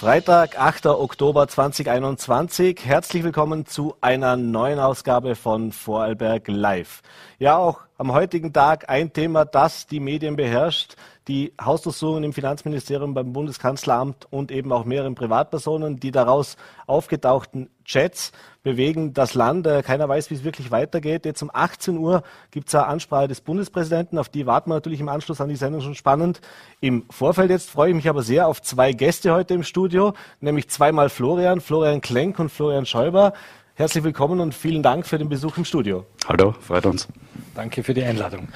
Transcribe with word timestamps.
Freitag, 0.00 0.58
8. 0.58 0.86
Oktober 0.86 1.46
2021. 1.46 2.86
Herzlich 2.86 3.22
willkommen 3.22 3.66
zu 3.66 3.96
einer 4.00 4.38
neuen 4.38 4.78
Ausgabe 4.78 5.36
von 5.36 5.72
Vorarlberg 5.72 6.48
Live. 6.48 7.02
Ja, 7.38 7.58
auch 7.58 7.80
am 8.00 8.14
heutigen 8.14 8.54
Tag 8.54 8.88
ein 8.88 9.12
Thema, 9.12 9.44
das 9.44 9.86
die 9.86 10.00
Medien 10.00 10.34
beherrscht. 10.34 10.96
Die 11.28 11.52
Hausdurchsuchungen 11.62 12.24
im 12.24 12.32
Finanzministerium, 12.32 13.12
beim 13.12 13.34
Bundeskanzleramt 13.34 14.26
und 14.30 14.50
eben 14.50 14.72
auch 14.72 14.86
mehreren 14.86 15.14
Privatpersonen, 15.14 16.00
die 16.00 16.10
daraus 16.10 16.56
aufgetauchten 16.86 17.68
Chats 17.84 18.32
bewegen 18.62 19.12
das 19.12 19.34
Land. 19.34 19.66
Äh, 19.66 19.82
keiner 19.82 20.08
weiß, 20.08 20.30
wie 20.30 20.34
es 20.34 20.44
wirklich 20.44 20.70
weitergeht. 20.70 21.26
Jetzt 21.26 21.42
um 21.42 21.50
18 21.52 21.98
Uhr 21.98 22.22
gibt 22.50 22.68
es 22.68 22.74
eine 22.74 22.86
Ansprache 22.86 23.28
des 23.28 23.42
Bundespräsidenten. 23.42 24.18
Auf 24.18 24.30
die 24.30 24.46
warten 24.46 24.70
wir 24.70 24.74
natürlich 24.74 25.00
im 25.00 25.10
Anschluss 25.10 25.42
an 25.42 25.50
die 25.50 25.56
Sendung 25.56 25.82
schon 25.82 25.94
spannend. 25.94 26.40
Im 26.80 27.04
Vorfeld 27.10 27.50
jetzt 27.50 27.68
freue 27.68 27.90
ich 27.90 27.96
mich 27.96 28.08
aber 28.08 28.22
sehr 28.22 28.48
auf 28.48 28.62
zwei 28.62 28.92
Gäste 28.92 29.34
heute 29.34 29.52
im 29.52 29.62
Studio, 29.62 30.14
nämlich 30.40 30.70
zweimal 30.70 31.10
Florian, 31.10 31.60
Florian 31.60 32.00
Klenk 32.00 32.38
und 32.38 32.48
Florian 32.48 32.86
Schäuber. 32.86 33.34
Herzlich 33.80 34.04
willkommen 34.04 34.40
und 34.40 34.54
vielen 34.54 34.82
Dank 34.82 35.06
für 35.06 35.16
den 35.16 35.30
Besuch 35.30 35.56
im 35.56 35.64
Studio. 35.64 36.04
Hallo, 36.28 36.52
freut 36.60 36.84
uns. 36.84 37.08
Danke 37.54 37.82
für 37.82 37.94
die 37.94 38.02
Einladung. 38.02 38.48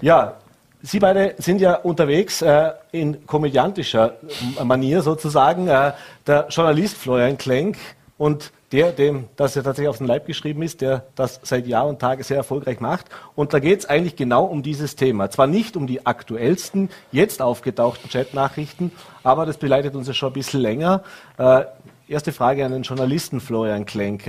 Ja, 0.00 0.38
Sie 0.82 0.98
beide 0.98 1.36
sind 1.38 1.60
ja 1.60 1.76
unterwegs 1.76 2.42
äh, 2.42 2.72
in 2.90 3.24
komödiantischer 3.24 4.16
Manier 4.64 5.02
sozusagen. 5.02 5.68
Äh, 5.68 5.92
der 6.26 6.48
Journalist 6.48 6.96
Florian 6.96 7.38
Klenk 7.38 7.78
und 8.18 8.50
der, 8.72 8.90
dem 8.90 9.28
das 9.36 9.54
ja 9.54 9.62
tatsächlich 9.62 9.88
auf 9.88 9.98
den 9.98 10.08
Leib 10.08 10.26
geschrieben 10.26 10.62
ist, 10.62 10.80
der 10.80 11.04
das 11.14 11.38
seit 11.44 11.68
Jahr 11.68 11.86
und 11.86 12.00
Tage 12.00 12.24
sehr 12.24 12.38
erfolgreich 12.38 12.80
macht. 12.80 13.06
Und 13.36 13.54
da 13.54 13.60
geht 13.60 13.78
es 13.78 13.86
eigentlich 13.86 14.16
genau 14.16 14.46
um 14.46 14.64
dieses 14.64 14.96
Thema. 14.96 15.30
Zwar 15.30 15.46
nicht 15.46 15.76
um 15.76 15.86
die 15.86 16.06
aktuellsten, 16.06 16.90
jetzt 17.12 17.40
aufgetauchten 17.40 18.10
Chatnachrichten, 18.10 18.90
aber 19.22 19.46
das 19.46 19.58
begleitet 19.58 19.94
uns 19.94 20.08
ja 20.08 20.14
schon 20.14 20.30
ein 20.30 20.32
bisschen 20.32 20.60
länger. 20.60 21.04
Äh, 21.38 21.66
erste 22.12 22.32
Frage 22.32 22.64
an 22.64 22.72
den 22.72 22.82
Journalisten 22.82 23.40
Florian 23.40 23.86
Klenk. 23.86 24.26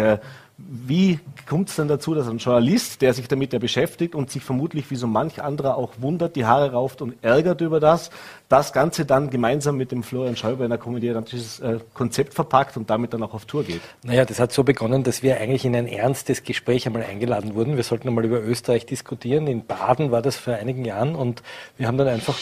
Wie 0.58 1.20
kommt 1.50 1.70
es 1.70 1.78
denn 1.78 1.88
dazu, 1.88 2.14
dass 2.14 2.28
ein 2.28 2.38
Journalist, 2.38 3.02
der 3.02 3.16
sich 3.16 3.28
damit 3.28 3.54
ja 3.54 3.60
beschäftigt 3.60 4.14
und 4.14 4.30
sich 4.30 4.44
vermutlich 4.44 4.92
wie 4.92 4.96
so 4.96 5.08
manch 5.08 5.42
anderer 5.42 5.78
auch 5.78 5.94
wundert, 5.98 6.36
die 6.36 6.46
Haare 6.46 6.74
rauft 6.74 7.02
und 7.02 7.16
ärgert 7.24 7.62
über 7.62 7.80
das, 7.80 8.12
das 8.50 8.72
Ganze 8.72 9.04
dann 9.04 9.32
gemeinsam 9.32 9.78
mit 9.78 9.92
dem 9.92 10.04
Florian 10.04 10.36
Schäuber 10.36 10.64
in 10.64 10.72
ein 10.72 10.80
komödiantisches 10.80 11.60
äh, 11.60 11.80
Konzept 11.96 12.36
verpackt 12.36 12.78
und 12.78 12.88
damit 12.92 13.14
dann 13.16 13.24
auch 13.24 13.34
auf 13.34 13.46
Tour 13.46 13.64
geht? 13.64 13.82
Naja, 14.04 14.26
das 14.26 14.40
hat 14.40 14.52
so 14.52 14.64
begonnen, 14.64 15.04
dass 15.04 15.24
wir 15.24 15.40
eigentlich 15.40 15.66
in 15.66 15.76
ein 15.76 15.88
ernstes 15.88 16.44
Gespräch 16.44 16.86
einmal 16.86 17.04
eingeladen 17.04 17.56
wurden. 17.56 17.76
Wir 17.76 17.84
sollten 17.84 18.08
einmal 18.08 18.26
über 18.26 18.40
Österreich 18.40 18.86
diskutieren. 18.86 19.48
In 19.48 19.66
Baden 19.66 20.12
war 20.12 20.22
das 20.22 20.36
vor 20.36 20.54
einigen 20.54 20.86
Jahren 20.86 21.16
und 21.16 21.42
wir 21.78 21.88
haben 21.88 21.98
dann 21.98 22.08
einfach 22.08 22.38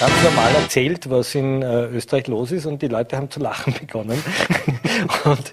ganz 0.00 0.12
normal 0.24 0.54
erzählt, 0.54 1.10
was 1.10 1.34
in 1.34 1.60
äh, 1.60 1.88
Österreich 1.88 2.26
los 2.26 2.52
ist 2.52 2.64
und 2.64 2.80
die 2.80 2.88
Leute 2.88 3.18
haben 3.18 3.30
zu 3.30 3.38
lachen 3.38 3.74
begonnen. 3.80 4.22
und 5.24 5.52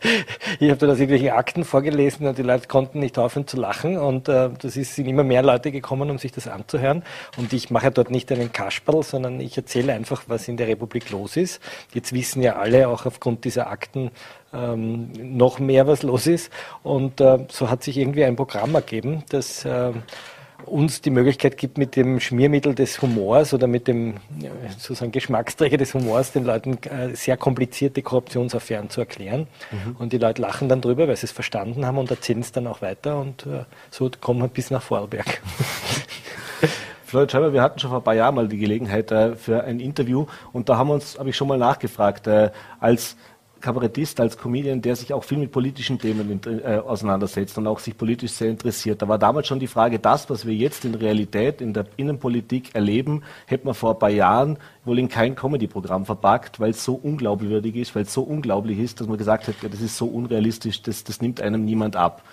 ich 0.61 0.69
habe 0.69 0.77
dann 0.77 0.89
aus 0.91 0.99
irgendwelchen 0.99 1.31
Akten 1.31 1.65
vorgelesen 1.65 2.06
und 2.15 2.37
die 2.37 2.43
Leute 2.43 2.67
konnten 2.67 2.99
nicht 2.99 3.17
aufhören 3.17 3.47
zu 3.47 3.57
lachen 3.57 3.97
und 3.97 4.29
äh, 4.29 4.49
das 4.59 4.77
ist, 4.77 4.95
sind 4.95 5.07
immer 5.07 5.23
mehr 5.23 5.43
Leute 5.43 5.71
gekommen, 5.71 6.09
um 6.09 6.17
sich 6.17 6.31
das 6.31 6.47
anzuhören. 6.47 7.03
Und 7.37 7.53
ich 7.53 7.69
mache 7.69 7.91
dort 7.91 8.09
nicht 8.11 8.31
einen 8.31 8.51
Kasperl, 8.51 9.03
sondern 9.03 9.39
ich 9.39 9.57
erzähle 9.57 9.93
einfach, 9.93 10.23
was 10.27 10.47
in 10.47 10.57
der 10.57 10.67
Republik 10.67 11.09
los 11.09 11.37
ist. 11.37 11.61
Jetzt 11.93 12.13
wissen 12.13 12.41
ja 12.41 12.55
alle 12.55 12.87
auch 12.87 13.05
aufgrund 13.05 13.45
dieser 13.45 13.67
Akten 13.67 14.11
ähm, 14.53 15.11
noch 15.13 15.59
mehr, 15.59 15.87
was 15.87 16.03
los 16.03 16.27
ist. 16.27 16.51
Und 16.83 17.19
äh, 17.21 17.45
so 17.49 17.69
hat 17.69 17.83
sich 17.83 17.97
irgendwie 17.97 18.23
ein 18.23 18.35
Programm 18.35 18.73
ergeben, 18.75 19.23
das 19.29 19.65
äh, 19.65 19.91
uns 20.65 21.01
die 21.01 21.09
Möglichkeit 21.09 21.57
gibt, 21.57 21.77
mit 21.77 21.95
dem 21.95 22.19
Schmiermittel 22.19 22.75
des 22.75 23.01
Humors 23.01 23.53
oder 23.53 23.67
mit 23.67 23.87
dem 23.87 24.15
sozusagen 24.77 25.11
Geschmacksträger 25.11 25.77
des 25.77 25.93
Humors 25.93 26.31
den 26.31 26.45
Leuten 26.45 26.77
äh, 26.83 27.15
sehr 27.15 27.37
komplizierte 27.37 28.01
Korruptionsaffären 28.01 28.89
zu 28.89 29.01
erklären. 29.01 29.47
Mhm. 29.71 29.95
Und 29.97 30.13
die 30.13 30.17
Leute 30.17 30.41
lachen 30.41 30.69
dann 30.69 30.81
drüber, 30.81 31.07
weil 31.07 31.15
sie 31.15 31.25
es 31.25 31.31
verstanden 31.31 31.85
haben 31.85 31.97
und 31.97 32.11
erzählen 32.11 32.41
es 32.41 32.51
dann 32.51 32.67
auch 32.67 32.81
weiter 32.81 33.19
und 33.19 33.45
äh, 33.45 33.63
so 33.89 34.09
kommen 34.19 34.41
wir 34.41 34.47
bis 34.47 34.71
nach 34.71 34.81
Vorarlberg. 34.81 35.41
Floyd 37.05 37.31
Schreiber, 37.31 37.53
wir 37.53 37.61
hatten 37.61 37.79
schon 37.79 37.89
vor 37.89 37.99
ein 37.99 38.03
paar 38.03 38.15
Jahren 38.15 38.35
mal 38.35 38.49
die 38.49 38.57
Gelegenheit 38.57 39.11
äh, 39.11 39.35
für 39.35 39.63
ein 39.63 39.79
Interview 39.79 40.25
und 40.51 40.67
da 40.67 40.77
haben 40.77 40.89
wir 40.89 40.95
uns, 40.95 41.17
habe 41.17 41.29
ich 41.29 41.37
schon 41.37 41.47
mal 41.47 41.57
nachgefragt, 41.57 42.27
als 42.79 43.15
Kabarettist, 43.61 44.19
als 44.19 44.37
Comedian, 44.37 44.81
der 44.81 44.95
sich 44.95 45.13
auch 45.13 45.23
viel 45.23 45.37
mit 45.37 45.51
politischen 45.51 45.99
Themen 45.99 46.39
äh, 46.45 46.77
auseinandersetzt 46.77 47.57
und 47.57 47.67
auch 47.67 47.79
sich 47.79 47.97
politisch 47.97 48.31
sehr 48.31 48.49
interessiert. 48.49 49.01
Da 49.01 49.07
war 49.07 49.17
damals 49.17 49.47
schon 49.47 49.59
die 49.59 49.67
Frage, 49.67 49.99
das, 49.99 50.29
was 50.29 50.45
wir 50.45 50.53
jetzt 50.53 50.85
in 50.85 50.95
Realität 50.95 51.61
in 51.61 51.73
der 51.73 51.85
Innenpolitik 51.97 52.75
erleben, 52.75 53.23
hätte 53.45 53.65
man 53.65 53.73
vor 53.73 53.93
ein 53.93 53.99
paar 53.99 54.09
Jahren 54.09 54.57
wohl 54.85 54.99
in 54.99 55.09
kein 55.09 55.35
Comedy-Programm 55.35 56.05
verpackt, 56.05 56.59
weil 56.59 56.71
es 56.71 56.83
so 56.83 56.93
unglaubwürdig 56.95 57.75
ist, 57.75 57.95
weil 57.95 58.03
es 58.03 58.13
so 58.13 58.21
unglaublich 58.21 58.79
ist, 58.79 58.99
dass 58.99 59.07
man 59.07 59.17
gesagt 59.17 59.47
hat, 59.47 59.55
ja, 59.61 59.69
das 59.69 59.81
ist 59.81 59.97
so 59.97 60.07
unrealistisch, 60.07 60.81
das, 60.81 61.03
das 61.03 61.21
nimmt 61.21 61.41
einem 61.41 61.65
niemand 61.65 61.95
ab. 61.95 62.23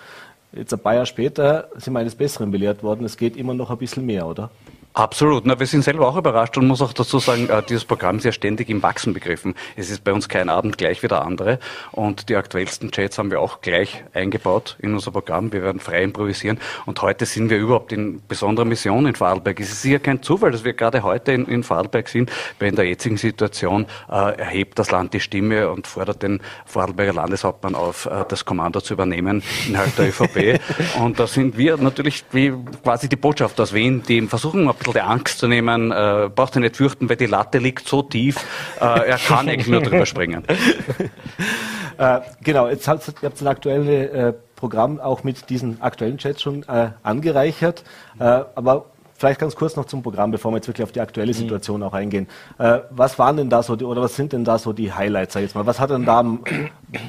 Jetzt 0.52 0.72
ein 0.72 0.78
paar 0.78 0.94
Jahre 0.94 1.06
später 1.06 1.68
sind 1.76 1.92
wir 1.94 2.00
eines 2.00 2.14
Besseren 2.14 2.50
belehrt 2.50 2.82
worden. 2.82 3.04
Es 3.04 3.16
geht 3.16 3.36
immer 3.36 3.54
noch 3.54 3.70
ein 3.70 3.78
bisschen 3.78 4.06
mehr, 4.06 4.26
oder? 4.26 4.50
Absolut. 4.96 5.44
Na, 5.44 5.58
wir 5.58 5.66
sind 5.66 5.82
selber 5.82 6.06
auch 6.06 6.16
überrascht 6.16 6.56
und 6.56 6.68
muss 6.68 6.80
auch 6.80 6.92
dazu 6.92 7.18
sagen, 7.18 7.48
äh, 7.48 7.64
dieses 7.68 7.84
Programm 7.84 8.18
ist 8.18 8.26
ja 8.26 8.30
ständig 8.30 8.68
im 8.70 8.80
Wachsen 8.80 9.12
begriffen. 9.12 9.56
Es 9.74 9.90
ist 9.90 10.04
bei 10.04 10.12
uns 10.12 10.28
kein 10.28 10.48
Abend 10.48 10.78
gleich 10.78 11.02
wie 11.02 11.08
der 11.08 11.22
andere 11.22 11.58
und 11.90 12.28
die 12.28 12.36
aktuellsten 12.36 12.92
Chats 12.92 13.18
haben 13.18 13.32
wir 13.32 13.40
auch 13.40 13.60
gleich 13.60 14.04
eingebaut 14.12 14.76
in 14.78 14.94
unser 14.94 15.10
Programm. 15.10 15.52
Wir 15.52 15.64
werden 15.64 15.80
frei 15.80 16.04
improvisieren 16.04 16.60
und 16.86 17.02
heute 17.02 17.26
sind 17.26 17.50
wir 17.50 17.58
überhaupt 17.58 17.92
in 17.92 18.22
besonderer 18.28 18.66
Mission 18.66 19.04
in 19.06 19.16
Vorarlberg. 19.16 19.58
Es 19.58 19.72
ist 19.72 19.82
sicher 19.82 19.98
kein 19.98 20.22
Zufall, 20.22 20.52
dass 20.52 20.62
wir 20.62 20.74
gerade 20.74 21.02
heute 21.02 21.32
in, 21.32 21.46
in 21.46 21.64
Vorarlberg 21.64 22.08
sind, 22.08 22.30
weil 22.60 22.68
in 22.68 22.76
der 22.76 22.84
jetzigen 22.84 23.16
Situation 23.16 23.86
äh, 24.08 24.38
erhebt 24.38 24.78
das 24.78 24.92
Land 24.92 25.12
die 25.12 25.18
Stimme 25.18 25.70
und 25.70 25.88
fordert 25.88 26.22
den 26.22 26.40
Vorarlberger 26.66 27.14
Landeshauptmann 27.14 27.74
auf, 27.74 28.06
äh, 28.06 28.24
das 28.28 28.44
Kommando 28.44 28.80
zu 28.80 28.94
übernehmen 28.94 29.42
innerhalb 29.66 29.96
der 29.96 30.10
ÖVP. 30.10 30.60
und 31.00 31.18
da 31.18 31.26
sind 31.26 31.58
wir 31.58 31.78
natürlich 31.78 32.24
wie 32.30 32.52
quasi 32.84 33.08
die 33.08 33.16
Botschaft 33.16 33.60
aus 33.60 33.74
Wien, 33.74 34.04
die 34.06 34.22
versuchen, 34.28 34.68
bisschen 34.84 34.92
die 34.94 35.00
Angst 35.00 35.38
zu 35.38 35.48
nehmen, 35.48 35.90
äh, 35.90 36.30
braucht 36.34 36.56
er 36.56 36.60
nicht 36.60 36.76
fürchten, 36.76 37.08
weil 37.08 37.16
die 37.16 37.26
Latte 37.26 37.58
liegt 37.58 37.88
so 37.88 38.02
tief, 38.02 38.36
äh, 38.80 38.84
er 38.84 39.18
kann 39.18 39.48
eigentlich 39.48 39.68
nur 39.68 39.82
drüber 39.82 40.06
springen. 40.06 40.44
äh, 41.98 42.20
genau, 42.42 42.68
jetzt 42.68 42.86
habt 42.88 43.12
ihr 43.22 43.30
ein 43.40 43.46
aktuelles 43.46 44.10
äh, 44.10 44.32
Programm 44.56 45.00
auch 45.00 45.24
mit 45.24 45.50
diesen 45.50 45.80
aktuellen 45.82 46.18
Chats 46.18 46.42
schon 46.42 46.62
äh, 46.64 46.90
angereichert, 47.02 47.84
äh, 48.18 48.24
aber 48.54 48.86
Vielleicht 49.16 49.38
ganz 49.38 49.54
kurz 49.54 49.76
noch 49.76 49.84
zum 49.84 50.02
Programm, 50.02 50.32
bevor 50.32 50.50
wir 50.50 50.56
jetzt 50.56 50.66
wirklich 50.66 50.82
auf 50.82 50.90
die 50.90 51.00
aktuelle 51.00 51.32
mhm. 51.32 51.36
Situation 51.36 51.82
auch 51.84 51.92
eingehen. 51.92 52.26
Äh, 52.58 52.80
was 52.90 53.18
waren 53.18 53.36
denn 53.36 53.48
da 53.48 53.62
so 53.62 53.76
die, 53.76 53.84
oder 53.84 54.02
was 54.02 54.16
sind 54.16 54.32
denn 54.32 54.44
da 54.44 54.58
so 54.58 54.72
die 54.72 54.92
Highlights, 54.92 55.34
sag 55.34 55.40
ich 55.40 55.46
jetzt 55.46 55.54
mal? 55.54 55.66
Was 55.66 55.78
hat 55.78 55.90
denn 55.90 56.04
da, 56.04 56.24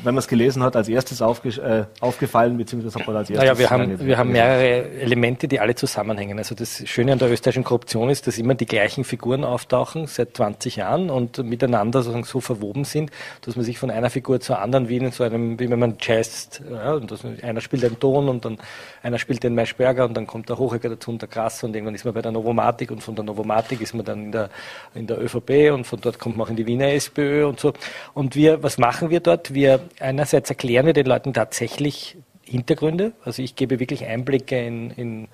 wenn 0.04 0.16
man 0.16 0.18
es 0.18 0.28
gelesen 0.28 0.64
hat, 0.64 0.76
als 0.76 0.88
erstes 0.88 1.22
äh, 1.22 1.86
aufgefallen, 2.00 2.58
beziehungsweise 2.58 3.00
hat 3.00 3.08
man 3.08 3.16
als 3.18 3.30
erstes? 3.30 3.46
Naja, 3.46 3.58
wir 3.58 3.70
haben, 3.70 4.00
wir 4.00 4.18
haben 4.18 4.32
mehrere 4.32 4.90
Elemente, 4.92 5.48
die 5.48 5.60
alle 5.60 5.76
zusammenhängen. 5.76 6.38
Also 6.38 6.56
das 6.56 6.88
Schöne 6.88 7.14
an 7.14 7.20
der 7.20 7.32
österreichischen 7.32 7.64
Korruption 7.64 8.10
ist, 8.10 8.28
dass 8.28 8.38
immer 8.38 8.56
die 8.56 8.66
gleichen 8.66 9.04
Figuren 9.04 9.44
auftauchen 9.44 10.08
seit 10.08 10.36
20 10.36 10.78
Jahren 10.78 11.10
und 11.10 11.38
miteinander 11.44 12.02
sozusagen 12.02 12.24
so 12.24 12.42
verwoben 12.42 12.84
sind, 12.84 13.12
dass 13.42 13.56
man 13.56 13.66
sich 13.66 13.80
von 13.80 13.92
einer 13.92 14.10
Figur 14.10 14.40
zur 14.40 14.60
anderen 14.60 14.90
wie 14.90 14.98
in 14.98 15.12
so 15.12 15.24
einem, 15.24 15.60
wie 15.60 15.70
wenn 15.70 15.80
man 15.80 15.96
jazzt, 16.00 16.62
ja, 16.70 17.00
einer 17.42 17.62
spielt 17.62 17.84
einen 17.84 18.00
Ton 18.00 18.30
und 18.30 18.46
dann 18.46 18.58
einer 19.04 19.20
spielt 19.20 19.44
den 19.44 19.56
Maischberger 19.56 20.06
und 20.06 20.16
dann 20.16 20.28
kommt 20.28 20.50
der 20.50 20.58
Hochecker 20.58 20.90
dazu 20.90 21.12
und 21.12 21.22
der 21.22 21.30
Krasser 21.30 21.68
und 21.68 21.76
irgendwann 21.76 21.96
ist 21.96 22.06
man 22.06 22.14
bei 22.14 22.22
der 22.22 22.32
Novomatik 22.32 22.92
und 22.92 23.02
von 23.02 23.16
der 23.16 23.24
Novomatik 23.24 23.82
ist 23.82 23.94
man 23.94 24.06
dann 24.06 24.26
in 24.26 24.32
der, 24.32 24.50
in 24.94 25.08
der 25.08 25.22
ÖVP 25.22 25.72
und 25.74 25.86
von 25.86 26.00
dort 26.02 26.20
kommt 26.20 26.38
man 26.38 26.48
auch 26.48 26.50
in 26.50 26.56
die 26.56 26.66
Wiener 26.66 26.92
SPÖ 26.92 27.46
und 27.46 27.60
so. 27.60 27.74
Und 28.14 28.36
wir, 28.36 28.64
was 28.64 28.78
machen 28.78 29.10
wir 29.10 29.20
dort? 29.20 29.54
Wir 29.54 29.75
einerseits 30.00 30.50
erklären 30.50 30.86
wir 30.86 30.94
den 30.94 31.06
Leuten 31.06 31.34
tatsächlich 31.34 32.18
Hintergründe. 32.44 33.14
Also 33.24 33.42
ich 33.42 33.56
gebe 33.56 33.80
wirklich 33.80 34.06
Einblicke 34.06 34.64
in, 34.64 34.92
in 34.92 35.28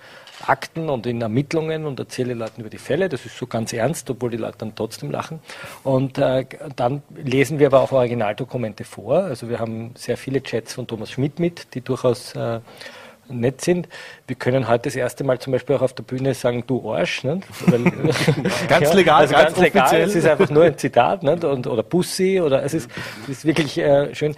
Akten 0.47 0.89
und 0.89 1.05
in 1.05 1.21
Ermittlungen 1.21 1.85
und 1.85 1.99
erzähle 1.99 2.33
Leuten 2.33 2.61
über 2.61 2.69
die 2.69 2.77
Fälle. 2.77 3.09
Das 3.09 3.25
ist 3.25 3.37
so 3.37 3.47
ganz 3.47 3.73
ernst, 3.73 4.09
obwohl 4.09 4.31
die 4.31 4.37
Leute 4.37 4.59
dann 4.59 4.75
trotzdem 4.75 5.11
lachen. 5.11 5.39
Und 5.83 6.17
äh, 6.17 6.45
dann 6.75 7.03
lesen 7.15 7.59
wir 7.59 7.67
aber 7.67 7.81
auch 7.81 7.91
Originaldokumente 7.91 8.85
vor. 8.85 9.17
Also 9.23 9.49
wir 9.49 9.59
haben 9.59 9.91
sehr 9.95 10.17
viele 10.17 10.41
Chats 10.41 10.73
von 10.73 10.87
Thomas 10.87 11.11
Schmidt 11.11 11.39
mit, 11.39 11.73
die 11.75 11.81
durchaus 11.81 12.33
äh, 12.35 12.61
nett 13.31 13.61
sind. 13.61 13.87
Wir 14.27 14.35
können 14.35 14.67
heute 14.67 14.83
das 14.83 14.95
erste 14.95 15.23
Mal 15.23 15.39
zum 15.39 15.53
Beispiel 15.53 15.75
auch 15.75 15.81
auf 15.81 15.93
der 15.93 16.03
Bühne 16.03 16.33
sagen, 16.33 16.63
du 16.67 16.93
Arsch. 16.93 17.23
Nicht? 17.23 17.47
Weil, 17.65 17.83
ganz 18.67 18.89
ja, 18.89 18.93
legal, 18.93 19.21
also 19.21 19.33
ganz, 19.33 19.45
ganz 19.45 19.59
legal. 19.59 20.01
Es 20.01 20.15
ist 20.15 20.27
einfach 20.27 20.49
nur 20.49 20.63
ein 20.63 20.77
Zitat 20.77 21.23
nicht? 21.23 21.43
Und, 21.43 21.67
oder 21.67 21.83
Bussi 21.83 22.41
oder 22.41 22.63
es 22.63 22.73
ist, 22.73 22.89
es 23.23 23.29
ist 23.29 23.45
wirklich 23.45 23.77
äh, 23.77 24.13
schön. 24.13 24.35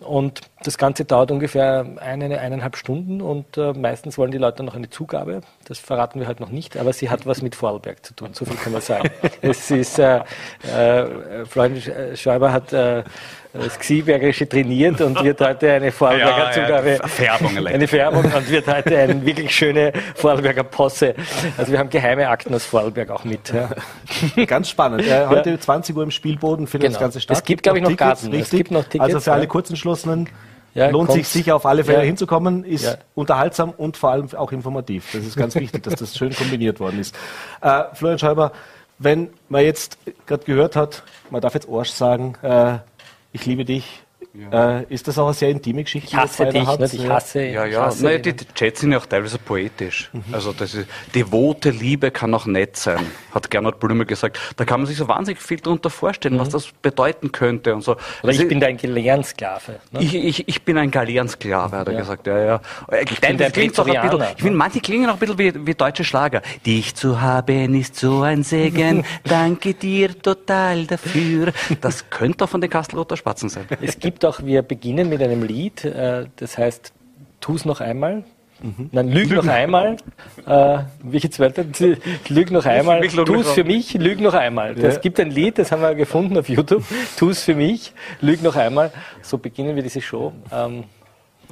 Und 0.00 0.42
das 0.64 0.78
Ganze 0.78 1.04
dauert 1.04 1.30
ungefähr 1.30 1.86
eine, 2.00 2.38
eineinhalb 2.38 2.76
Stunden 2.76 3.20
und 3.20 3.56
äh, 3.56 3.72
meistens 3.74 4.18
wollen 4.18 4.30
die 4.30 4.38
Leute 4.38 4.62
noch 4.62 4.74
eine 4.74 4.90
Zugabe. 4.90 5.42
Das 5.66 5.78
verraten 5.78 6.20
wir 6.20 6.26
halt 6.26 6.40
noch 6.40 6.50
nicht, 6.50 6.76
aber 6.76 6.92
sie 6.92 7.10
hat 7.10 7.26
was 7.26 7.42
mit 7.42 7.54
Vorarlberg 7.54 8.04
zu 8.04 8.14
tun, 8.14 8.30
so 8.32 8.44
viel 8.44 8.56
kann 8.56 8.72
man 8.72 8.80
sagen. 8.80 9.10
es 9.42 9.70
ist, 9.70 9.98
äh, 9.98 10.20
äh, 10.74 11.44
Freund 11.46 11.90
Schäuber 12.14 12.52
hat 12.52 12.72
äh, 12.72 13.04
das 13.52 13.78
Xibergerische 13.78 14.48
trainiert 14.48 15.00
und 15.00 15.22
wird 15.22 15.40
heute 15.40 15.72
eine 15.72 15.92
Vorarlberger 15.92 16.46
ja, 16.46 16.52
Zugabe, 16.52 16.90
ja, 16.96 17.06
Färbung 17.06 17.66
eine 17.66 17.86
Färbung 17.86 18.24
und 18.24 18.50
wird 18.50 18.66
heute 18.66 18.98
eine 18.98 19.24
wirklich 19.24 19.54
schöne 19.54 19.92
Vorarlberger 20.16 20.64
Posse. 20.64 21.14
Also 21.56 21.70
wir 21.70 21.78
haben 21.78 21.90
geheime 21.90 22.28
Akten 22.28 22.52
aus 22.54 22.64
Vorarlberg 22.64 23.10
auch 23.10 23.24
mit. 23.24 23.52
Ja. 23.52 23.70
Ganz 24.46 24.70
spannend. 24.70 25.06
Äh, 25.06 25.26
heute 25.26 25.58
20 25.58 25.94
Uhr 25.94 26.02
im 26.02 26.10
Spielboden 26.10 26.66
findet 26.66 26.88
genau. 26.88 26.98
das 26.98 27.00
Ganze 27.00 27.20
statt. 27.20 27.36
Es 27.36 27.44
gibt, 27.44 27.62
glaube 27.62 27.78
ich, 27.78 27.82
noch 27.84 27.90
Tickets, 27.90 28.22
Garten. 28.22 28.26
Richtig. 28.26 28.42
Es 28.42 28.50
gibt 28.50 28.70
noch 28.72 28.84
Tickets. 28.84 29.04
Also 29.04 29.20
für 29.20 29.32
alle 29.32 29.46
Kurzentschlossenen 29.46 30.28
ja, 30.74 30.90
lohnt 30.90 31.12
sich 31.12 31.28
sicher 31.28 31.56
auf 31.56 31.66
alle 31.66 31.84
Fälle 31.84 31.98
ja. 31.98 32.04
hinzukommen, 32.04 32.64
ist 32.64 32.84
ja. 32.84 32.96
unterhaltsam 33.14 33.70
und 33.70 33.96
vor 33.96 34.10
allem 34.10 34.28
auch 34.34 34.52
informativ. 34.52 35.10
Das 35.12 35.24
ist 35.24 35.36
ganz 35.36 35.54
wichtig, 35.54 35.82
dass 35.82 35.94
das 35.94 36.16
schön 36.16 36.34
kombiniert 36.34 36.80
worden 36.80 36.98
ist. 37.00 37.14
Äh, 37.60 37.84
Florian 37.94 38.18
Schäuber, 38.18 38.52
wenn 38.98 39.30
man 39.48 39.64
jetzt 39.64 39.98
gerade 40.26 40.44
gehört 40.44 40.76
hat, 40.76 41.02
man 41.30 41.40
darf 41.40 41.54
jetzt 41.54 41.68
Arsch 41.68 41.90
sagen, 41.90 42.34
äh, 42.42 42.78
ich 43.32 43.46
liebe 43.46 43.64
dich, 43.64 44.03
ja. 44.36 44.80
Äh, 44.80 44.86
ist 44.88 45.06
das 45.06 45.16
auch 45.16 45.26
eine 45.26 45.34
sehr 45.34 45.50
intime 45.50 45.84
Geschichte? 45.84 46.08
Ich 46.08 46.16
hasse 46.16 46.46
dich, 46.46 46.66
habt? 46.66 46.92
ich 46.92 47.08
hasse. 47.08 47.44
Ja, 47.44 47.66
ja. 47.66 47.82
Hasse 47.86 48.04
Nein, 48.04 48.20
die, 48.20 48.34
die 48.34 48.44
Chats 48.52 48.80
sind 48.80 48.90
ja 48.90 48.98
auch 48.98 49.06
teilweise 49.06 49.38
poetisch. 49.38 50.10
Mhm. 50.12 50.22
Also 50.32 50.52
das 50.52 50.74
ist, 50.74 50.88
devote 51.14 51.70
Liebe 51.70 52.10
kann 52.10 52.34
auch 52.34 52.44
nett 52.46 52.76
sein, 52.76 53.06
hat 53.32 53.48
Gernot 53.48 53.78
Blümel 53.78 54.06
gesagt. 54.06 54.40
Da 54.56 54.64
kann 54.64 54.80
man 54.80 54.88
sich 54.88 54.96
so 54.96 55.06
wahnsinnig 55.06 55.40
viel 55.40 55.58
darunter 55.58 55.88
vorstellen, 55.88 56.34
mhm. 56.34 56.40
was 56.40 56.48
das 56.48 56.68
bedeuten 56.82 57.30
könnte 57.30 57.76
und 57.76 57.82
so. 57.82 57.92
Oder 57.92 58.02
also 58.24 58.42
ich 58.42 58.48
bin 58.48 58.58
dein 58.58 58.76
Galeerensklave. 58.76 59.78
Ne? 59.92 60.02
Ich, 60.02 60.14
ich, 60.14 60.48
ich 60.48 60.62
bin 60.62 60.78
ein 60.78 60.90
Galeerensklave, 60.90 61.76
hat 61.76 61.86
er 61.86 61.94
ja. 61.94 62.00
gesagt. 62.00 62.26
Ja, 62.26 62.38
ja. 62.38 62.60
Ich, 63.02 63.20
klingt 63.20 63.78
auch 63.78 63.86
ein 63.86 64.10
bisschen, 64.10 64.22
ich 64.36 64.42
finde, 64.42 64.58
manche 64.58 64.80
klingen 64.80 65.08
auch 65.10 65.14
ein 65.14 65.18
bisschen 65.20 65.38
wie, 65.38 65.66
wie 65.66 65.74
deutsche 65.74 66.02
Schlager. 66.02 66.42
Dich 66.66 66.96
zu 66.96 67.20
haben 67.20 67.74
ist 67.76 67.94
so 67.94 68.22
ein 68.22 68.42
Segen, 68.42 69.04
danke 69.22 69.74
dir 69.74 70.20
total 70.20 70.86
dafür. 70.86 71.52
Das 71.80 72.10
könnte 72.10 72.44
auch 72.44 72.48
von 72.48 72.60
den 72.60 72.70
Kastelroter 72.70 73.16
Spatzen 73.16 73.48
sein. 73.48 73.66
Es 73.80 73.96
gibt 73.96 74.23
auch, 74.24 74.42
wir 74.42 74.62
beginnen 74.62 75.08
mit 75.08 75.22
einem 75.22 75.42
Lied, 75.42 75.84
äh, 75.84 76.26
das 76.36 76.58
heißt, 76.58 76.92
tu's 77.40 77.64
noch 77.64 77.80
einmal. 77.80 78.24
Mhm. 78.62 78.88
Nein, 78.92 79.08
lüg 79.08 79.30
noch 79.30 79.46
einmal. 79.46 79.96
Äh, 80.46 80.78
welche 81.02 81.28
zweite? 81.28 81.66
Lüg 82.28 82.50
noch 82.50 82.64
einmal. 82.64 83.00
Tu's 83.02 83.50
für 83.54 83.64
mich, 83.64 83.94
lüg 83.94 84.20
noch 84.20 84.34
einmal. 84.34 84.78
Es 84.78 85.00
gibt 85.00 85.20
ein 85.20 85.30
Lied, 85.30 85.58
das 85.58 85.70
haben 85.72 85.82
wir 85.82 85.94
gefunden 85.94 86.38
auf 86.38 86.48
YouTube. 86.48 86.84
Tu's 87.18 87.42
für 87.42 87.54
mich, 87.54 87.92
lüg 88.20 88.42
noch 88.42 88.56
einmal. 88.56 88.90
So 89.22 89.38
beginnen 89.38 89.76
wir 89.76 89.82
diese 89.82 90.00
Show. 90.00 90.32
Ähm, 90.52 90.84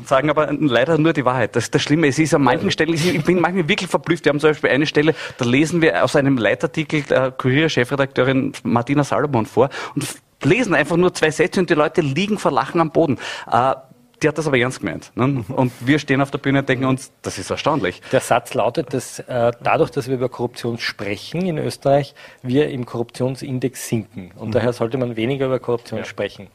sagen 0.04 0.30
aber 0.30 0.50
leider 0.52 0.96
nur 0.98 1.12
die 1.12 1.24
Wahrheit. 1.24 1.54
Das 1.56 1.64
ist 1.64 1.74
das 1.74 1.82
Schlimme. 1.82 2.06
Es 2.06 2.18
ist 2.18 2.34
an 2.34 2.42
manchen 2.42 2.70
Stellen, 2.70 2.94
ich 2.94 3.24
bin 3.24 3.40
manchmal 3.40 3.68
wirklich 3.68 3.90
verblüfft. 3.90 4.24
Wir 4.24 4.30
haben 4.30 4.40
zum 4.40 4.50
Beispiel 4.50 4.70
eine 4.70 4.86
Stelle, 4.86 5.14
da 5.38 5.44
lesen 5.44 5.82
wir 5.82 6.02
aus 6.02 6.16
einem 6.16 6.38
Leitartikel 6.38 7.02
der 7.02 7.30
Kurier-Chefredakteurin 7.32 8.52
Martina 8.62 9.04
Salomon 9.04 9.46
vor 9.46 9.68
und 9.94 10.06
lesen 10.44 10.74
einfach 10.74 10.96
nur 10.96 11.14
zwei 11.14 11.30
Sätze 11.30 11.60
und 11.60 11.70
die 11.70 11.74
Leute 11.74 12.00
liegen 12.00 12.38
vor 12.38 12.50
Lachen 12.50 12.80
am 12.80 12.90
Boden. 12.90 13.18
Äh, 13.50 13.74
die 14.22 14.28
hat 14.28 14.38
das 14.38 14.46
aber 14.46 14.58
ernst 14.58 14.80
gemeint. 14.80 15.10
Ne? 15.16 15.44
Und 15.48 15.72
wir 15.80 15.98
stehen 15.98 16.20
auf 16.20 16.30
der 16.30 16.38
Bühne 16.38 16.60
und 16.60 16.68
denken 16.68 16.84
uns, 16.84 17.10
das 17.22 17.38
ist 17.38 17.50
erstaunlich. 17.50 18.00
Der 18.12 18.20
Satz 18.20 18.54
lautet, 18.54 18.94
dass 18.94 19.18
äh, 19.18 19.50
dadurch, 19.62 19.90
dass 19.90 20.06
wir 20.06 20.14
über 20.14 20.28
Korruption 20.28 20.78
sprechen 20.78 21.44
in 21.44 21.58
Österreich, 21.58 22.14
wir 22.42 22.68
im 22.68 22.86
Korruptionsindex 22.86 23.88
sinken. 23.88 24.30
Und 24.36 24.48
mhm. 24.48 24.52
daher 24.52 24.72
sollte 24.72 24.96
man 24.96 25.16
weniger 25.16 25.46
über 25.46 25.58
Korruption 25.58 25.98
ja. 25.98 26.04
sprechen. 26.04 26.48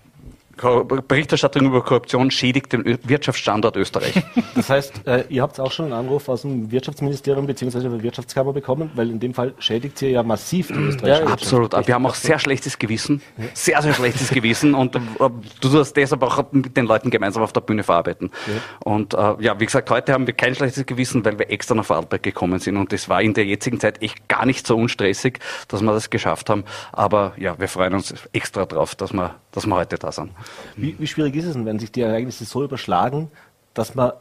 Berichterstattung 0.57 1.65
über 1.65 1.83
Korruption 1.83 2.31
schädigt 2.31 2.73
den 2.73 2.97
Wirtschaftsstandort 3.03 3.75
Österreich. 3.75 4.13
Das 4.55 4.69
heißt, 4.71 5.07
äh, 5.07 5.25
ihr 5.29 5.43
habt 5.43 5.59
auch 5.59 5.71
schon 5.71 5.85
einen 5.85 5.93
Anruf 5.93 6.29
aus 6.29 6.41
dem 6.41 6.71
Wirtschaftsministerium 6.71 7.45
bzw. 7.45 7.79
der 7.81 8.01
Wirtschaftskammer 8.01 8.53
bekommen, 8.53 8.89
weil 8.95 9.11
in 9.11 9.19
dem 9.19 9.33
Fall 9.33 9.53
schädigt 9.59 10.01
ihr 10.01 10.09
ja 10.09 10.23
massiv 10.23 10.69
die 10.69 10.73
österreichische 10.73 11.25
ja, 11.25 11.31
Absolut. 11.31 11.87
Wir 11.87 11.93
haben 11.93 12.05
auch 12.05 12.15
sehr 12.15 12.39
schlechtes 12.39 12.79
Gewissen. 12.79 13.21
Sehr, 13.53 13.81
sehr 13.81 13.93
schlechtes 13.93 14.29
Gewissen. 14.29 14.73
Und 14.73 14.95
äh, 14.95 14.99
du 15.61 15.67
sollst 15.67 15.95
deshalb 15.95 16.23
auch 16.23 16.43
mit 16.51 16.75
den 16.75 16.85
Leuten 16.85 17.11
gemeinsam 17.11 17.43
auf 17.43 17.53
der 17.53 17.61
Bühne 17.61 17.83
verarbeiten. 17.83 18.31
Ja. 18.47 18.53
Und 18.83 19.13
äh, 19.13 19.35
ja, 19.39 19.59
wie 19.59 19.65
gesagt, 19.65 19.89
heute 19.91 20.13
haben 20.13 20.25
wir 20.25 20.33
kein 20.33 20.55
schlechtes 20.55 20.85
Gewissen, 20.85 21.23
weil 21.23 21.37
wir 21.37 21.51
extra 21.51 21.75
nach 21.75 21.85
Vorarlberg 21.85 22.23
gekommen 22.23 22.59
sind. 22.59 22.77
Und 22.77 22.91
es 22.93 23.09
war 23.09 23.21
in 23.21 23.33
der 23.33 23.45
jetzigen 23.45 23.79
Zeit 23.79 24.01
echt 24.01 24.27
gar 24.27 24.45
nicht 24.45 24.65
so 24.65 24.75
unstressig, 24.75 25.39
dass 25.67 25.81
wir 25.81 25.93
das 25.93 26.09
geschafft 26.09 26.49
haben. 26.49 26.63
Aber 26.91 27.33
ja, 27.37 27.59
wir 27.59 27.67
freuen 27.67 27.93
uns 27.93 28.13
extra 28.33 28.65
drauf, 28.65 28.95
dass 28.95 29.13
wir, 29.13 29.35
dass 29.51 29.67
wir 29.67 29.75
heute 29.75 29.97
da 29.97 30.11
sind. 30.11 30.31
Wie, 30.75 30.95
wie 30.99 31.07
schwierig 31.07 31.35
ist 31.35 31.45
es 31.45 31.53
denn, 31.53 31.65
wenn 31.65 31.79
sich 31.79 31.91
die 31.91 32.01
Ereignisse 32.01 32.45
so 32.45 32.63
überschlagen, 32.63 33.31
dass 33.73 33.95
man 33.95 34.11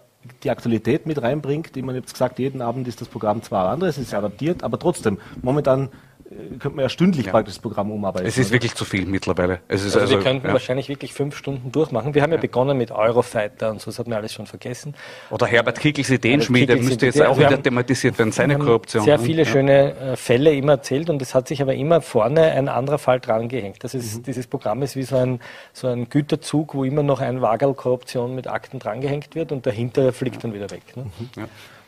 die 0.43 0.50
Aktualität 0.50 1.06
mit 1.06 1.23
reinbringt? 1.23 1.76
Ich 1.76 1.84
meine, 1.84 1.99
jetzt 1.99 2.12
gesagt, 2.12 2.38
jeden 2.38 2.62
Abend 2.62 2.88
ist 2.88 3.00
das 3.00 3.08
Programm 3.08 3.43
zwar 3.43 3.69
anderes, 3.69 3.96
es 3.96 4.08
ist 4.08 4.14
adaptiert, 4.14 4.62
aber 4.62 4.78
trotzdem, 4.78 5.19
momentan 5.43 5.90
könnte 6.28 6.70
man 6.70 6.82
ja 6.82 6.88
stündlich 6.88 7.26
ja. 7.26 7.32
praktisch 7.32 7.55
das 7.55 7.62
Programm 7.62 7.90
umarbeiten. 7.90 8.26
Es 8.26 8.37
ist 8.37 8.46
oder? 8.46 8.55
wirklich 8.55 8.75
zu 8.75 8.84
viel 8.84 9.06
mittlerweile. 9.06 9.61
also, 9.69 9.99
also, 9.99 10.17
wir 10.17 10.23
könnten 10.23 10.46
ja. 10.46 10.52
wahrscheinlich 10.52 10.88
wirklich 10.88 11.12
fünf 11.14 11.37
Stunden 11.37 11.70
durchmachen. 11.70 12.14
Wir 12.14 12.23
haben 12.23 12.31
ja, 12.31 12.37
ja, 12.37 12.40
begonnen 12.40 12.76
mit 12.76 12.90
Eurofighter 12.90 13.70
und 13.70 13.81
so, 13.81 13.90
das 13.90 13.99
hat 13.99 14.08
mir 14.08 14.17
alles 14.17 14.32
schon 14.32 14.46
vergessen. 14.46 14.94
Oder 15.31 15.46
Herbert 15.46 15.78
Kickels 15.78 16.11
Ideenschmiede 16.11 16.76
müsste 16.76 17.06
jetzt 17.06 17.23
auch 17.23 17.38
wieder 17.38 17.62
thematisiert 17.62 18.19
werden, 18.19 18.32
seine 18.32 18.58
Korruption. 18.58 19.05
Sehr 19.05 19.19
viele 19.19 19.46
schöne 19.46 19.94
äh, 19.96 20.17
Fälle 20.17 20.52
immer 20.55 20.73
erzählt 20.73 21.11
und 21.11 21.23
es 21.23 21.34
hat 21.34 21.49
sich 21.49 21.62
aber 21.62 21.75
immer 21.75 22.00
vorne 22.00 22.43
ein 22.43 22.69
anderer 22.69 22.99
Fall 22.99 23.20
dran 23.20 23.49
gehängt. 23.49 23.84
Das 23.84 23.94
ist, 23.94 24.19
mhm. 24.19 24.23
Dieses 24.25 24.46
Programm 24.46 24.82
ist 24.82 24.96
wie 24.96 25.05
so 25.05 25.17
ein, 25.17 25.40
so 25.73 25.87
ein 25.87 26.08
Güterzug, 26.08 26.75
wo 26.75 26.84
immer 26.84 27.02
noch 27.02 27.20
ein 27.20 27.40
Wagel 27.40 27.75
Korruption 27.75 28.34
mit 28.34 28.49
Akten 28.49 28.78
drangehängt 28.78 29.34
wird 29.34 29.52
und 29.52 29.67
dahinter 29.67 30.12
fliegt 30.12 30.43
dann 30.43 30.55
wieder 30.55 30.70
weg. 30.70 30.96
Ne? 30.96 31.05
Mhm. 31.37 31.44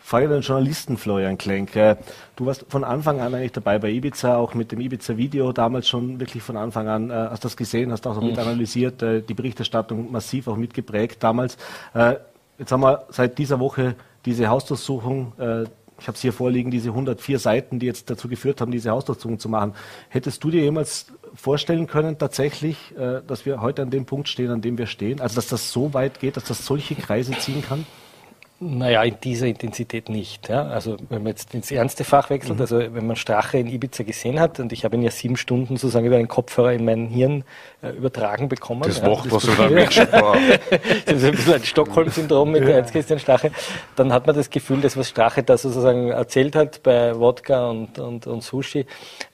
Frage 0.09 0.25
an 0.25 0.33
den 0.33 0.41
Journalisten 0.41 0.97
Florian 0.97 1.37
Klenk. 1.37 1.77
Äh, 1.77 1.97
du 2.35 2.47
warst 2.47 2.65
von 2.71 2.83
Anfang 2.83 3.21
an 3.21 3.35
eigentlich 3.35 3.53
dabei 3.53 3.79
bei 3.79 3.91
Ibiza, 3.91 4.39
auch 4.39 4.55
mit 4.55 4.73
dem 4.73 4.81
Ibiza-Video 4.81 5.53
damals 5.53 5.87
schon 5.87 6.19
wirklich 6.19 6.43
von 6.43 6.57
Anfang 6.57 6.89
an, 6.89 7.11
äh, 7.11 7.13
hast 7.13 7.45
das 7.45 7.59
gesehen, 7.59 7.93
hast 7.93 8.07
auch 8.07 8.19
mhm. 8.19 8.29
mit 8.29 8.39
analysiert, 8.39 9.03
äh, 9.03 9.21
die 9.21 9.35
Berichterstattung 9.35 10.11
massiv 10.11 10.49
auch 10.49 10.57
mitgeprägt 10.57 11.23
damals. 11.23 11.59
Jetzt 12.59 12.73
haben 12.73 12.81
wir 12.81 13.05
seit 13.11 13.37
dieser 13.37 13.61
Woche 13.61 13.97
diese 14.25 14.49
Hausdurchsuchung, 14.49 15.33
ich 15.37 16.07
habe 16.09 16.17
es 16.17 16.21
hier 16.21 16.33
vorliegen, 16.33 16.71
diese 16.73 16.89
104 16.89 17.39
Seiten, 17.39 17.79
die 17.79 17.87
jetzt 17.87 18.11
dazu 18.11 18.29
geführt 18.29 18.61
haben, 18.61 18.73
diese 18.73 18.91
Hausdurchsuchung 18.91 19.39
zu 19.39 19.49
machen. 19.49 19.75
Hättest 20.09 20.43
du 20.43 20.51
dir 20.51 20.63
jemals 20.63 21.07
vorstellen 21.35 21.87
können, 21.87 22.19
tatsächlich, 22.19 22.95
dass 23.27 23.47
wir 23.47 23.61
heute 23.61 23.83
an 23.83 23.91
dem 23.91 24.07
Punkt 24.07 24.29
stehen, 24.29 24.51
an 24.51 24.61
dem 24.61 24.77
wir 24.77 24.87
stehen? 24.87 25.21
Also, 25.21 25.37
dass 25.37 25.47
das 25.47 25.71
so 25.71 25.95
weit 25.95 26.19
geht, 26.19 26.37
dass 26.37 26.45
das 26.45 26.67
solche 26.67 26.97
Kreise 26.97 27.33
ziehen 27.39 27.63
kann? 27.63 27.87
Naja, 28.61 29.05
in 29.05 29.15
dieser 29.23 29.47
Intensität 29.47 30.09
nicht. 30.09 30.49
Ja. 30.49 30.65
Also 30.67 30.97
wenn 31.11 31.23
man 31.23 31.29
jetzt 31.29 31.55
ins 31.55 31.71
ernste 31.71 32.03
Fach 32.03 32.29
wechselt, 32.29 32.57
mhm. 32.57 32.61
also 32.61 32.79
wenn 32.79 33.07
man 33.07 33.15
Strache 33.15 33.59
in 33.59 33.69
Ibiza 33.69 34.03
gesehen 34.03 34.41
hat, 34.41 34.59
und 34.59 34.73
ich 34.73 34.85
habe 34.85 34.97
ihn 34.97 35.03
ja 35.03 35.13
sieben 35.13 35.37
Stunden 35.37 35.77
sozusagen 35.77 36.07
über 36.07 36.17
einen 36.17 36.27
Kopfhörer 36.27 36.73
in 36.73 36.85
mein 36.85 37.07
Hirn 37.07 37.45
äh, 37.83 37.91
übertragen 37.91 38.49
bekommen. 38.49 38.83
Das 38.83 38.99
ja, 38.99 39.07
was 39.07 39.43
sogar 39.45 39.71
Menschen 39.71 40.11
war. 40.13 40.37
das 41.07 41.15
ist 41.15 41.25
ein 41.25 41.31
bisschen 41.33 41.55
ein 41.55 41.63
Stockholm-Syndrom 41.63 42.51
mit 42.51 42.67
ja. 42.67 42.75
Heinz-Christian 42.75 43.21
Strache. 43.21 43.53
Dann 43.95 44.13
hat 44.13 44.27
man 44.27 44.35
das 44.35 44.51
Gefühl, 44.51 44.81
dass 44.81 44.97
was 44.97 45.09
Strache 45.09 45.45
da 45.45 45.57
sozusagen 45.57 46.09
erzählt 46.09 46.57
hat 46.57 46.83
bei 46.83 47.17
Wodka 47.17 47.71
und, 47.71 48.01
und, 48.01 48.27
und 48.27 48.43
Sushi, 48.43 48.87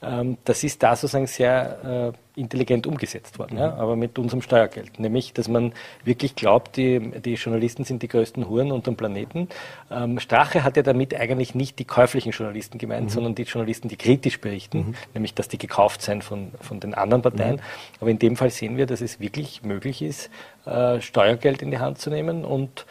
ähm, 0.02 0.37
das 0.45 0.62
ist 0.64 0.83
da 0.83 0.97
sozusagen 0.97 1.26
sehr 1.26 2.12
äh, 2.12 2.24
intelligent 2.37 2.87
umgesetzt 2.87 3.38
worden, 3.38 3.55
mhm. 3.55 3.61
ja, 3.61 3.75
aber 3.75 3.97
mit 3.97 4.19
unserem 4.19 4.43
Steuergeld. 4.43 4.99
Nämlich, 4.99 5.33
dass 5.33 5.49
man 5.49 5.73
wirklich 6.05 6.35
glaubt, 6.35 6.76
die, 6.76 6.99
die 7.21 7.35
Journalisten 7.35 7.85
sind 7.85 8.03
die 8.03 8.09
größten 8.09 8.49
Huren 8.49 8.73
unter 8.73 8.91
dem 8.91 8.97
Planeten. 8.97 9.49
Ähm, 9.91 10.19
Strache 10.19 10.64
hat 10.64 10.76
ja 10.76 10.83
damit 10.83 11.14
eigentlich 11.14 11.55
nicht 11.55 11.79
die 11.79 11.85
käuflichen 11.85 12.33
Journalisten 12.33 12.79
gemeint, 12.79 13.07
mhm. 13.07 13.11
sondern 13.11 13.35
die 13.35 13.43
Journalisten, 13.43 13.88
die 13.88 13.97
kritisch 13.97 14.41
berichten, 14.41 14.79
mhm. 14.79 14.95
nämlich, 15.14 15.35
dass 15.35 15.49
die 15.49 15.59
gekauft 15.59 16.03
sind 16.03 16.25
von, 16.25 16.50
von 16.61 16.81
den 16.81 16.95
anderen 16.95 17.23
Parteien. 17.23 17.57
Mhm. 17.57 17.61
Aber 18.00 18.11
in 18.11 18.19
dem 18.19 18.37
Fall 18.37 18.50
sehen 18.50 18.76
wir, 18.76 18.87
dass 18.87 19.00
es 19.00 19.21
wirklich 19.21 19.62
möglich 19.62 20.03
ist, 20.03 20.31
äh, 20.67 21.00
Steuergeld 21.00 21.62
in 21.62 21.71
die 21.71 21.79
Hand 21.79 21.99
zu 21.99 22.11
nehmen 22.11 22.45
und 22.45 22.87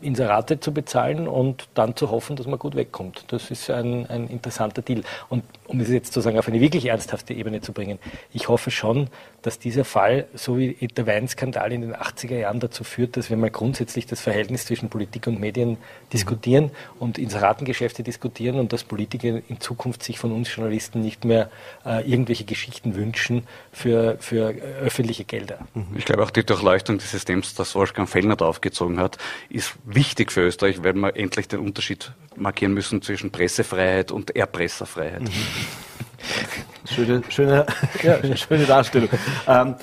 Inserate 0.00 0.60
zu 0.60 0.72
bezahlen 0.72 1.26
und 1.26 1.68
dann 1.74 1.96
zu 1.96 2.10
hoffen, 2.10 2.36
dass 2.36 2.46
man 2.46 2.58
gut 2.58 2.76
wegkommt. 2.76 3.24
Das 3.28 3.50
ist 3.50 3.70
ein, 3.70 4.06
ein 4.06 4.28
interessanter 4.28 4.82
Deal. 4.82 5.02
Und 5.28 5.44
um 5.66 5.80
es 5.80 5.88
jetzt 5.88 6.12
sozusagen 6.12 6.38
auf 6.38 6.46
eine 6.48 6.60
wirklich 6.60 6.86
ernsthafte 6.86 7.34
Ebene 7.34 7.60
zu 7.60 7.72
bringen, 7.72 7.98
ich 8.32 8.48
hoffe 8.48 8.70
schon, 8.70 9.08
dass 9.42 9.58
dieser 9.58 9.84
Fall, 9.84 10.26
so 10.34 10.58
wie 10.58 10.74
der 10.74 11.06
Weinskandal 11.06 11.72
in 11.72 11.82
den 11.82 11.94
80er 11.94 12.36
Jahren 12.36 12.60
dazu 12.60 12.82
führt, 12.82 13.16
dass 13.16 13.30
wir 13.30 13.36
mal 13.36 13.50
grundsätzlich 13.50 14.06
das 14.06 14.20
Verhältnis 14.20 14.66
zwischen 14.66 14.88
Politik 14.88 15.26
und 15.26 15.38
Medien 15.38 15.78
diskutieren 16.12 16.64
mhm. 16.64 16.70
und 16.98 17.18
Inseratengeschäfte 17.18 18.02
diskutieren 18.02 18.58
und 18.58 18.72
dass 18.72 18.84
Politiker 18.84 19.40
in 19.48 19.60
Zukunft 19.60 20.02
sich 20.02 20.18
von 20.18 20.32
uns 20.32 20.54
Journalisten 20.54 21.00
nicht 21.00 21.24
mehr 21.24 21.50
äh, 21.86 22.08
irgendwelche 22.10 22.44
Geschichten 22.44 22.96
wünschen 22.96 23.46
für, 23.72 24.16
für 24.18 24.50
äh, 24.50 24.60
öffentliche 24.82 25.24
Gelder. 25.24 25.58
Ich 25.96 26.04
glaube 26.04 26.24
auch 26.24 26.30
die 26.30 26.44
Durchleuchtung 26.44 26.98
des 26.98 27.10
Systems, 27.10 27.54
das 27.54 27.74
Wolfgang 27.74 28.08
Fellner 28.08 28.40
aufgezogen 28.42 28.98
hat, 28.98 29.18
ist 29.48 29.74
wichtig 29.84 30.32
für 30.32 30.42
Österreich, 30.42 30.82
weil 30.82 30.94
wir 30.94 31.16
endlich 31.16 31.48
den 31.48 31.60
Unterschied 31.60 32.12
markieren 32.36 32.74
müssen 32.74 33.02
zwischen 33.02 33.30
Pressefreiheit 33.30 34.10
und 34.10 34.34
Erpresserfreiheit. 34.34 35.22
Mhm. 35.22 35.30
schöne, 36.90 37.22
schöne, 37.28 37.66
ja, 38.02 38.36
schöne 38.36 38.66
Darstellung. 38.66 39.08
Ähm, 39.46 39.74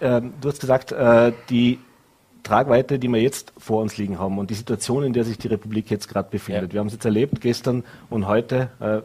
ähm, 0.00 0.34
du 0.40 0.48
hast 0.48 0.60
gesagt, 0.60 0.92
äh, 0.92 1.32
die 1.48 1.78
Tragweite, 2.42 2.98
die 2.98 3.08
wir 3.08 3.20
jetzt 3.20 3.52
vor 3.56 3.80
uns 3.80 3.96
liegen 3.96 4.18
haben 4.18 4.38
und 4.38 4.50
die 4.50 4.54
Situation, 4.54 5.04
in 5.04 5.12
der 5.12 5.24
sich 5.24 5.38
die 5.38 5.48
Republik 5.48 5.90
jetzt 5.90 6.08
gerade 6.08 6.28
befindet. 6.30 6.70
Ja. 6.70 6.72
Wir 6.72 6.80
haben 6.80 6.88
es 6.88 6.94
jetzt 6.94 7.04
erlebt, 7.04 7.40
gestern 7.40 7.84
und 8.10 8.26
heute. 8.26 8.70
Äh, 8.80 9.00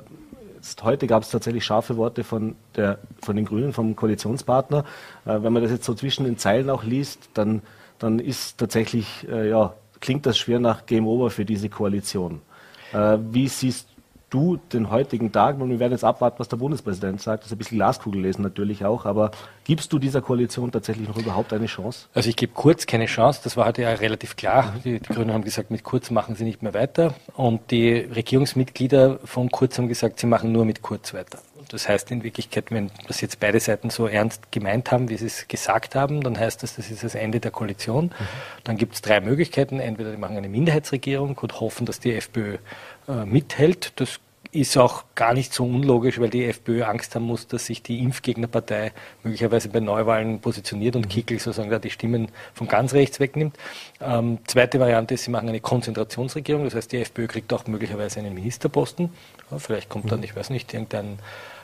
heute 0.84 1.08
gab 1.08 1.24
es 1.24 1.30
tatsächlich 1.30 1.64
scharfe 1.64 1.98
Worte 1.98 2.24
von, 2.24 2.56
der, 2.76 3.00
von 3.22 3.36
den 3.36 3.46
Grünen, 3.46 3.74
vom 3.74 3.96
Koalitionspartner. 3.96 4.86
Äh, 5.26 5.44
wenn 5.44 5.54
man 5.54 5.62
das 5.62 5.72
jetzt 5.72 5.86
so 5.86 5.94
zwischen 5.94 6.26
den 6.26 6.38
Zeilen 6.38 6.70
auch 6.70 6.84
liest, 6.84 7.30
dann, 7.34 7.62
dann 8.00 8.20
ist 8.20 8.58
tatsächlich, 8.58 9.28
äh, 9.30 9.50
ja, 9.50 9.74
klingt 10.00 10.26
das 10.26 10.38
schwer 10.38 10.60
nach 10.60 10.86
Game 10.86 11.08
Over 11.08 11.30
für 11.30 11.46
diese 11.46 11.70
Koalition. 11.70 12.42
Äh, 12.94 13.18
wie 13.32 13.48
siehst 13.48 13.88
du 14.30 14.58
den 14.74 14.90
heutigen 14.90 15.32
Tag, 15.32 15.60
und 15.60 15.70
wir 15.70 15.80
werden 15.80 15.94
jetzt 15.94 16.04
abwarten, 16.04 16.40
was 16.40 16.50
der 16.50 16.58
Bundespräsident 16.58 17.22
sagt, 17.22 17.44
das 17.44 17.48
ist 17.48 17.54
ein 17.54 17.58
bisschen 17.58 17.78
Glaskugel 17.78 18.22
lesen 18.22 18.42
natürlich 18.42 18.84
auch, 18.84 19.06
aber 19.06 19.32
gibst 19.64 19.94
du 19.94 20.00
dieser 20.00 20.22
Koalition 20.22 20.72
tatsächlich 20.72 21.08
noch 21.08 21.18
überhaupt 21.18 21.54
eine 21.54 21.68
Chance? 21.68 22.08
Also 22.14 22.30
ich 22.30 22.36
gebe 22.36 22.54
Kurz 22.54 22.86
keine 22.86 23.06
Chance, 23.06 23.42
das 23.44 23.56
war 23.56 23.66
heute 23.66 23.84
ja 23.84 23.90
relativ 23.94 24.36
klar. 24.36 24.74
Die, 24.84 25.00
die, 25.00 25.14
Grünen 25.14 25.34
haben 25.34 25.44
gesagt, 25.44 25.72
mit 25.72 25.84
Kurz 25.84 26.12
machen 26.12 26.36
sie 26.36 26.44
nicht 26.44 26.62
mehr 26.62 26.74
weiter 26.74 27.14
und 27.36 27.72
die 27.72 27.94
Regierungsmitglieder 27.94 29.20
von 29.24 29.50
Kurz 29.50 29.78
haben 29.78 29.88
gesagt, 29.88 30.20
sie 30.20 30.28
machen 30.28 30.52
nur 30.52 30.66
mit 30.66 30.82
Kurz 30.82 31.14
weiter. 31.14 31.40
Das 31.70 31.90
heißt 31.90 32.12
in 32.12 32.24
Wirklichkeit, 32.24 32.72
wenn 32.72 32.92
das 33.08 33.22
jetzt 33.22 33.40
beide 33.40 33.60
Seiten 33.60 33.90
so 33.90 34.08
ernst 34.08 34.52
gemeint 34.52 34.92
haben, 34.92 35.10
wie 35.10 35.18
sie 35.18 35.26
es 35.26 35.48
gesagt 35.48 35.96
haben, 35.96 36.22
dann 36.22 36.40
heißt 36.40 36.64
das, 36.64 36.76
das 36.76 36.90
ist 36.90 37.04
das 37.04 37.16
Ende 37.16 37.40
der 37.40 37.52
Koalition. 37.52 38.06
Mhm. 38.06 38.12
Dann 38.64 38.78
gibt 38.78 38.96
es 38.96 39.02
drei 39.02 39.20
Möglichkeiten. 39.20 39.80
Entweder 39.80 40.12
die 40.12 40.18
machen 40.18 40.38
eine 40.38 40.50
Minderheitsregierung 40.50 41.38
und 41.38 41.60
hoffen, 41.60 41.86
dass 41.86 42.00
die 42.00 42.14
FPÖ 42.14 42.58
äh, 43.08 43.26
mithält. 43.26 43.94
Das 44.00 44.20
ist 44.52 44.78
auch 44.78 45.04
gar 45.16 45.34
nicht 45.34 45.54
so 45.54 45.66
unlogisch, 45.66 46.20
weil 46.20 46.30
die 46.30 46.46
FPÖ 46.46 46.84
Angst 46.84 47.16
haben 47.16 47.26
muss, 47.26 47.48
dass 47.48 47.66
sich 47.66 47.84
die 47.84 48.00
Impfgegnerpartei 48.00 48.94
möglicherweise 49.24 49.70
bei 49.70 49.80
Neuwahlen 49.80 50.40
positioniert 50.40 50.96
und 50.96 51.06
mhm. 51.06 51.10
Kickl 51.10 51.40
sozusagen 51.40 51.70
da 51.70 51.80
die 51.80 51.90
Stimmen 51.90 52.30
von 52.54 52.68
ganz 52.68 52.94
rechts 52.94 53.20
wegnimmt. 53.20 53.58
Ähm, 54.02 54.40
zweite 54.48 54.80
Variante 54.80 55.16
ist, 55.16 55.26
sie 55.26 55.32
machen 55.32 55.50
eine 55.50 55.60
Konzentrationsregierung, 55.60 56.64
das 56.64 56.76
heißt, 56.76 56.92
die 56.92 56.98
FPÖ 56.98 57.28
kriegt 57.28 57.52
auch 57.54 57.68
möglicherweise 57.68 58.20
einen 58.20 58.34
Ministerposten. 58.34 59.10
Ja, 59.52 59.60
vielleicht 59.60 59.90
kommt 59.90 60.12
dann, 60.12 60.20
mhm. 60.20 60.26
ich 60.26 60.36
weiß 60.36 60.50
nicht, 60.50 60.74
irgendein 60.74 61.20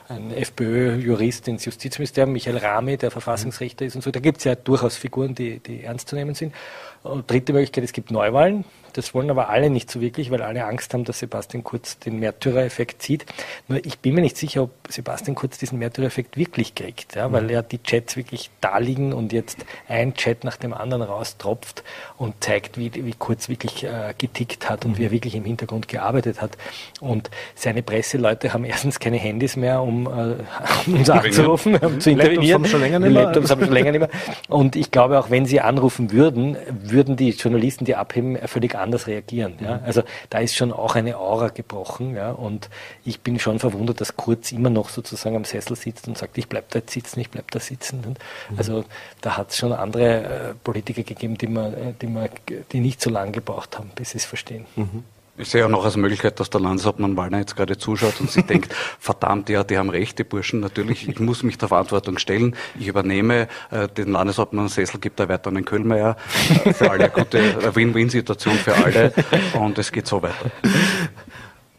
ein 0.06 0.32
FPÖ-Jurist 0.32 1.48
ins 1.48 1.64
Justizministerium, 1.64 2.32
Michael 2.32 2.58
Rame, 2.58 2.98
der 2.98 3.10
Verfassungsrichter 3.10 3.86
ist 3.86 3.96
und 3.96 4.02
so. 4.02 4.10
Da 4.10 4.20
gibt 4.20 4.38
es 4.38 4.44
ja 4.44 4.54
durchaus 4.54 4.96
Figuren, 4.96 5.34
die, 5.34 5.60
die 5.60 5.82
ernst 5.82 6.08
zu 6.08 6.14
nehmen 6.14 6.34
sind. 6.34 6.54
Und 7.02 7.30
dritte 7.30 7.54
Möglichkeit, 7.54 7.84
es 7.84 7.92
gibt 7.92 8.10
Neuwahlen. 8.10 8.66
Das 8.94 9.12
wollen 9.12 9.28
aber 9.28 9.48
alle 9.48 9.70
nicht 9.70 9.90
so 9.90 10.00
wirklich, 10.00 10.30
weil 10.30 10.40
alle 10.40 10.64
Angst 10.64 10.94
haben, 10.94 11.04
dass 11.04 11.18
Sebastian 11.18 11.64
Kurz 11.64 11.98
den 11.98 12.20
Märtyrereffekt 12.20 13.02
zieht. 13.02 13.26
Nur 13.66 13.84
ich 13.84 13.98
bin 13.98 14.14
mir 14.14 14.20
nicht 14.20 14.36
sicher, 14.36 14.62
ob 14.62 14.70
Sebastian 14.88 15.34
Kurz 15.34 15.58
diesen 15.58 15.80
Märtyrereffekt 15.80 16.36
wirklich 16.36 16.76
kriegt, 16.76 17.16
ja, 17.16 17.32
weil 17.32 17.50
ja 17.50 17.60
die 17.62 17.82
Chats 17.82 18.16
wirklich 18.16 18.50
da 18.60 18.78
liegen 18.78 19.12
und 19.12 19.32
jetzt 19.32 19.66
ein 19.88 20.14
Chat 20.14 20.44
nach 20.44 20.56
dem 20.56 20.72
anderen 20.72 21.02
raustropft 21.02 21.82
und 22.18 22.34
zeigt, 22.42 22.78
wie, 22.78 22.92
wie 22.94 23.14
Kurz 23.18 23.48
wirklich 23.48 23.82
äh, 23.82 24.14
getickt 24.16 24.70
hat 24.70 24.84
und 24.84 24.96
wie 24.96 25.06
er 25.06 25.10
wirklich 25.10 25.34
im 25.34 25.44
Hintergrund 25.44 25.88
gearbeitet 25.88 26.40
hat. 26.40 26.56
Und 27.00 27.30
seine 27.56 27.82
Presseleute 27.82 28.52
haben 28.52 28.64
erstens 28.64 29.00
keine 29.00 29.16
Handys 29.16 29.56
mehr, 29.56 29.82
um 29.82 30.06
äh, 30.06 30.90
uns 30.90 31.10
anzurufen, 31.10 31.76
um 31.78 31.98
zu 31.98 32.10
intervenieren. 32.10 32.44
Laptops 32.44 32.52
haben 32.52 32.66
schon 32.66 32.80
länger 32.80 32.98
nicht 33.00 33.12
mehr. 33.12 33.22
Laptops 33.24 33.50
haben 33.50 33.64
schon 33.64 33.74
länger 33.74 33.90
nicht 33.90 34.00
mehr. 34.00 34.10
Und 34.48 34.76
ich 34.76 34.92
glaube, 34.92 35.18
auch 35.18 35.30
wenn 35.30 35.46
sie 35.46 35.60
anrufen 35.60 36.12
würden, 36.12 36.56
würden 36.68 37.16
die 37.16 37.30
Journalisten, 37.30 37.84
die 37.86 37.96
abheben, 37.96 38.38
völlig 38.46 38.76
anders 38.76 38.83
reagieren. 38.92 39.54
Ja? 39.60 39.80
Also 39.84 40.02
da 40.30 40.38
ist 40.38 40.54
schon 40.54 40.72
auch 40.72 40.94
eine 40.94 41.16
Aura 41.16 41.48
gebrochen. 41.48 42.14
Ja? 42.14 42.30
Und 42.30 42.68
ich 43.04 43.20
bin 43.20 43.38
schon 43.38 43.58
verwundert, 43.58 44.00
dass 44.00 44.16
Kurz 44.16 44.52
immer 44.52 44.70
noch 44.70 44.88
sozusagen 44.88 45.36
am 45.36 45.44
Sessel 45.44 45.76
sitzt 45.76 46.08
und 46.08 46.18
sagt, 46.18 46.36
ich 46.38 46.48
bleib 46.48 46.70
da 46.70 46.78
jetzt 46.78 46.92
sitzen, 46.92 47.20
ich 47.20 47.30
bleib 47.30 47.50
da 47.50 47.60
sitzen. 47.60 48.02
Und 48.04 48.18
mhm. 48.50 48.58
Also 48.58 48.84
da 49.20 49.36
hat 49.36 49.50
es 49.50 49.56
schon 49.56 49.72
andere 49.72 50.50
äh, 50.50 50.54
Politiker 50.62 51.02
gegeben, 51.02 51.38
die, 51.38 51.46
man, 51.46 51.74
äh, 51.74 51.92
die, 52.00 52.06
man, 52.06 52.28
die 52.72 52.80
nicht 52.80 53.00
so 53.00 53.10
lange 53.10 53.32
gebraucht 53.32 53.78
haben, 53.78 53.90
bis 53.94 54.10
sie 54.10 54.18
es 54.18 54.24
verstehen. 54.24 54.66
Mhm. 54.76 55.04
Ich 55.36 55.48
sehe 55.48 55.64
auch 55.66 55.68
noch 55.68 55.84
als 55.84 55.96
Möglichkeit, 55.96 56.38
dass 56.38 56.48
der 56.48 56.60
Landeshauptmann 56.60 57.16
Wallner 57.16 57.38
jetzt 57.38 57.56
gerade 57.56 57.76
zuschaut 57.76 58.20
und 58.20 58.30
sich 58.30 58.44
denkt, 58.46 58.72
verdammt, 58.72 59.48
ja, 59.48 59.64
die 59.64 59.76
haben 59.76 59.90
recht, 59.90 60.18
die 60.18 60.24
Burschen, 60.24 60.60
natürlich, 60.60 61.08
ich 61.08 61.18
muss 61.18 61.42
mich 61.42 61.58
der 61.58 61.68
Verantwortung 61.68 62.18
stellen. 62.18 62.54
Ich 62.78 62.86
übernehme 62.86 63.48
äh, 63.72 63.88
den 63.88 64.12
Landeshauptmann 64.12 64.68
Sessel, 64.68 65.00
gibt 65.00 65.18
er 65.18 65.28
weiter 65.28 65.48
an 65.48 65.56
den 65.56 65.64
Köhlmeier. 65.64 66.16
Äh, 66.64 66.72
für 66.72 66.88
alle 66.88 67.04
eine 67.04 67.12
gute 67.12 67.74
Win-Win-Situation 67.74 68.54
für 68.54 68.76
alle 68.76 69.12
und 69.58 69.76
es 69.76 69.90
geht 69.90 70.06
so 70.06 70.22
weiter. 70.22 70.52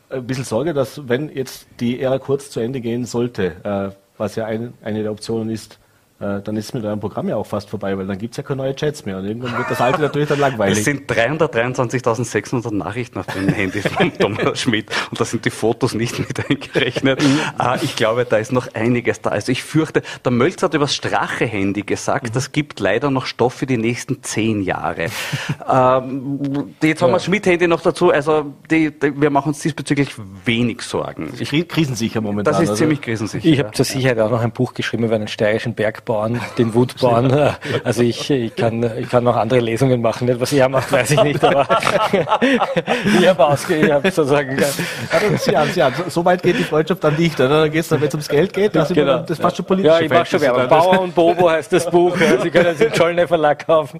Ein 0.09 0.27
bisschen 0.27 0.43
Sorge, 0.43 0.73
dass 0.73 1.07
wenn 1.07 1.29
jetzt 1.29 1.67
die 1.79 2.01
Ära 2.01 2.19
kurz 2.19 2.49
zu 2.49 2.59
Ende 2.59 2.81
gehen 2.81 3.05
sollte, 3.05 3.55
äh, 3.63 3.95
was 4.17 4.35
ja 4.35 4.45
ein, 4.45 4.73
eine 4.83 5.01
der 5.01 5.11
Optionen 5.13 5.49
ist, 5.49 5.79
äh, 6.17 6.41
dann 6.41 6.55
ist 6.55 6.67
es 6.67 6.73
mit 6.73 6.85
eurem 6.85 7.01
Programm 7.01 7.27
ja 7.27 7.35
auch 7.35 7.45
fast 7.45 7.69
vorbei, 7.69 7.97
weil 7.97 8.07
dann 8.07 8.17
gibt 8.17 8.33
es 8.33 8.37
ja 8.37 8.43
keine 8.43 8.63
neuen 8.63 8.75
Chats 8.77 9.05
mehr 9.05 9.17
und 9.17 9.25
irgendwann 9.25 9.57
wird 9.57 9.69
das 9.69 9.81
alte 9.81 10.01
natürlich 10.01 10.29
dann 10.29 10.39
langweilig. 10.39 10.77
Es 10.77 10.85
sind 10.85 11.11
323.600 11.11 12.73
Nachrichten 12.73 13.19
auf 13.19 13.25
dem 13.27 13.49
Handy 13.49 13.81
von 13.81 14.13
Thomas 14.17 14.61
Schmidt 14.61 14.89
und 15.11 15.19
da 15.19 15.25
sind 15.25 15.43
die 15.43 15.49
Fotos 15.49 15.93
nicht 15.93 16.17
mit 16.17 16.49
eingerechnet. 16.49 17.21
uh, 17.21 17.75
ich 17.81 17.97
glaube, 17.97 18.23
da 18.23 18.37
ist 18.37 18.53
noch 18.53 18.73
einiges 18.73 19.19
da. 19.19 19.31
Also 19.31 19.51
ich 19.51 19.63
fürchte, 19.63 20.03
der 20.23 20.31
Mölz 20.31 20.63
hat 20.63 20.73
über 20.73 20.85
das 20.85 20.95
Strache-Handy 20.95 21.81
gesagt, 21.81 22.29
mhm. 22.29 22.33
das 22.33 22.53
gibt 22.53 22.79
leider 22.79 23.11
noch 23.11 23.25
Stoff 23.25 23.55
für 23.55 23.65
die 23.65 23.77
nächsten 23.77 24.23
zehn 24.23 24.61
Jahre. 24.61 25.07
ähm, 25.69 26.75
die 26.81 26.93
Thomas 26.93 27.23
ja. 27.23 27.25
Schmidt-Handy 27.25 27.67
noch 27.67 27.81
dazu, 27.81 28.11
also 28.11 28.53
die, 28.71 28.97
die, 28.97 29.19
wir 29.19 29.31
machen 29.31 29.49
uns 29.49 29.59
diesbezüglich 29.59 30.13
wenig 30.45 30.81
Sorgen. 30.81 31.33
Ich, 31.37 31.67
krisensicher 31.67 32.21
momentan. 32.21 32.53
Das 32.53 32.61
ist 32.61 32.69
also. 32.69 32.79
ziemlich 32.79 33.01
krisensicher. 33.01 33.45
Ich 33.45 33.59
habe 33.59 33.71
zur 33.71 33.83
Sicherheit 33.83 34.19
auch 34.19 34.31
noch 34.31 34.41
ein 34.41 34.51
Buch 34.51 34.73
geschrieben 34.73 35.03
über 35.03 35.15
einen 35.15 35.27
steirischen 35.27 35.75
Berg 35.75 36.04
Bergbauern, 36.05 36.39
den 36.57 36.73
Wutbauern. 36.73 37.55
Also 37.83 38.03
ich, 38.03 38.29
ich, 38.29 38.55
kann, 38.55 38.83
ich 38.97 39.09
kann 39.09 39.23
noch 39.23 39.35
andere 39.35 39.59
Lesungen 39.59 40.01
machen. 40.01 40.29
Was 40.39 40.53
er 40.53 40.69
macht, 40.69 40.91
weiß 40.91 41.11
ich 41.11 41.23
nicht, 41.23 41.43
aber 41.43 41.67
ich 43.19 43.27
habe 43.27 43.45
ausge, 43.45 43.75
ich 43.75 43.91
habe 43.91 44.11
sozusagen. 44.11 44.57
Sie 45.37 45.55
an, 45.55 45.69
Sie 45.69 45.81
an. 45.81 45.93
So 46.07 46.23
weit 46.23 46.43
geht 46.43 46.57
die 46.59 46.63
Freundschaft 46.63 47.03
dann 47.03 47.15
nicht, 47.15 47.39
oder? 47.39 47.61
Dann 47.61 47.71
geht 47.71 47.81
es, 47.81 47.91
wenn 47.91 48.03
es 48.03 48.13
ums 48.13 48.29
Geld 48.29 48.53
geht, 48.53 48.75
das, 48.75 48.89
genau. 48.89 49.19
das 49.19 49.39
fast 49.39 49.57
schon 49.57 49.65
politisch. 49.65 49.91
Ja, 49.91 49.99
ich 49.99 50.09
mache 50.09 50.25
schon 50.25 50.41
Werbung. 50.41 50.67
Bauer 50.67 51.01
und 51.01 51.15
Bobo 51.15 51.49
heißt 51.49 51.73
das 51.73 51.89
Buch. 51.89 52.15
Ja. 52.19 52.39
Sie 52.41 52.49
können 52.49 52.67
es 52.67 52.81
im 52.81 52.93
Schollner 52.93 53.27
Verlag 53.27 53.65
kaufen. 53.65 53.99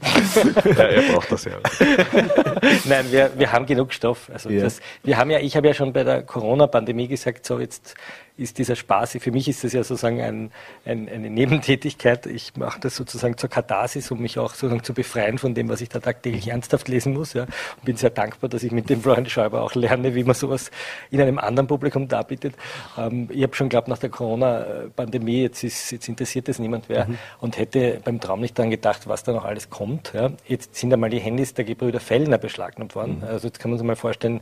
Ja, 0.64 0.84
er 0.84 1.02
braucht 1.14 1.32
das 1.32 1.46
ja. 1.46 1.54
Nein, 2.86 3.06
wir, 3.10 3.32
wir 3.36 3.52
haben 3.52 3.66
genug 3.66 3.94
Stoff. 3.94 4.30
Also 4.32 4.50
ja. 4.50 4.64
das, 4.64 4.80
wir 5.04 5.18
haben 5.18 5.32
ja, 5.32 5.40
ich 5.40 5.58
habe 5.58 5.68
ja 5.68 5.74
schon 5.74 5.92
bei 5.94 6.04
der 6.04 6.22
Corona-Pandemie 6.22 7.08
gesagt, 7.08 7.46
so 7.46 7.60
jetzt 7.60 7.96
ist 8.38 8.58
dieser 8.58 8.76
Spaß, 8.76 9.18
für 9.20 9.32
mich 9.32 9.48
ist 9.48 9.64
das 9.64 9.74
ja 9.74 9.84
sozusagen 9.84 10.22
ein, 10.22 10.52
ein, 10.84 11.08
eine 11.08 11.30
Nebentätigkeit. 11.30 12.26
Ich 12.26 12.56
mache 12.58 12.80
das 12.82 12.96
sozusagen 12.96 13.38
zur 13.38 13.50
Katharsis, 13.50 14.12
um 14.12 14.20
mich 14.20 14.38
auch 14.38 14.54
sozusagen 14.54 14.84
zu 14.84 14.94
befreien 14.94 15.38
von 15.38 15.54
dem, 15.54 15.70
was 15.70 15.82
ich 15.82 15.90
da 15.90 16.00
tagtäglich 16.00 16.50
ernsthaft 16.50 16.88
lesen 16.88 17.14
muss. 17.14 17.34
Ja. 17.34 17.44
Und 17.44 17.86
bin 17.86 17.96
sehr 17.96 18.10
dankbar, 18.10 18.50
dass 18.50 18.64
ich 18.64 18.72
mit 18.72 18.90
dem 18.90 19.02
Florian 19.02 19.26
Schäuber 19.28 19.64
auch 19.64 19.74
lerne, 19.76 20.16
wie 20.16 20.24
man 20.24 20.36
sowas 20.36 20.70
in 21.12 21.22
einem 21.22 21.40
anderen 21.40 21.68
Publikum 21.68 22.08
darbietet. 22.08 22.56
Ähm, 22.98 23.30
ich 23.32 23.44
habe 23.44 23.56
schon 23.56 23.70
geglaubt, 23.70 23.88
nach 23.88 24.00
der 24.00 24.10
Corona-Pandemie, 24.10 25.44
jetzt, 25.44 25.64
ist, 25.64 25.92
jetzt 25.92 26.10
interessiert 26.10 26.50
es 26.50 26.60
niemand 26.60 26.90
mehr 26.90 27.08
mhm. 27.08 27.18
und 27.40 27.58
hätte 27.58 28.02
beim 28.04 28.20
Traum 28.20 28.42
nicht 28.42 28.58
daran 28.58 28.70
gedacht, 28.70 29.08
was 29.08 29.24
da 29.24 29.32
noch 29.32 29.46
alles 29.46 29.70
kommt. 29.70 30.12
Ja. 30.14 30.32
Jetzt 30.46 30.76
sind 30.76 30.92
einmal 30.92 31.10
die 31.10 31.20
Handys 31.20 31.54
der 31.54 31.64
Gebrüder 31.64 32.02
Fellner 32.02 32.38
beschlagnahmt 32.38 32.96
worden. 32.96 33.20
Mhm. 33.20 33.28
Also 33.28 33.48
jetzt 33.48 33.60
kann 33.60 33.72
man 33.72 33.78
sich 33.78 33.88
mal 33.88 33.96
vorstellen, 33.96 34.42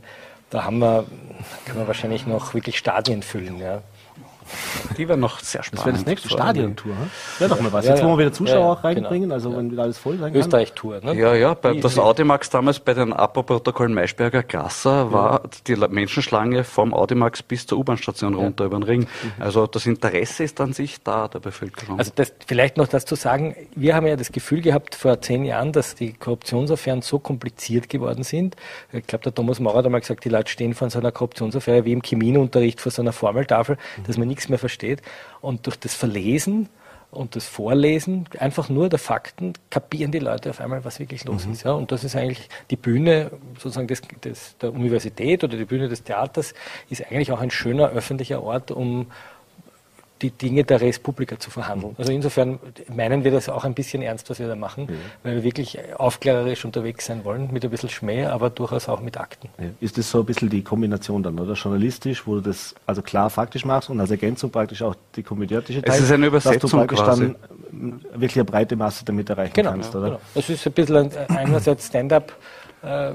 da 0.54 0.64
haben 0.64 0.78
wir, 0.78 1.04
kann 1.66 1.76
man 1.76 1.88
wahrscheinlich 1.88 2.26
noch 2.26 2.54
wirklich 2.54 2.78
Stadien 2.78 3.22
füllen. 3.22 3.58
Ja. 3.58 3.82
Die 4.96 5.08
wäre 5.08 5.18
noch 5.18 5.40
sehr 5.40 5.62
spannend. 5.62 5.78
Das 5.78 5.86
wäre 5.86 5.96
das 5.96 6.06
nächste 6.06 6.28
Stadiontour. 6.28 6.92
Hm? 6.92 7.10
Ja, 7.40 7.48
doch 7.48 7.60
mal 7.60 7.72
was. 7.72 7.86
Jetzt, 7.86 8.02
wo 8.02 8.08
wir 8.08 8.18
wieder 8.18 8.32
Zuschauer 8.32 8.72
auch 8.72 8.84
reinbringen, 8.84 9.22
genau. 9.22 9.34
also 9.34 9.56
wenn 9.56 9.70
wieder 9.70 9.82
alles 9.82 9.98
voll 9.98 10.18
sein 10.18 10.32
kann. 10.32 10.40
Österreich-Tour, 10.40 11.00
ne? 11.02 11.14
Ja, 11.14 11.34
ja. 11.34 11.54
Bei, 11.54 11.74
das 11.74 11.98
Audimax 11.98 12.50
damals 12.50 12.80
bei 12.80 12.94
den 12.94 13.12
Abbauprotokollen 13.12 13.94
Maischberger 13.94 14.42
Grasser 14.42 15.12
war 15.12 15.42
die 15.66 15.76
Menschenschlange 15.76 16.64
vom 16.64 16.94
Audimax 16.94 17.42
bis 17.42 17.66
zur 17.66 17.78
U-Bahn-Station 17.78 18.34
runter 18.34 18.66
über 18.66 18.78
den 18.78 18.82
Ring. 18.82 19.00
Mhm. 19.00 19.42
Also 19.42 19.66
das 19.66 19.86
Interesse 19.86 20.44
ist 20.44 20.60
an 20.60 20.72
sich 20.72 21.02
da 21.02 21.28
der 21.28 21.40
Bevölkerung. 21.40 21.98
Also 21.98 22.12
das, 22.14 22.32
vielleicht 22.46 22.76
noch 22.76 22.88
das 22.88 23.04
zu 23.04 23.14
sagen, 23.14 23.56
wir 23.74 23.94
haben 23.94 24.06
ja 24.06 24.16
das 24.16 24.32
Gefühl 24.32 24.60
gehabt 24.60 24.94
vor 24.94 25.20
zehn 25.20 25.44
Jahren, 25.44 25.72
dass 25.72 25.94
die 25.94 26.12
Korruptionsaffären 26.12 27.02
so 27.02 27.18
kompliziert 27.18 27.88
geworden 27.88 28.22
sind. 28.22 28.56
Ich 28.92 29.06
glaube, 29.06 29.24
der 29.24 29.34
Thomas 29.34 29.60
Maurer 29.60 29.78
hat 29.78 29.86
einmal 29.86 30.00
gesagt, 30.00 30.24
die 30.24 30.28
Leute 30.28 30.50
stehen 30.50 30.74
vor 30.74 30.90
so 30.90 30.98
einer 30.98 31.12
Korruptionsaffäre 31.12 31.84
wie 31.84 31.92
im 31.92 32.02
Chemieunterricht 32.02 32.80
vor 32.80 32.92
so 32.92 33.02
einer 33.02 33.12
Formeltafel, 33.12 33.76
mhm. 33.76 34.04
dass 34.04 34.18
man 34.18 34.28
nichts 34.34 34.48
mehr 34.48 34.58
versteht. 34.58 35.00
Und 35.40 35.66
durch 35.66 35.76
das 35.76 35.94
Verlesen 35.94 36.68
und 37.14 37.36
das 37.36 37.46
Vorlesen 37.46 38.28
einfach 38.38 38.68
nur 38.68 38.88
der 38.88 38.98
Fakten 38.98 39.52
kapieren 39.70 40.10
die 40.10 40.18
Leute 40.18 40.50
auf 40.50 40.60
einmal, 40.60 40.84
was 40.84 40.98
wirklich 40.98 41.24
los 41.24 41.46
mhm. 41.46 41.52
ist. 41.52 41.62
Ja? 41.64 41.72
Und 41.72 41.92
das 41.92 42.02
ist 42.02 42.16
eigentlich 42.16 42.48
die 42.70 42.76
Bühne 42.76 43.30
sozusagen 43.58 43.86
des, 43.86 44.02
des, 44.24 44.58
der 44.58 44.72
Universität 44.72 45.44
oder 45.44 45.56
die 45.56 45.64
Bühne 45.64 45.88
des 45.88 46.02
Theaters 46.02 46.54
ist 46.90 47.06
eigentlich 47.06 47.30
auch 47.30 47.40
ein 47.40 47.50
schöner 47.50 47.90
öffentlicher 47.90 48.42
Ort, 48.42 48.70
um 48.70 49.06
die 50.22 50.30
Dinge 50.30 50.64
der 50.64 50.80
Res 50.80 50.98
Publica 50.98 51.38
zu 51.38 51.50
verhandeln. 51.50 51.94
Also 51.98 52.12
insofern 52.12 52.58
meinen 52.94 53.24
wir 53.24 53.30
das 53.30 53.48
auch 53.48 53.64
ein 53.64 53.74
bisschen 53.74 54.00
ernst, 54.00 54.30
was 54.30 54.38
wir 54.38 54.46
da 54.46 54.54
machen, 54.54 54.86
ja. 54.88 54.94
weil 55.22 55.34
wir 55.36 55.42
wirklich 55.42 55.78
aufklärerisch 55.96 56.64
unterwegs 56.64 57.06
sein 57.06 57.24
wollen, 57.24 57.52
mit 57.52 57.64
ein 57.64 57.70
bisschen 57.70 57.88
Schmäh, 57.88 58.26
aber 58.26 58.48
durchaus 58.50 58.88
auch 58.88 59.00
mit 59.00 59.18
Akten. 59.18 59.48
Ja. 59.58 59.66
Ist 59.80 59.98
das 59.98 60.10
so 60.10 60.20
ein 60.20 60.26
bisschen 60.26 60.48
die 60.48 60.62
Kombination 60.62 61.22
dann, 61.22 61.38
oder? 61.38 61.54
Journalistisch, 61.54 62.26
wo 62.26 62.36
du 62.36 62.42
das 62.42 62.74
also 62.86 63.02
klar 63.02 63.28
faktisch 63.28 63.64
machst 63.64 63.90
und 63.90 64.00
als 64.00 64.10
Ergänzung 64.10 64.50
praktisch 64.50 64.82
auch 64.82 64.94
die 65.16 65.22
komödiatische 65.22 65.82
Teil. 65.82 65.96
Es 65.96 66.04
ist 66.04 66.12
eine 66.12 66.26
Übersetzung 66.26 66.60
dass 66.60 66.70
du 66.70 66.76
praktisch 66.76 67.00
quasi. 67.00 67.34
dann 67.72 68.00
wirklich 68.12 68.36
eine 68.36 68.44
breite 68.44 68.76
Masse 68.76 69.04
damit 69.04 69.28
erreichen 69.28 69.52
genau, 69.54 69.70
kannst, 69.72 69.94
oder? 69.94 70.06
Genau. 70.06 70.20
Das 70.34 70.48
ist 70.48 70.64
ein 70.66 70.72
bisschen 70.72 70.96
ein, 70.96 71.10
einerseits 71.28 71.88
Stand-up 71.88 72.32
äh, 72.84 73.12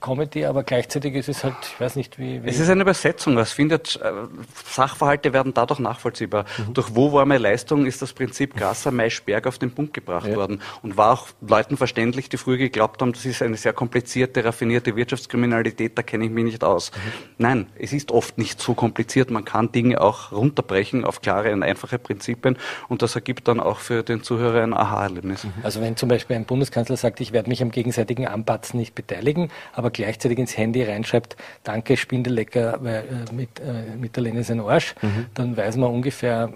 Comedy, 0.00 0.44
aber 0.44 0.62
gleichzeitig 0.62 1.14
ist 1.14 1.28
es 1.28 1.44
halt, 1.44 1.54
ich 1.62 1.80
weiß 1.80 1.96
nicht, 1.96 2.18
wie. 2.18 2.42
wie 2.42 2.48
es 2.48 2.60
ist 2.60 2.70
eine 2.70 2.82
Übersetzung. 2.82 3.36
Was 3.36 3.52
findet, 3.52 3.96
äh, 3.96 4.12
Sachverhalte 4.64 5.32
werden 5.32 5.52
dadurch 5.54 5.80
nachvollziehbar. 5.80 6.44
Mhm. 6.56 6.74
Durch 6.74 6.94
wo 6.94 7.12
war 7.12 7.26
meine 7.26 7.42
Leistung 7.42 7.86
ist 7.86 8.00
das 8.00 8.12
Prinzip 8.12 8.56
Grasser 8.56 8.90
Maischberg 8.90 9.46
auf 9.46 9.58
den 9.58 9.72
Punkt 9.72 9.94
gebracht 9.94 10.28
ja. 10.28 10.36
worden 10.36 10.60
und 10.82 10.96
war 10.96 11.12
auch 11.12 11.28
Leuten 11.40 11.76
verständlich, 11.76 12.28
die 12.28 12.36
früher 12.36 12.58
geglaubt 12.58 13.02
haben, 13.02 13.12
das 13.12 13.24
ist 13.24 13.42
eine 13.42 13.56
sehr 13.56 13.72
komplizierte, 13.72 14.44
raffinierte 14.44 14.94
Wirtschaftskriminalität, 14.94 15.98
da 15.98 16.02
kenne 16.02 16.26
ich 16.26 16.30
mich 16.30 16.44
nicht 16.44 16.64
aus. 16.64 16.92
Mhm. 16.92 16.98
Nein, 17.38 17.66
es 17.78 17.92
ist 17.92 18.12
oft 18.12 18.38
nicht 18.38 18.60
so 18.60 18.74
kompliziert. 18.74 19.30
Man 19.30 19.44
kann 19.44 19.72
Dinge 19.72 20.00
auch 20.00 20.32
runterbrechen 20.32 21.04
auf 21.04 21.20
klare 21.20 21.52
und 21.52 21.62
einfache 21.62 21.98
Prinzipien 21.98 22.56
und 22.88 23.02
das 23.02 23.14
ergibt 23.16 23.48
dann 23.48 23.60
auch 23.60 23.80
für 23.80 24.02
den 24.02 24.22
Zuhörer 24.22 24.62
ein 24.62 24.74
Aha-Erlebnis. 24.74 25.44
Mhm. 25.44 25.52
Also 25.62 25.80
wenn 25.80 25.96
zum 25.96 26.08
Beispiel 26.08 26.36
ein 26.36 26.44
Bundeskanzler 26.44 26.96
sagt, 26.96 27.20
ich 27.20 27.32
werde 27.32 27.48
mich 27.48 27.62
am 27.62 27.70
gegenseitigen 27.70 28.26
Anpatzen 28.28 28.78
nicht 28.78 28.94
beteiligen, 28.94 29.07
aber 29.72 29.90
gleichzeitig 29.90 30.38
ins 30.38 30.56
Handy 30.56 30.82
reinschreibt, 30.82 31.36
danke 31.64 31.96
Spindellecker, 31.96 32.78
weil, 32.80 33.04
äh, 33.30 33.34
mit, 33.34 33.60
äh, 33.60 33.96
mit 33.96 34.16
der 34.16 34.22
Lene 34.24 34.44
sein 34.44 34.60
Arsch, 34.60 34.94
mhm. 35.02 35.26
dann 35.34 35.56
weiß 35.56 35.76
man 35.76 35.90
ungefähr, 35.90 36.52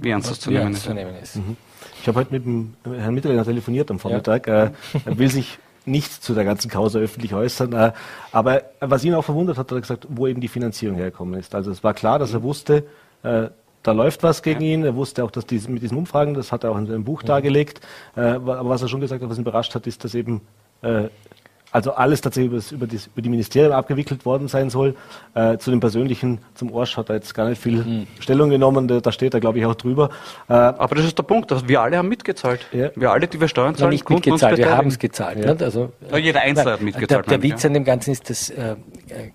wie 0.00 0.10
ernst 0.10 0.30
das 0.30 0.40
zu 0.40 0.50
nehmen 0.50 0.72
ist. 0.72 0.88
Nehmen 0.88 1.14
ist. 1.22 1.36
Mhm. 1.36 1.56
Ich 2.00 2.06
habe 2.08 2.20
heute 2.20 2.32
mit 2.32 2.44
dem 2.44 2.74
Herrn 2.84 3.14
Mitterlehner 3.14 3.44
telefoniert 3.44 3.90
am 3.90 3.98
Vormittag. 3.98 4.46
Ja. 4.46 4.64
Äh, 4.64 4.70
er 5.04 5.18
will 5.18 5.30
sich 5.30 5.58
nicht 5.84 6.22
zu 6.22 6.34
der 6.34 6.44
ganzen 6.44 6.70
Causa 6.70 6.98
öffentlich 6.98 7.34
äußern. 7.34 7.72
Äh, 7.72 7.92
aber 8.30 8.62
was 8.80 9.04
ihn 9.04 9.14
auch 9.14 9.24
verwundert 9.24 9.58
hat, 9.58 9.66
hat 9.66 9.76
er 9.76 9.80
gesagt, 9.80 10.06
wo 10.08 10.26
eben 10.26 10.40
die 10.40 10.48
Finanzierung 10.48 10.96
hergekommen 10.96 11.38
ist. 11.40 11.54
Also 11.54 11.70
es 11.70 11.82
war 11.82 11.94
klar, 11.94 12.18
dass 12.18 12.34
er 12.34 12.42
wusste, 12.42 12.84
äh, 13.22 13.48
da 13.82 13.92
läuft 13.92 14.22
was 14.22 14.42
gegen 14.42 14.60
ja. 14.62 14.74
ihn. 14.74 14.84
Er 14.84 14.94
wusste 14.94 15.24
auch, 15.24 15.30
dass 15.30 15.46
dies, 15.46 15.68
mit 15.68 15.82
diesen 15.82 15.96
Umfragen, 15.96 16.34
das 16.34 16.52
hat 16.52 16.64
er 16.64 16.70
auch 16.70 16.78
in 16.78 16.86
seinem 16.86 17.04
Buch 17.04 17.22
mhm. 17.22 17.26
dargelegt. 17.26 17.80
Äh, 18.16 18.20
aber 18.20 18.68
was 18.68 18.82
er 18.82 18.88
schon 18.88 19.00
gesagt 19.00 19.22
hat, 19.22 19.30
was 19.30 19.38
ihn 19.38 19.42
überrascht 19.42 19.74
hat, 19.74 19.86
ist, 19.86 20.04
dass 20.04 20.14
eben 20.14 20.42
äh, 20.82 21.04
also 21.70 21.92
alles 21.92 22.20
tatsächlich 22.20 22.50
über, 22.50 22.56
das, 22.56 22.72
über, 22.72 22.86
das, 22.86 23.06
über, 23.06 23.22
die 23.22 23.28
Ministerien 23.28 23.72
abgewickelt 23.72 24.24
worden 24.24 24.48
sein 24.48 24.70
soll. 24.70 24.94
Äh, 25.34 25.58
zu 25.58 25.70
dem 25.70 25.80
persönlichen, 25.80 26.38
zum 26.54 26.72
Orsch 26.72 26.96
hat 26.96 27.10
er 27.10 27.16
jetzt 27.16 27.34
gar 27.34 27.48
nicht 27.48 27.60
viel 27.60 27.84
mhm. 27.84 28.06
Stellung 28.20 28.50
genommen, 28.50 28.88
da, 28.88 29.00
da 29.00 29.12
steht 29.12 29.34
er, 29.34 29.40
glaube 29.40 29.58
ich, 29.58 29.66
auch 29.66 29.74
drüber. 29.74 30.10
Äh, 30.48 30.54
Aber 30.54 30.94
das 30.94 31.04
ist 31.04 31.18
der 31.18 31.24
Punkt, 31.24 31.50
dass 31.50 31.68
wir 31.68 31.80
alle 31.80 31.98
haben 31.98 32.08
mitgezahlt. 32.08 32.66
Ja. 32.72 32.90
Wir 32.94 33.10
alle, 33.10 33.26
die 33.26 33.40
wir 33.40 33.48
Steuern 33.48 33.74
zahlen, 33.74 33.90
nicht 33.90 34.08
mitgezahlt, 34.08 34.58
wir 34.58 34.76
haben 34.76 34.88
es 34.88 34.98
gezahlt. 34.98 35.44
Ja. 35.44 35.54
Also, 35.54 35.92
ja, 36.10 36.18
jeder 36.18 36.40
Einzelne 36.40 36.72
hat 36.72 36.82
mitgezahlt. 36.82 37.26
Der, 37.26 37.38
der 37.38 37.42
Witz 37.42 37.64
an 37.64 37.74
dem 37.74 37.84
Ganzen 37.84 38.12
ist, 38.12 38.30
dass 38.30 38.50
äh, 38.50 38.76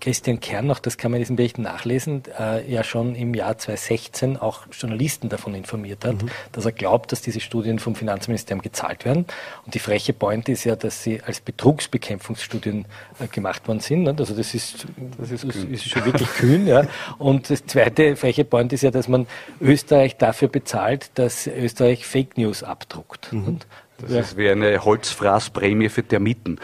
Christian 0.00 0.40
Kern, 0.40 0.70
auch 0.70 0.80
das 0.80 0.98
kann 0.98 1.10
man 1.10 1.18
in 1.18 1.22
diesen 1.22 1.36
Berichten 1.36 1.62
nachlesen, 1.62 2.22
äh, 2.38 2.70
ja 2.70 2.82
schon 2.82 3.14
im 3.14 3.34
Jahr 3.34 3.56
2016 3.58 4.36
auch 4.36 4.66
Journalisten 4.72 5.28
davon 5.28 5.54
informiert 5.54 6.04
hat, 6.04 6.22
mhm. 6.22 6.28
dass 6.52 6.64
er 6.64 6.72
glaubt, 6.72 7.12
dass 7.12 7.22
diese 7.22 7.40
Studien 7.40 7.78
vom 7.78 7.94
Finanzministerium 7.94 8.62
gezahlt 8.62 9.04
werden. 9.04 9.26
Und 9.64 9.74
die 9.74 9.78
freche 9.78 10.12
Point 10.12 10.48
ist 10.48 10.64
ja, 10.64 10.76
dass 10.76 11.02
sie 11.02 11.20
als 11.22 11.40
Betrugsbekämpfung 11.40 12.23
Bekämpfungsstudien 12.24 12.86
äh, 13.18 13.26
gemacht 13.26 13.66
worden 13.68 13.80
sind. 13.80 14.04
Nicht? 14.04 14.20
Also 14.20 14.34
das 14.34 14.54
ist, 14.54 14.86
das 15.18 15.30
ist, 15.30 15.44
das 15.46 15.56
ist 15.56 15.88
schon 15.88 16.04
wirklich 16.04 16.28
kühn. 16.28 16.66
Ja. 16.66 16.86
Und 17.18 17.50
das 17.50 17.66
zweite 17.66 18.16
freche 18.16 18.44
Point 18.44 18.72
ist 18.72 18.82
ja, 18.82 18.90
dass 18.90 19.08
man 19.08 19.26
Österreich 19.60 20.16
dafür 20.16 20.48
bezahlt, 20.48 21.10
dass 21.14 21.46
Österreich 21.46 22.06
Fake 22.06 22.36
News 22.38 22.62
abdruckt. 22.62 23.32
Mhm. 23.32 23.58
Das 24.00 24.10
ja. 24.10 24.20
ist 24.20 24.36
wie 24.36 24.48
eine 24.50 24.84
Holzfraßprämie 24.84 25.88
für 25.88 26.02
Termiten. 26.02 26.58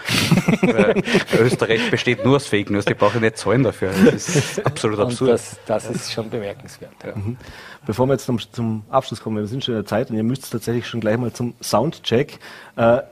Österreich 1.39 1.89
besteht 1.89 2.25
nur 2.25 2.37
aus 2.37 2.49
Fake 2.49 2.71
News, 2.71 2.85
die 2.87 2.95
brauchen 2.95 3.21
nicht 3.21 3.39
zahlen 3.39 3.63
dafür. 3.63 3.93
Das 4.05 4.29
ist 4.29 4.67
absolut 4.67 4.99
absurd. 4.99 5.31
Das, 5.31 5.57
das, 5.65 5.89
ist 5.89 6.13
schon 6.13 6.29
bemerkenswert. 6.29 6.93
Ja. 7.07 7.15
Mhm. 7.15 7.37
Bevor 7.87 8.07
wir 8.07 8.15
jetzt 8.15 8.27
zum, 8.27 8.41
zum, 8.53 8.83
Abschluss 8.91 9.23
kommen, 9.23 9.37
wir 9.37 9.47
sind 9.47 9.65
schon 9.65 9.75
in 9.75 9.81
der 9.81 9.87
Zeit 9.87 10.11
und 10.11 10.17
ihr 10.17 10.25
müsst 10.25 10.51
tatsächlich 10.51 10.89
schon 10.89 11.01
gleich 11.01 11.19
mal 11.19 11.33
zum 11.33 11.55
Soundcheck. 11.63 12.41
Äh, 12.77 13.03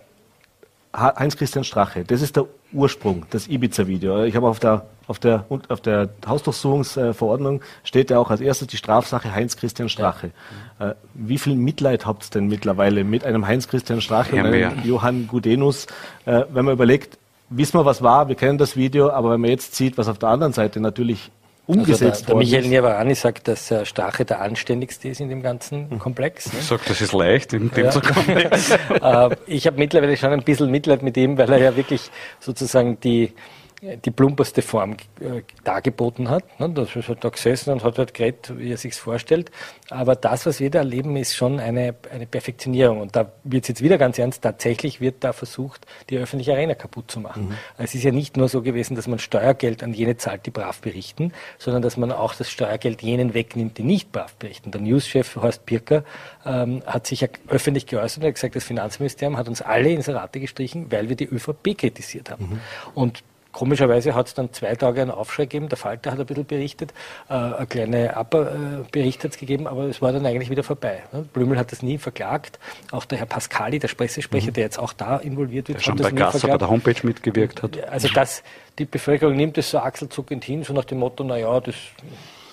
Heinz-Christian 0.95 1.65
Strache, 1.65 2.05
das 2.05 2.23
ist 2.23 2.37
der 2.37 2.47
Ursprung, 2.73 3.27
das 3.31 3.47
Ibiza-Video. 3.49 4.25
Ich 4.25 4.37
habe 4.37 4.49
auf 4.49 4.59
der, 4.59 4.87
auf 5.07 5.19
der, 5.19 5.45
auf 5.69 5.81
der 5.81 6.09
Hausdurchsuchungsverordnung 6.27 7.63
steht 7.85 8.11
ja 8.11 8.19
auch 8.19 8.31
als 8.31 8.41
erstes 8.41 8.69
die 8.69 8.77
Strafsache 8.77 9.35
Heinz-Christian 9.35 9.89
Strache. 9.89 10.31
Ja. 10.79 10.91
Äh, 10.91 10.95
wie 11.15 11.39
viel 11.39 11.57
Mitleid 11.57 12.07
habt 12.07 12.25
ihr 12.27 12.31
denn 12.31 12.49
mittlerweile 12.49 13.05
mit 13.05 13.25
einem 13.25 13.47
Heinz-Christian 13.47 14.01
Strache 14.01 14.37
ja, 14.37 14.45
und 14.45 14.53
einem 14.53 14.85
Johann 14.85 15.27
Gudenus, 15.29 15.87
äh, 16.25 16.45
wenn 16.51 16.65
man 16.65 16.75
überlegt, 16.75 17.19
wissen 17.51 17.79
wir, 17.79 17.85
was 17.85 18.03
war, 18.03 18.29
wir 18.29 18.35
kennen 18.35 18.59
das 18.59 18.77
Video, 18.77 19.11
aber 19.11 19.31
wenn 19.31 19.41
man 19.41 19.51
jetzt 19.51 19.75
sieht, 19.75 19.99
was 19.99 20.09
auf 20.09 20.19
der 20.19 20.29
anderen 20.29 20.53
Seite 20.53 20.81
natürlich 20.81 21.31
umgesetzt 21.69 22.03
also 22.03 22.25
der, 22.25 22.27
der 22.27 22.37
Michael 22.37 22.69
Niavarani 22.69 23.15
sagt, 23.15 23.47
dass 23.47 23.71
äh, 23.71 23.85
Strache 23.85 24.25
der 24.25 24.41
anständigste 24.41 25.09
ist 25.09 25.21
in 25.21 25.29
dem 25.29 25.43
ganzen 25.43 25.91
hm. 25.91 25.99
Komplex. 25.99 26.53
Ne? 26.53 26.59
Ich 26.61 26.67
sage, 26.67 26.83
das 26.89 27.01
ist 27.01 27.13
leicht 27.13 27.53
in 27.53 27.71
dem 27.71 27.85
ja. 27.85 27.91
Komplex. 27.93 28.71
äh, 29.03 29.37
ich 29.47 29.67
habe 29.67 29.79
mittlerweile 29.79 30.17
schon 30.17 30.33
ein 30.33 30.43
bisschen 30.43 30.71
Mitleid 30.71 31.03
mit 31.03 31.17
ihm, 31.17 31.37
weil 31.37 31.53
er 31.53 31.59
ja 31.59 31.77
wirklich 31.77 32.11
sozusagen 32.41 32.99
die 33.01 33.35
die 33.81 34.11
plumperste 34.11 34.61
Form 34.61 34.97
äh, 35.21 35.43
dargeboten 35.63 36.29
hat. 36.29 36.59
Ne? 36.59 36.69
Das 36.71 36.97
ist 36.97 37.09
halt 37.09 37.23
da 37.23 37.29
gesessen 37.29 37.73
und 37.73 37.85
hat 37.85 37.99
halt 37.99 38.13
geredet, 38.13 38.53
wie 38.59 38.73
er 38.73 38.77
sich 38.77 38.95
vorstellt. 38.95 39.53
Aber 39.89 40.17
das, 40.17 40.47
was 40.47 40.59
wir 40.59 40.71
da 40.71 40.81
erleben, 40.81 41.17
ist 41.17 41.37
schon 41.37 41.61
eine, 41.61 41.95
eine 42.13 42.27
Perfektionierung. 42.27 43.01
Und 43.01 43.15
da 43.15 43.31
wird 43.45 43.65
es 43.65 43.69
jetzt 43.69 43.83
wieder 43.83 43.97
ganz 43.97 44.19
ernst, 44.19 44.43
tatsächlich 44.43 45.01
wird 45.01 45.23
da 45.23 45.33
versucht, 45.33 45.87
die 46.11 46.19
öffentliche 46.19 46.53
Arena 46.53 46.75
kaputt 46.75 47.11
zu 47.11 47.21
machen. 47.21 47.51
Mhm. 47.51 47.55
Es 47.77 47.95
ist 47.95 48.03
ja 48.03 48.11
nicht 48.11 48.37
nur 48.37 48.49
so 48.49 48.63
gewesen, 48.63 48.97
dass 48.97 49.07
man 49.07 49.21
Steuergeld 49.21 49.85
an 49.85 49.95
jene 49.95 50.17
zahlt, 50.17 50.45
die 50.47 50.51
brav 50.51 50.81
berichten, 50.81 51.33
sondern 51.59 51.83
dass 51.83 51.97
man 51.97 52.11
auch 52.11 52.35
das 52.35 52.51
Steuergeld 52.51 53.03
jenen 53.03 53.33
wegnimmt, 53.33 53.79
die 53.79 53.85
nicht 53.85 54.11
brav 54.11 54.35
berichten. 54.37 54.73
Der 54.73 54.81
Newschef 54.81 55.37
Horst 55.37 55.67
Pirker 55.67 56.03
ähm, 56.45 56.83
hat 56.85 57.07
sich 57.07 57.21
ja 57.21 57.29
öffentlich 57.47 57.87
geäußert 57.87 58.25
und 58.25 58.29
hat 58.29 58.35
gesagt, 58.35 58.57
das 58.57 58.65
Finanzministerium 58.65 59.37
hat 59.37 59.49
uns 59.49 59.63
alle 59.63 59.91
ins 59.91 60.09
Rate 60.09 60.41
gestrichen, 60.41 60.91
weil 60.91 61.09
wir 61.09 61.15
die 61.15 61.27
ÖVP 61.27 61.79
kritisiert 61.79 62.31
haben. 62.31 62.45
Mhm. 62.45 62.61
Und 62.95 63.23
Komischerweise 63.53 64.15
hat 64.15 64.27
es 64.27 64.35
dann 64.35 64.53
zwei 64.53 64.75
Tage 64.75 65.01
einen 65.01 65.11
Aufschrei 65.11 65.45
gegeben. 65.45 65.69
Der 65.69 65.79
Falter 65.79 66.13
hat 66.13 66.21
ein 66.21 66.27
bisschen 66.27 66.47
berichtet, 66.47 66.93
äh, 67.29 67.33
eine 67.33 67.67
kleine 67.67 68.15
Upper-Bericht 68.17 69.25
hat 69.25 69.33
es 69.33 69.39
gegeben, 69.39 69.67
aber 69.67 69.85
es 69.85 70.03
war 70.03 70.13
dann 70.13 70.27
eigentlich 70.27 70.51
wieder 70.51 70.63
vorbei. 70.63 71.03
Ne? 71.13 71.25
Blümel 71.33 71.59
hat 71.59 71.73
das 71.73 71.83
nie 71.83 71.99
verklagt. 71.99 72.59
Auch 72.91 73.05
der 73.05 73.19
Herr 73.19 73.27
Pascali, 73.27 73.79
der 73.79 73.89
Pressesprecher, 73.89 74.49
mhm. 74.49 74.53
der 74.55 74.65
jetzt 74.65 74.79
auch 74.79 74.93
da 74.93 75.17
involviert 75.17 75.69
wird, 75.69 75.79
der 75.79 75.83
schon 75.83 75.97
bei 75.97 76.11
Gasser 76.11 76.49
bei 76.49 76.59
der 76.59 76.69
Homepage 76.69 77.01
mitgewirkt 77.03 77.63
hat. 77.63 77.89
Also 77.89 78.09
das, 78.09 78.43
die 78.79 78.85
Bevölkerung 78.85 79.35
nimmt 79.35 79.59
es 79.59 79.71
so 79.71 79.79
achselzuckend 79.79 80.45
hin, 80.45 80.63
so 80.63 80.73
nach 80.73 80.85
dem 80.85 80.99
Motto, 80.99 81.25
naja, 81.25 81.59
das 81.61 81.75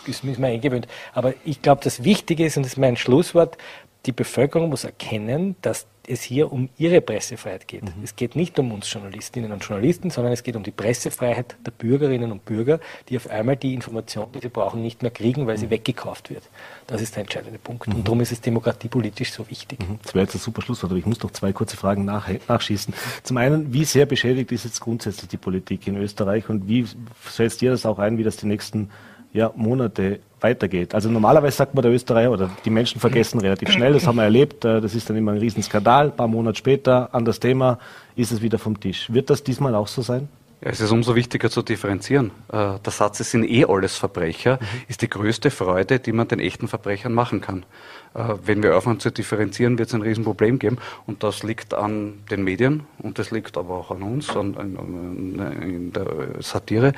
ist 0.08 0.24
mir 0.24 0.48
eingewöhnt. 0.48 0.88
Aber 1.14 1.34
ich 1.44 1.62
glaube, 1.62 1.82
das 1.84 2.04
Wichtige 2.04 2.46
ist, 2.46 2.58
und 2.58 2.64
das 2.64 2.74
ist 2.74 2.78
mein 2.78 2.96
Schlusswort, 2.96 3.58
die 4.06 4.12
Bevölkerung 4.12 4.70
muss 4.70 4.84
erkennen, 4.84 5.56
dass 5.62 5.88
es 6.08 6.22
hier 6.22 6.52
um 6.52 6.70
ihre 6.78 7.02
Pressefreiheit 7.02 7.68
geht. 7.68 7.84
Mhm. 7.84 8.04
Es 8.04 8.16
geht 8.16 8.36
nicht 8.36 8.58
um 8.60 8.72
uns 8.72 8.92
Journalistinnen 8.92 9.52
und 9.52 9.64
Journalisten, 9.64 10.10
sondern 10.10 10.34
es 10.34 10.44
geht 10.44 10.56
um 10.56 10.64
die 10.64 10.72
Pressefreiheit 10.72 11.56
der 11.66 11.72
Bürgerinnen 11.72 12.32
und 12.32 12.46
Bürger, 12.46 12.80
die 13.10 13.18
auf 13.18 13.30
einmal 13.30 13.56
die 13.56 13.74
Information, 13.74 14.28
die 14.34 14.40
sie 14.40 14.50
brauchen, 14.50 14.82
nicht 14.82 15.02
mehr 15.02 15.12
kriegen, 15.12 15.48
weil 15.48 15.58
sie 15.58 15.68
mhm. 15.68 15.72
weggekauft 15.72 16.30
wird. 16.30 16.44
Das 16.88 17.02
ist 17.02 17.16
der 17.16 17.22
entscheidende 17.22 17.60
Punkt. 17.60 17.88
Mhm. 17.88 17.96
Und 17.96 18.08
darum 18.08 18.22
ist 18.22 18.32
es 18.32 18.42
demokratiepolitisch 18.42 19.32
so 19.32 19.50
wichtig. 19.50 19.80
Mhm. 19.80 20.00
Das 20.04 20.14
wäre 20.14 20.26
jetzt 20.26 20.36
ein 20.36 20.40
super 20.40 20.62
Schlusswort, 20.62 20.92
aber 20.92 21.00
ich 21.00 21.06
muss 21.06 21.22
noch 21.22 21.32
zwei 21.32 21.54
kurze 21.54 21.78
Fragen 21.78 22.06
nach, 22.06 22.30
nachschießen. 22.48 22.94
Zum 23.24 23.38
einen, 23.38 23.74
wie 23.74 23.86
sehr 23.86 24.06
beschädigt 24.06 24.52
ist 24.52 24.66
jetzt 24.66 24.80
grundsätzlich 24.80 25.30
die 25.30 25.38
Politik 25.38 25.88
in 25.88 25.98
Österreich 25.98 26.50
und 26.50 26.68
wie 26.68 26.86
setzt 27.30 27.62
ihr 27.62 27.72
das 27.72 27.86
auch 27.86 28.00
ein, 28.00 28.18
wie 28.18 28.24
das 28.24 28.38
die 28.38 28.48
nächsten 28.48 28.90
ja, 29.36 29.52
Monate 29.56 30.22
weitergeht. 30.40 30.96
Also 30.96 31.10
normalerweise 31.10 31.58
sagt 31.58 31.76
man 31.76 31.82
der 31.82 31.92
Österreicher 31.92 32.32
oder 32.32 32.50
die 32.64 32.70
Menschen 32.70 33.02
vergessen 33.02 33.40
relativ 33.42 33.70
schnell, 33.70 33.94
das 33.94 34.08
haben 34.08 34.16
wir 34.16 34.24
erlebt, 34.24 34.64
äh, 34.64 34.80
das 34.80 34.96
ist 34.96 35.10
dann 35.10 35.18
immer 35.18 35.34
ein 35.34 35.40
Riesenskandal, 35.40 36.08
ein 36.08 36.16
paar 36.16 36.28
Monate 36.28 36.58
später, 36.58 37.14
an 37.14 37.26
das 37.26 37.40
Thema, 37.40 37.78
ist 38.16 38.32
es 38.32 38.42
wieder 38.42 38.58
vom 38.58 38.80
Tisch. 38.80 39.12
Wird 39.12 39.30
das 39.30 39.44
diesmal 39.44 39.76
auch 39.76 39.88
so 39.88 40.02
sein? 40.02 40.30
Ja, 40.62 40.70
es 40.72 40.80
ist 40.80 40.92
umso 40.92 41.16
wichtiger 41.16 41.50
zu 41.50 41.62
differenzieren. 41.64 42.32
Äh, 42.48 42.80
der 42.80 42.92
Satz, 42.92 43.20
es 43.20 43.32
sind 43.32 43.44
eh 43.44 43.66
alles 43.66 43.98
Verbrecher, 43.98 44.58
mhm. 44.62 44.66
ist 44.88 45.02
die 45.02 45.10
größte 45.10 45.52
Freude, 45.52 46.00
die 46.00 46.14
man 46.14 46.30
den 46.30 46.40
echten 46.40 46.70
Verbrechern 46.70 47.14
machen 47.14 47.42
kann. 47.42 47.66
Äh, 48.14 48.36
wenn 48.46 48.64
wir 48.64 48.78
aufhören 48.78 49.02
zu 49.02 49.12
differenzieren, 49.12 49.78
wird 49.78 49.90
es 49.90 49.96
ein 49.96 50.02
Riesenproblem 50.02 50.60
geben. 50.60 50.78
Und 51.08 51.24
das 51.24 51.44
liegt 51.44 51.74
an 51.74 52.24
den 52.32 52.46
Medien 52.46 52.84
und 53.00 53.20
das 53.20 53.32
liegt 53.32 53.58
aber 53.58 53.74
auch 53.74 53.92
an 53.92 54.02
uns, 54.02 54.30
an, 54.30 54.56
an, 54.56 54.78
an 54.78 55.62
in 55.62 55.92
der 55.92 56.42
Satire, 56.42 56.94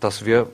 dass 0.00 0.24
wir 0.24 0.48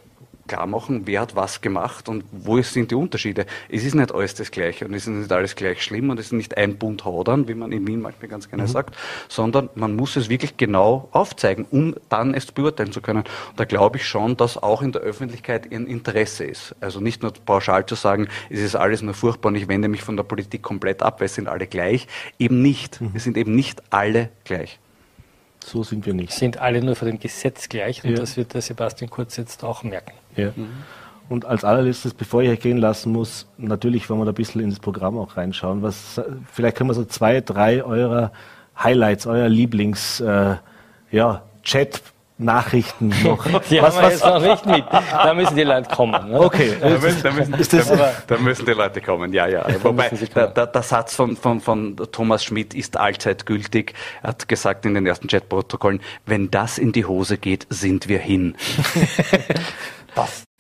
klar 0.49 0.67
machen, 0.67 1.03
wer 1.05 1.21
hat 1.21 1.37
was 1.37 1.61
gemacht 1.61 2.09
und 2.09 2.25
wo 2.33 2.61
sind 2.63 2.91
die 2.91 2.95
Unterschiede. 2.95 3.47
Es 3.69 3.85
ist 3.85 3.95
nicht 3.95 4.13
alles 4.13 4.35
das 4.35 4.51
Gleiche 4.51 4.85
und 4.87 4.95
es 4.95 5.07
ist 5.07 5.09
nicht 5.09 5.33
alles 5.33 5.55
gleich 5.55 5.83
schlimm 5.83 6.11
und 6.11 6.19
es 6.19 6.27
ist 6.27 6.33
nicht 6.33 6.57
ein 6.57 6.77
Bund 6.77 7.05
Hadern, 7.05 7.47
wie 7.49 7.55
man 7.55 7.71
in 7.73 7.87
Wien 7.87 8.01
manchmal 8.01 8.29
ganz 8.29 8.49
gerne 8.49 8.65
mhm. 8.65 8.69
sagt, 8.69 8.97
sondern 9.29 9.69
man 9.75 9.95
muss 9.95 10.17
es 10.17 10.29
wirklich 10.29 10.57
genau 10.57 11.09
aufzeigen, 11.13 11.67
um 11.71 11.95
dann 12.09 12.35
es 12.35 12.51
beurteilen 12.51 12.93
zu 12.93 13.01
können. 13.01 13.19
Und 13.19 13.29
da 13.57 13.65
glaube 13.65 13.99
ich 13.99 14.07
schon, 14.07 14.37
dass 14.37 14.61
auch 14.61 14.83
in 14.83 14.93
der 14.93 15.03
Öffentlichkeit 15.03 15.71
ein 15.73 15.87
Interesse 15.87 16.45
ist. 16.45 16.75
Also 16.81 17.01
nicht 17.01 17.23
nur 17.23 17.33
pauschal 17.33 17.87
zu 17.87 17.95
sagen, 17.95 18.29
es 18.51 18.61
ist 18.61 18.75
alles 18.75 19.03
nur 19.03 19.15
furchtbar 19.15 19.51
und 19.51 19.57
ich 19.57 19.69
wende 19.69 19.89
mich 19.89 20.03
von 20.03 20.17
der 20.17 20.25
Politik 20.25 20.63
komplett 20.63 21.03
ab, 21.03 21.21
weil 21.21 21.27
es 21.27 21.35
sind 21.35 21.49
alle 21.49 21.67
gleich. 21.67 22.07
Eben 22.39 22.63
nicht. 22.63 23.01
Mhm. 23.01 23.13
Es 23.15 23.25
sind 23.25 23.37
eben 23.37 23.55
nicht 23.55 23.83
alle 23.91 24.31
gleich. 24.45 24.79
So 25.65 25.83
sind 25.83 26.07
wir 26.07 26.15
nicht. 26.15 26.33
Sind 26.33 26.59
alle 26.59 26.83
nur 26.83 26.97
vor 26.97 27.07
dem 27.07 27.19
Gesetz 27.19 27.69
gleich 27.69 28.03
und 28.03 28.11
ja. 28.11 28.17
das 28.17 28.37
wird 28.37 28.55
der 28.55 28.63
Sebastian 28.63 29.11
Kurz 29.11 29.37
jetzt 29.37 29.65
auch 29.65 29.83
merken. 29.83 30.13
Ja. 30.39 30.51
Mhm. 30.55 30.69
und 31.29 31.45
als 31.45 31.65
allerletztes, 31.65 32.15
bevor 32.15 32.43
ich 32.43 32.51
euch 32.51 32.61
gehen 32.61 32.79
lassen 32.79 33.13
muss, 33.13 33.47
natürlich 33.59 34.09
wollen 34.09 34.21
wir 34.21 34.25
da 34.25 34.33
ein 34.33 34.35
bisschen 34.35 34.63
ins 34.63 34.81
Programm 34.81 35.19
auch 35.19 35.37
reinschauen. 35.37 35.83
Was, 35.83 36.21
vielleicht 36.53 36.77
können 36.77 36.91
wir 36.91 36.95
so 36.95 37.05
zwei, 37.05 37.41
drei 37.41 37.83
eurer 37.83 38.33
Highlights, 38.83 39.27
euer 39.27 39.49
Lieblings, 39.49 40.21
äh, 40.21 40.57
ja, 41.11 41.43
Chat 41.63 42.03
Nachrichten 42.39 43.09
noch. 43.25 43.45
Die 43.69 43.83
was, 43.83 43.97
haben 43.97 44.03
wir 44.03 44.11
jetzt 44.11 44.25
noch 44.25 44.41
nicht 44.41 44.67
mit. 44.67 44.85
Da 44.91 45.35
müssen 45.35 45.57
die 45.57 45.65
Leute 45.65 45.91
kommen. 45.91 46.31
Ne? 46.31 46.41
Okay. 46.41 46.77
Da 46.81 46.89
müssen, 46.91 47.23
da, 47.23 47.33
müssen, 47.33 47.99
da, 47.99 48.13
da 48.27 48.39
müssen, 48.39 48.65
die 48.65 48.73
Leute 48.73 49.01
kommen, 49.01 49.33
ja, 49.33 49.49
ja. 49.49 49.67
Wobei, 49.83 50.09
der, 50.09 50.47
der, 50.47 50.67
der, 50.67 50.83
Satz 50.83 51.17
von, 51.17 51.37
von, 51.37 51.61
von 51.61 51.97
Thomas 52.13 52.45
Schmidt 52.45 52.75
ist 52.75 52.97
allzeit 52.97 53.45
gültig. 53.45 53.95
Er 54.23 54.29
hat 54.31 54.49
gesagt 54.49 54.87
in 54.87 54.95
den 54.95 55.05
ersten 55.05 55.27
Chatprotokollen, 55.27 56.01
wenn 56.27 56.51
das 56.51 56.79
in 56.79 56.93
die 56.93 57.05
Hose 57.05 57.39
geht, 57.39 57.67
sind 57.71 58.09
wir 58.09 58.21
hin. 58.21 58.55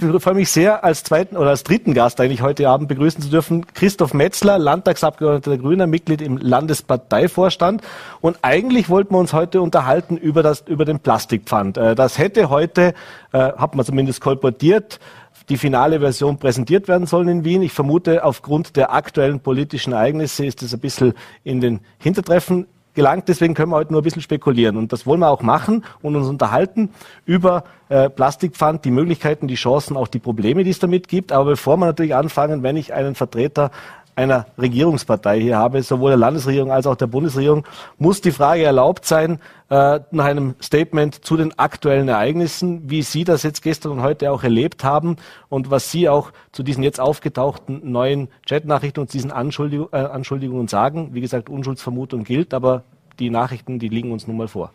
Ich 0.01 0.23
freue 0.23 0.35
mich 0.35 0.51
sehr, 0.51 0.85
als 0.85 1.03
zweiten 1.03 1.37
oder 1.37 1.51
als 1.51 1.65
dritten 1.65 1.93
Gast 1.93 2.21
eigentlich 2.21 2.41
heute 2.41 2.69
Abend 2.69 2.89
begrüßen 2.89 3.21
zu 3.21 3.31
dürfen 3.31 3.67
Christoph 3.75 4.15
Metzler, 4.15 4.59
Landtagsabgeordneter 4.59 5.51
der 5.51 5.59
Grünen, 5.59 5.91
Mitglied 5.91 6.21
im 6.21 6.37
Landesparteivorstand. 6.37 7.83
Und 8.21 8.39
eigentlich 8.43 8.89
wollten 8.89 9.15
wir 9.15 9.19
uns 9.19 9.33
heute 9.33 9.61
unterhalten 9.61 10.17
über, 10.17 10.45
das, 10.45 10.63
über 10.67 10.85
den 10.85 11.01
Plastikpfand. 11.01 11.79
Äh, 11.79 11.95
das 11.97 12.19
hätte 12.19 12.49
heute, 12.49 12.95
äh, 13.33 13.39
hat 13.39 13.75
man 13.75 13.85
zumindest 13.85 14.21
kolportiert, 14.21 15.01
die 15.49 15.57
finale 15.57 16.01
Version 16.01 16.39
präsentiert 16.39 16.89
werden 16.89 17.07
sollen 17.07 17.29
in 17.29 17.45
Wien. 17.45 17.63
Ich 17.63 17.73
vermute, 17.73 18.25
aufgrund 18.25 18.77
der 18.77 18.93
aktuellen 18.93 19.41
politischen 19.41 19.93
Ereignisse 19.93 20.45
ist 20.45 20.63
es 20.63 20.75
ein 20.75 20.81
bisschen 20.81 21.15
in 21.43 21.61
den 21.61 21.81
Hintertreffen 21.99 22.67
gelangt. 22.99 23.29
Deswegen 23.29 23.55
können 23.55 23.71
wir 23.71 23.77
heute 23.77 23.93
nur 23.93 24.03
ein 24.03 24.05
bisschen 24.05 24.23
spekulieren. 24.23 24.77
Und 24.77 24.93
das 24.93 25.07
wollen 25.07 25.21
wir 25.21 25.31
auch 25.31 25.43
machen 25.43 25.85
und 26.03 26.17
uns 26.17 26.27
unterhalten 26.29 26.91
über 27.25 27.63
äh, 27.89 28.11
Plastikpfand, 28.11 28.85
die 28.85 28.91
Möglichkeiten, 28.91 29.47
die 29.47 29.55
Chancen, 29.55 29.97
auch 29.97 30.09
die 30.09 30.19
Probleme, 30.19 30.65
die 30.65 30.71
es 30.71 30.81
damit 30.81 31.07
gibt. 31.07 31.31
Aber 31.31 31.51
bevor 31.51 31.77
wir 31.77 31.87
natürlich 31.87 32.17
anfangen, 32.17 32.65
wenn 32.65 32.77
ich 32.77 32.93
einen 32.93 33.15
Vertreter 33.15 33.71
einer 34.19 34.47
Regierungspartei 34.59 35.41
hier 35.41 35.57
habe, 35.57 35.81
sowohl 35.83 36.11
der 36.11 36.19
Landesregierung 36.19 36.73
als 36.73 36.89
auch 36.89 36.97
der 36.97 37.07
Bundesregierung, 37.07 37.65
muss 37.99 38.21
die 38.21 38.33
Frage 38.33 38.65
erlaubt 38.65 39.07
sein, 39.07 39.39
äh, 39.71 40.01
nach 40.11 40.25
einem 40.25 40.57
Statement 40.61 41.25
zu 41.25 41.37
den 41.37 41.57
aktuellen 41.57 42.09
Ereignissen, 42.09 42.91
wie 42.91 43.03
Sie 43.03 43.23
das 43.23 43.45
jetzt 43.45 43.63
gestern 43.63 43.93
und 43.93 44.03
heute 44.03 44.33
auch 44.33 44.43
erlebt 44.43 44.83
haben 44.83 45.17
und 45.49 45.71
was 45.71 45.93
Sie 45.93 46.09
auch 46.09 46.33
zu 46.51 46.65
diesen 46.65 46.83
jetzt 46.83 46.99
aufgetauchten 46.99 47.81
neuen 47.93 48.29
Chatnachrichten 48.47 49.01
und 49.01 49.13
diesen 49.13 49.31
Anschuldigung, 49.31 49.89
äh, 49.93 49.99
Anschuldigungen 49.99 50.67
sagen. 50.67 51.11
Wie 51.13 51.21
gesagt, 51.21 51.49
Unschuldsvermutung 51.49 52.25
gilt, 52.25 52.55
aber 52.55 52.83
die 53.21 53.31
Nachrichten, 53.31 53.79
die 53.79 53.89
liegen 53.89 54.11
uns 54.11 54.27
nun 54.27 54.37
mal 54.37 54.49
vor. 54.49 54.73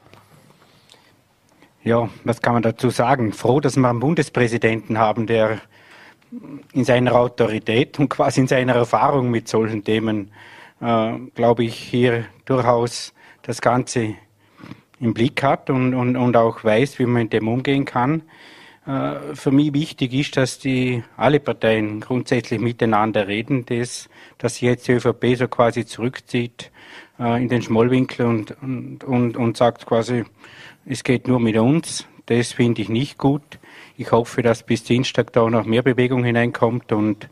Ja, 1.83 2.07
was 2.23 2.41
kann 2.41 2.53
man 2.53 2.63
dazu 2.63 2.89
sagen? 2.89 3.33
Froh, 3.33 3.59
dass 3.59 3.75
wir 3.75 3.89
einen 3.89 3.99
Bundespräsidenten 3.99 4.97
haben, 4.97 5.27
der 5.27 5.59
in 6.73 6.83
seiner 6.83 7.13
Autorität 7.15 7.99
und 7.99 8.09
quasi 8.09 8.41
in 8.41 8.47
seiner 8.47 8.75
Erfahrung 8.75 9.29
mit 9.29 9.47
solchen 9.47 9.83
Themen, 9.83 10.31
äh, 10.81 11.13
glaube 11.35 11.63
ich, 11.63 11.75
hier 11.75 12.25
durchaus 12.45 13.13
das 13.43 13.61
Ganze 13.61 14.15
im 14.99 15.13
Blick 15.13 15.43
hat 15.43 15.69
und, 15.69 15.93
und, 15.93 16.15
und 16.15 16.35
auch 16.37 16.63
weiß, 16.63 16.99
wie 16.99 17.05
man 17.05 17.23
mit 17.23 17.33
dem 17.33 17.47
umgehen 17.47 17.85
kann. 17.85 18.23
Äh, 18.85 19.35
für 19.35 19.51
mich 19.51 19.73
wichtig 19.73 20.13
ist, 20.13 20.37
dass 20.37 20.59
die 20.59 21.03
alle 21.17 21.39
Parteien 21.39 21.99
grundsätzlich 21.99 22.59
miteinander 22.59 23.27
reden, 23.27 23.65
dass, 23.65 24.09
dass 24.37 24.61
jetzt 24.61 24.87
die 24.87 24.93
ÖVP 24.93 25.35
so 25.37 25.47
quasi 25.47 25.85
zurückzieht 25.85 26.71
äh, 27.19 27.41
in 27.41 27.49
den 27.49 27.61
Schmollwinkel 27.61 28.25
und, 28.25 28.55
und, 28.61 29.03
und, 29.03 29.37
und 29.37 29.57
sagt 29.57 29.85
quasi, 29.85 30.23
es 30.85 31.03
geht 31.03 31.27
nur 31.27 31.39
mit 31.39 31.57
uns. 31.57 32.07
Das 32.25 32.53
finde 32.53 32.81
ich 32.81 32.89
nicht 32.89 33.17
gut. 33.17 33.59
Ich 33.97 34.11
hoffe, 34.11 34.41
dass 34.41 34.63
bis 34.63 34.83
Dienstag 34.83 35.33
da 35.33 35.47
noch 35.49 35.65
mehr 35.65 35.83
Bewegung 35.83 36.23
hineinkommt 36.23 36.91
und, 36.91 37.29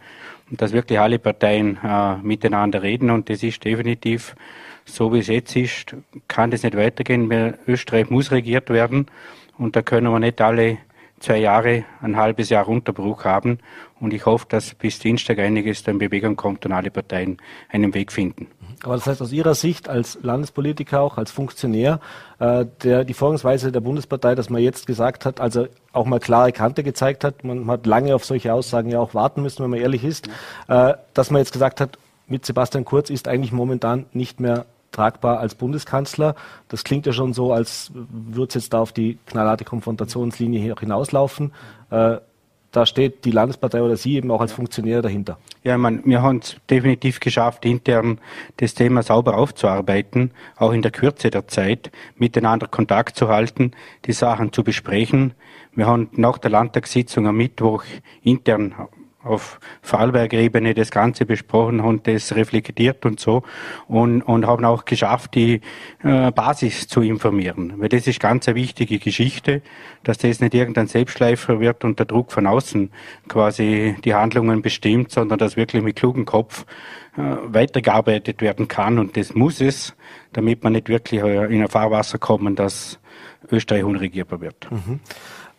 und 0.50 0.62
dass 0.62 0.74
wirklich 0.74 1.00
alle 1.00 1.18
Parteien 1.18 1.80
äh, 1.84 2.18
miteinander 2.18 2.84
reden. 2.84 3.10
Und 3.10 3.30
das 3.30 3.42
ist 3.42 3.64
definitiv 3.64 4.36
so, 4.86 5.12
wie 5.14 5.20
es 5.20 5.28
jetzt 5.28 5.56
ist, 5.56 5.96
kann 6.28 6.52
das 6.52 6.64
nicht 6.64 6.78
weitergehen. 6.78 7.32
Österreich 7.68 8.10
muss 8.10 8.32
regiert 8.32 8.70
werden 8.70 9.08
und 9.58 9.76
da 9.76 9.82
können 9.82 10.12
wir 10.12 10.20
nicht 10.20 10.42
alle 10.42 10.78
zwei 11.22 11.38
Jahre, 11.38 11.86
ein 12.02 12.18
halbes 12.18 12.50
Jahr 12.50 12.68
Unterbruch 12.68 13.24
haben. 13.24 13.60
Und 14.00 14.14
ich 14.14 14.26
hoffe, 14.26 14.46
dass 14.50 14.74
bis 14.74 15.00
Dienstag 15.00 15.40
einiges 15.40 15.88
in 15.88 16.00
Bewegung 16.00 16.36
kommt 16.36 16.66
und 16.66 16.72
alle 16.72 16.92
Parteien 16.92 17.38
einen 17.70 17.94
Weg 17.94 18.12
finden. 18.12 18.48
Aber 18.84 18.96
das 18.96 19.06
heißt 19.06 19.22
aus 19.22 19.32
Ihrer 19.32 19.54
Sicht 19.54 19.88
als 19.88 20.18
Landespolitiker 20.24 21.02
auch, 21.02 21.18
als 21.18 21.32
Funktionär, 21.32 22.00
äh, 22.40 22.66
der, 22.84 23.06
die 23.06 23.14
Vorgangsweise 23.14 23.72
der 23.72 23.80
Bundespartei, 23.80 24.34
dass 24.34 24.50
man 24.50 24.62
jetzt 24.62 24.88
gesagt 24.88 25.26
hat, 25.26 25.40
also 25.40 25.68
auch 25.94 26.06
mal 26.06 26.20
klare 26.20 26.52
Kante 26.52 26.84
gezeigt 26.84 27.24
hat, 27.24 27.44
man 27.44 27.68
hat 27.68 27.86
lange 27.86 28.16
auf 28.16 28.26
solche 28.26 28.54
Aussagen 28.54 28.90
ja 28.90 29.00
auch 29.00 29.14
warten 29.14 29.44
müssen, 29.44 29.64
wenn 29.64 29.70
man 29.70 29.80
ehrlich 29.80 30.04
ist, 30.04 30.30
äh, 30.68 30.96
dass 31.14 31.30
man 31.30 31.40
jetzt 31.40 31.54
gesagt 31.54 31.80
hat, 31.80 32.00
mit 32.28 32.46
Sebastian 32.46 32.86
Kurz 32.86 33.10
ist 33.12 33.28
eigentlich 33.28 33.52
momentan 33.52 34.06
nicht 34.14 34.40
mehr 34.40 34.66
tragbar 34.92 35.40
als 35.40 35.56
Bundeskanzler. 35.56 36.36
Das 36.68 36.84
klingt 36.84 37.06
ja 37.06 37.14
schon 37.14 37.34
so, 37.34 37.54
als 37.54 37.92
würde 37.94 38.50
es 38.50 38.56
jetzt 38.56 38.74
da 38.74 38.80
auf 38.80 38.92
die 38.92 39.18
knallharte 39.26 39.66
Konfrontationslinie 39.66 40.76
hinauslaufen. 40.80 41.54
Äh, 41.90 42.18
da 42.72 42.86
steht 42.86 43.26
die 43.26 43.32
Landespartei 43.32 43.82
oder 43.82 43.98
Sie 43.98 44.16
eben 44.16 44.32
auch 44.32 44.40
als 44.40 44.54
Funktionär 44.54 45.02
dahinter. 45.02 45.38
Ja, 45.64 45.78
man, 45.78 46.02
wir 46.06 46.22
haben 46.22 46.38
es 46.38 46.56
definitiv 46.70 47.20
geschafft, 47.20 47.66
intern 47.66 48.20
das 48.58 48.74
Thema 48.74 49.04
sauber 49.04 49.38
aufzuarbeiten, 49.38 50.32
auch 50.56 50.72
in 50.72 50.82
der 50.82 50.92
Kürze 50.92 51.30
der 51.30 51.48
Zeit, 51.48 51.92
miteinander 52.16 52.68
Kontakt 52.68 53.18
zu 53.18 53.28
halten, 53.28 53.72
die 54.06 54.14
Sachen 54.14 54.54
zu 54.54 54.64
besprechen. 54.64 55.34
Wir 55.74 55.86
haben 55.86 56.10
nach 56.14 56.38
der 56.38 56.52
Landtagssitzung 56.52 57.28
am 57.28 57.36
Mittwoch 57.36 57.84
intern 58.24 58.74
auf 59.24 59.60
Vorarlberg-Ebene 59.82 60.74
das 60.74 60.92
Ganze 60.92 61.26
besprochen 61.26 61.80
und 61.80 62.08
das 62.08 62.36
reflektiert 62.36 63.06
und 63.06 63.20
so 63.20 63.44
und, 63.88 64.22
und 64.22 64.48
haben 64.48 64.66
auch 64.66 64.86
geschafft, 64.86 65.36
die 65.36 65.62
äh, 66.04 66.32
Basis 66.32 66.88
zu 66.88 67.02
informieren. 67.02 67.76
Weil 67.78 67.90
das 67.90 68.08
ist 68.08 68.20
ganz 68.20 68.48
eine 68.48 68.56
wichtige 68.56 69.00
Geschichte, 69.00 69.62
dass 70.04 70.18
das 70.18 70.40
nicht 70.40 70.54
irgendein 70.54 70.88
Selbstschleifer 70.88 71.60
wird 71.60 71.84
und 71.84 72.00
der 72.00 72.06
Druck 72.06 72.32
von 72.32 72.48
außen 72.48 72.92
quasi 73.28 73.96
die 74.04 74.14
Handlungen 74.14 74.62
bestimmt, 74.62 75.12
sondern 75.12 75.38
dass 75.38 75.56
wirklich 75.56 75.84
mit 75.84 75.96
klugem 75.96 76.26
Kopf 76.26 76.66
äh, 77.18 77.22
weitergearbeitet 77.22 78.42
werden 78.42 78.68
kann 78.68 78.98
und 78.98 79.18
das 79.18 79.36
muss 79.36 79.62
es, 79.62 79.94
damit 80.34 80.64
man 80.64 80.74
nicht 80.74 80.90
wirklich 80.90 81.22
äh, 81.22 81.46
in 81.54 81.62
ein 81.62 81.68
Fahrwasser 81.68 82.18
kommen, 82.18 82.56
dass 82.56 83.00
Österreich 83.52 83.84
unregierbar 83.84 84.42
wird. 84.42 84.68
Mhm. 84.72 85.00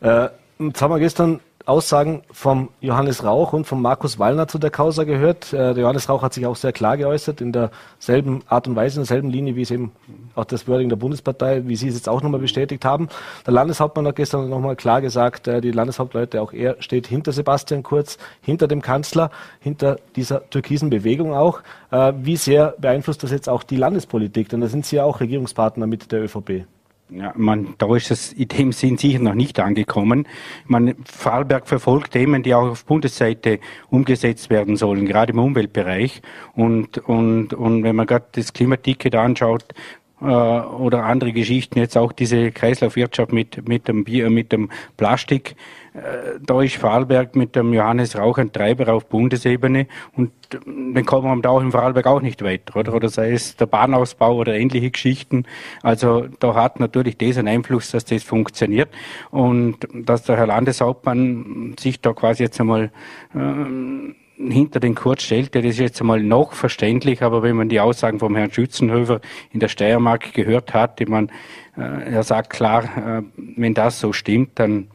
Äh, 0.00 0.28
jetzt 0.58 0.82
haben 0.82 0.90
wir 0.90 0.98
gestern 0.98 1.40
Aussagen 1.66 2.22
vom 2.30 2.70
Johannes 2.80 3.24
Rauch 3.24 3.52
und 3.52 3.66
von 3.66 3.80
Markus 3.80 4.18
Wallner 4.18 4.48
zu 4.48 4.58
der 4.58 4.70
Causa 4.70 5.04
gehört. 5.04 5.52
Äh, 5.52 5.74
der 5.74 5.82
Johannes 5.82 6.08
Rauch 6.08 6.22
hat 6.22 6.34
sich 6.34 6.46
auch 6.46 6.56
sehr 6.56 6.72
klar 6.72 6.96
geäußert, 6.96 7.40
in 7.40 7.52
derselben 7.52 8.42
Art 8.48 8.68
und 8.68 8.76
Weise, 8.76 8.96
in 8.96 9.02
derselben 9.02 9.30
Linie, 9.30 9.56
wie 9.56 9.62
es 9.62 9.70
eben 9.70 9.92
auch 10.34 10.44
das 10.44 10.66
Wording 10.66 10.88
der 10.88 10.96
Bundespartei, 10.96 11.62
wie 11.66 11.76
Sie 11.76 11.88
es 11.88 11.94
jetzt 11.94 12.08
auch 12.08 12.22
nochmal 12.22 12.40
bestätigt 12.40 12.84
haben. 12.84 13.08
Der 13.46 13.52
Landeshauptmann 13.52 14.06
hat 14.06 14.16
gestern 14.16 14.48
nochmal 14.48 14.76
klar 14.76 15.00
gesagt, 15.00 15.48
äh, 15.48 15.60
die 15.60 15.72
Landeshauptleute, 15.72 16.42
auch 16.42 16.52
er 16.52 16.76
steht 16.80 17.06
hinter 17.06 17.32
Sebastian 17.32 17.82
Kurz, 17.82 18.18
hinter 18.40 18.68
dem 18.68 18.82
Kanzler, 18.82 19.30
hinter 19.60 19.98
dieser 20.16 20.48
türkisen 20.50 20.90
Bewegung 20.90 21.34
auch. 21.34 21.60
Äh, 21.90 22.12
wie 22.16 22.36
sehr 22.36 22.74
beeinflusst 22.78 23.22
das 23.22 23.30
jetzt 23.30 23.48
auch 23.48 23.62
die 23.62 23.76
Landespolitik? 23.76 24.48
Denn 24.48 24.60
da 24.60 24.68
sind 24.68 24.86
Sie 24.86 24.96
ja 24.96 25.04
auch 25.04 25.20
Regierungspartner 25.20 25.86
mit 25.86 26.12
der 26.12 26.24
ÖVP. 26.24 26.66
Ja, 27.14 27.34
man, 27.36 27.74
da 27.76 27.94
ist 27.94 28.10
es 28.10 28.32
in 28.32 28.48
dem 28.48 28.72
Sinn 28.72 28.96
sicher 28.96 29.18
noch 29.18 29.34
nicht 29.34 29.60
angekommen. 29.60 30.26
Man, 30.66 30.94
Vorarlberg 31.04 31.68
verfolgt 31.68 32.12
Themen, 32.12 32.42
die 32.42 32.54
auch 32.54 32.70
auf 32.70 32.86
Bundesseite 32.86 33.60
umgesetzt 33.90 34.48
werden 34.48 34.76
sollen, 34.76 35.04
gerade 35.04 35.32
im 35.32 35.38
Umweltbereich. 35.38 36.22
Und, 36.54 36.98
und, 36.98 37.52
und 37.52 37.82
wenn 37.82 37.96
man 37.96 38.06
gerade 38.06 38.26
das 38.32 38.54
Klimaticket 38.54 39.14
anschaut, 39.14 39.74
äh, 40.22 40.24
oder 40.24 41.04
andere 41.04 41.32
Geschichten, 41.32 41.78
jetzt 41.78 41.96
auch 41.98 42.12
diese 42.12 42.52
Kreislaufwirtschaft 42.52 43.32
mit, 43.32 43.68
mit 43.68 43.88
dem 43.88 44.04
Bier, 44.04 44.30
mit 44.30 44.52
dem 44.52 44.70
Plastik. 44.96 45.56
Äh, 45.94 46.38
da 46.40 46.62
ist 46.62 46.76
Vorarlberg 46.76 47.36
mit 47.36 47.54
dem 47.54 47.74
Johannes 47.74 48.16
Rauch 48.16 48.38
ein 48.38 48.50
Treiber 48.50 48.92
auf 48.92 49.06
Bundesebene 49.06 49.86
und 50.16 50.32
dann 50.66 51.04
kommen 51.04 51.36
wir 51.36 51.42
da 51.42 51.50
auch 51.50 51.60
im 51.60 51.72
Vorarlberg 51.72 52.06
auch 52.06 52.22
nicht 52.22 52.42
weiter, 52.42 52.76
oder? 52.76 52.94
Oder 52.94 53.08
sei 53.08 53.32
es 53.32 53.56
der 53.56 53.66
Bahnausbau 53.66 54.36
oder 54.36 54.54
ähnliche 54.54 54.90
Geschichten. 54.90 55.44
Also 55.82 56.26
da 56.40 56.54
hat 56.54 56.80
natürlich 56.80 57.18
das 57.18 57.36
einen 57.36 57.48
Einfluss, 57.48 57.90
dass 57.90 58.04
das 58.04 58.22
funktioniert 58.22 58.88
und 59.30 59.76
dass 59.92 60.24
der 60.24 60.36
Herr 60.36 60.46
Landeshauptmann 60.46 61.74
sich 61.78 62.00
da 62.00 62.12
quasi 62.14 62.42
jetzt 62.44 62.60
einmal 62.60 62.90
äh, 63.34 64.12
hinter 64.50 64.80
den 64.80 64.94
Kurz 64.94 65.22
stellt, 65.22 65.54
das 65.54 65.64
ist 65.64 65.78
jetzt 65.78 66.00
einmal 66.00 66.22
noch 66.22 66.54
verständlich, 66.54 67.22
aber 67.22 67.42
wenn 67.42 67.56
man 67.56 67.68
die 67.68 67.80
Aussagen 67.80 68.18
vom 68.18 68.34
Herrn 68.34 68.50
Schützenhöfer 68.50 69.20
in 69.52 69.60
der 69.60 69.68
Steiermark 69.68 70.32
gehört 70.32 70.74
hat, 70.74 71.00
ich 71.00 71.08
meine, 71.08 71.28
äh, 71.76 72.12
er 72.12 72.22
sagt 72.22 72.50
klar, 72.50 72.84
äh, 72.84 73.22
wenn 73.36 73.74
das 73.74 74.00
so 74.00 74.12
stimmt, 74.12 74.52
dann 74.54 74.88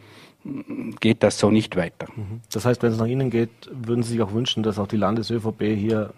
geht 1.00 1.24
das 1.24 1.40
so 1.40 1.52
nicht 1.52 1.76
weiter. 1.76 2.08
Mhm. 2.16 2.42
Das 2.52 2.66
heißt, 2.66 2.82
wenn 2.84 2.92
es 2.92 2.98
nach 2.98 3.08
Ihnen 3.08 3.30
geht, 3.30 3.50
würden 3.72 4.04
Sie 4.04 4.14
sich 4.14 4.22
auch 4.22 4.34
wünschen, 4.34 4.64
dass 4.64 4.80
auch 4.80 4.88
die 4.88 4.98
Landes-ÖVP 4.98 5.62
hier 5.76 6.14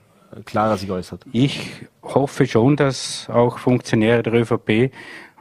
klarer 0.45 0.77
sich 0.77 0.91
äußert? 0.91 1.25
Ich 1.31 1.71
hoffe 2.03 2.45
schon, 2.45 2.75
dass 2.75 3.29
auch 3.29 3.57
Funktionäre 3.57 4.23
der 4.23 4.33
ÖVP 4.33 4.91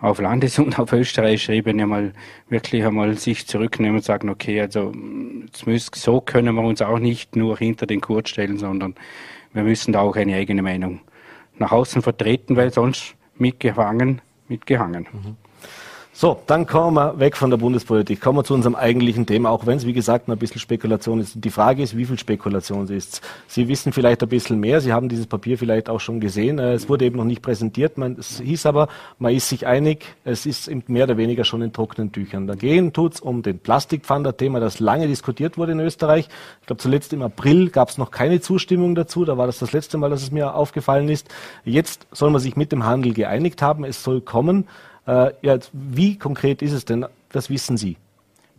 auf 0.01 0.21
Landes- 0.21 0.59
und 0.59 0.79
auf 0.79 0.93
österreichischer 0.93 1.53
Ebene 1.53 1.87
mal 1.87 2.13
wirklich 2.49 2.85
einmal 2.85 3.17
sich 3.19 3.47
zurücknehmen 3.47 3.97
und 3.97 4.05
sagen, 4.05 4.29
okay, 4.29 4.61
also 4.61 4.93
müssen, 5.65 5.91
so 5.95 6.21
können 6.21 6.55
wir 6.55 6.63
uns 6.63 6.83
auch 6.83 6.99
nicht 6.99 7.37
nur 7.37 7.59
hinter 7.59 7.87
den 7.87 8.01
Kurt 8.01 8.29
stellen, 8.29 8.59
sondern 8.59 8.95
wir 9.53 9.65
müssen 9.65 9.93
da 9.93 10.01
auch 10.01 10.17
eine 10.17 10.37
eigene 10.37 10.63
Meinung 10.63 11.01
nach 11.59 11.73
außen 11.73 12.03
vertreten, 12.03 12.57
weil 12.57 12.73
sonst 12.73 13.15
mitgehangen, 13.37 14.21
mitgehangen. 14.49 15.09
Mhm. 15.13 15.37
So, 16.21 16.37
dann 16.49 16.67
kommen 16.67 16.97
wir 16.97 17.21
weg 17.21 17.37
von 17.37 17.49
der 17.49 17.59
Bundespolitik. 17.59 18.21
Kommen 18.21 18.41
wir 18.41 18.43
zu 18.43 18.53
unserem 18.53 18.75
eigentlichen 18.75 19.25
Thema, 19.25 19.51
auch 19.51 19.67
wenn 19.67 19.77
es, 19.77 19.87
wie 19.87 19.93
gesagt, 19.93 20.29
ein 20.29 20.37
bisschen 20.37 20.61
Spekulation 20.61 21.21
ist. 21.21 21.35
Die 21.37 21.51
Frage 21.51 21.81
ist, 21.81 21.97
wie 21.97 22.07
viel 22.07 22.19
Spekulation 22.19 22.83
es 22.83 22.91
ist. 22.91 23.23
Sie 23.47 23.69
wissen 23.69 23.93
vielleicht 23.93 24.21
ein 24.25 24.29
bisschen 24.29 24.59
mehr. 24.59 24.81
Sie 24.81 24.93
haben 24.93 25.09
dieses 25.09 25.29
Papier 25.29 25.57
vielleicht 25.57 25.89
auch 25.89 26.01
schon 26.01 26.19
gesehen. 26.19 26.59
Äh, 26.59 26.73
es 26.73 26.89
wurde 26.89 27.05
eben 27.05 27.19
noch 27.19 27.25
nicht 27.25 27.41
präsentiert. 27.41 27.99
Man, 27.99 28.17
es 28.19 28.41
hieß 28.41 28.67
aber, 28.67 28.89
man 29.21 29.33
ist 29.33 29.49
sich 29.49 29.69
einig, 29.69 30.07
es 30.25 30.45
ist 30.45 30.69
mehr 30.89 31.05
oder 31.05 31.19
weniger 31.19 31.45
schon 31.45 31.63
in 31.63 31.73
trockenen 31.73 32.11
Tüchern. 32.11 32.49
Da 32.49 32.57
gehen 32.57 32.93
tut's 32.93 33.21
um 33.21 33.43
den 33.43 33.61
Plastikpfander-Thema, 33.61 34.59
das 34.59 34.81
lange 34.81 35.07
diskutiert 35.07 35.57
wurde 35.57 35.71
in 35.71 35.79
Österreich. 35.79 36.29
Ich 36.63 36.67
glaube, 36.67 36.83
zuletzt 36.83 37.13
im 37.13 37.23
April 37.23 37.71
gab 37.71 37.91
es 37.91 37.97
noch 37.97 38.11
keine 38.11 38.41
Zustimmung 38.41 38.97
dazu. 38.97 39.25
Da 39.25 39.39
war 39.39 39.47
das 39.47 39.61
das 39.61 39.71
letzte 39.71 39.99
Mal, 39.99 40.11
dass 40.11 40.23
es 40.23 40.33
mir 40.33 40.57
aufgefallen 40.57 41.09
ist. 41.11 41.29
Jetzt 41.65 42.09
soll 42.11 42.31
man 42.31 42.41
sich 42.41 42.57
mit 42.57 42.73
dem 42.73 42.85
Handel 42.85 43.15
geeinigt 43.15 43.63
haben. 43.63 43.85
Es 43.85 44.03
soll 44.03 44.21
kommen. 44.21 44.67
Äh, 45.09 45.33
ja, 45.41 45.59
wie 45.73 46.19
konkret 46.19 46.61
ist 46.61 46.73
es 46.73 46.85
denn? 46.85 47.07
Was 47.33 47.49
wissen 47.49 47.79
Sie? 47.79 47.97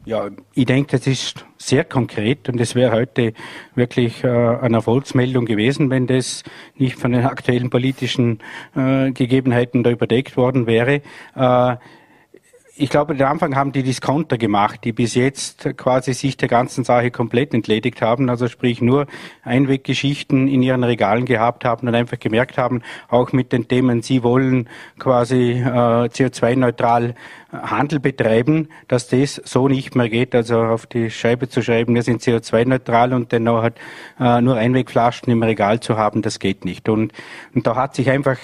Ja, 0.05 0.29
ich 0.55 0.65
denke, 0.65 0.97
das 0.97 1.05
ist 1.05 1.45
sehr 1.57 1.83
konkret 1.83 2.49
und 2.49 2.59
es 2.59 2.73
wäre 2.73 2.93
heute 2.93 3.33
wirklich 3.75 4.23
äh, 4.23 4.27
eine 4.27 4.77
Erfolgsmeldung 4.77 5.45
gewesen, 5.45 5.91
wenn 5.91 6.07
das 6.07 6.43
nicht 6.75 6.97
von 6.97 7.11
den 7.11 7.25
aktuellen 7.25 7.69
politischen 7.69 8.39
äh, 8.75 9.11
Gegebenheiten 9.11 9.83
da 9.83 9.91
überdeckt 9.91 10.37
worden 10.37 10.65
wäre. 10.65 11.01
Äh, 11.35 11.75
ich 12.81 12.89
glaube, 12.89 13.13
am 13.13 13.31
Anfang 13.31 13.57
haben 13.57 13.73
die 13.73 13.83
Discounter 13.83 14.37
gemacht, 14.37 14.85
die 14.85 14.93
bis 14.93 15.13
jetzt 15.13 15.69
quasi 15.75 16.13
sich 16.13 16.37
der 16.37 16.47
ganzen 16.47 16.85
Sache 16.85 17.11
komplett 17.11 17.53
entledigt 17.53 18.01
haben, 18.01 18.29
also 18.29 18.47
sprich 18.47 18.81
nur 18.81 19.05
Einweggeschichten 19.43 20.47
in 20.47 20.63
ihren 20.63 20.85
Regalen 20.85 21.25
gehabt 21.25 21.65
haben 21.65 21.89
und 21.89 21.95
einfach 21.95 22.17
gemerkt 22.17 22.57
haben, 22.57 22.81
auch 23.09 23.33
mit 23.33 23.51
den 23.51 23.67
Themen, 23.67 24.01
sie 24.01 24.23
wollen 24.23 24.69
quasi 24.97 25.61
äh, 25.61 25.65
CO2-neutral 25.65 27.15
Handel 27.51 27.99
betreiben, 27.99 28.69
dass 28.87 29.09
das 29.09 29.41
so 29.43 29.67
nicht 29.67 29.95
mehr 29.95 30.07
geht, 30.07 30.33
also 30.33 30.61
auf 30.61 30.85
die 30.85 31.11
Scheibe 31.11 31.49
zu 31.49 31.61
schreiben, 31.61 31.95
wir 31.95 32.03
sind 32.03 32.21
CO2-neutral 32.21 33.13
und 33.13 33.33
dann 33.33 33.43
noch 33.43 33.69
äh, 34.19 34.41
nur 34.41 34.55
Einwegflaschen 34.55 35.33
im 35.33 35.43
Regal 35.43 35.81
zu 35.81 35.97
haben, 35.97 36.21
das 36.21 36.39
geht 36.39 36.63
nicht. 36.63 36.87
Und, 36.87 37.11
und 37.53 37.67
da 37.67 37.75
hat 37.75 37.95
sich 37.95 38.09
einfach 38.09 38.37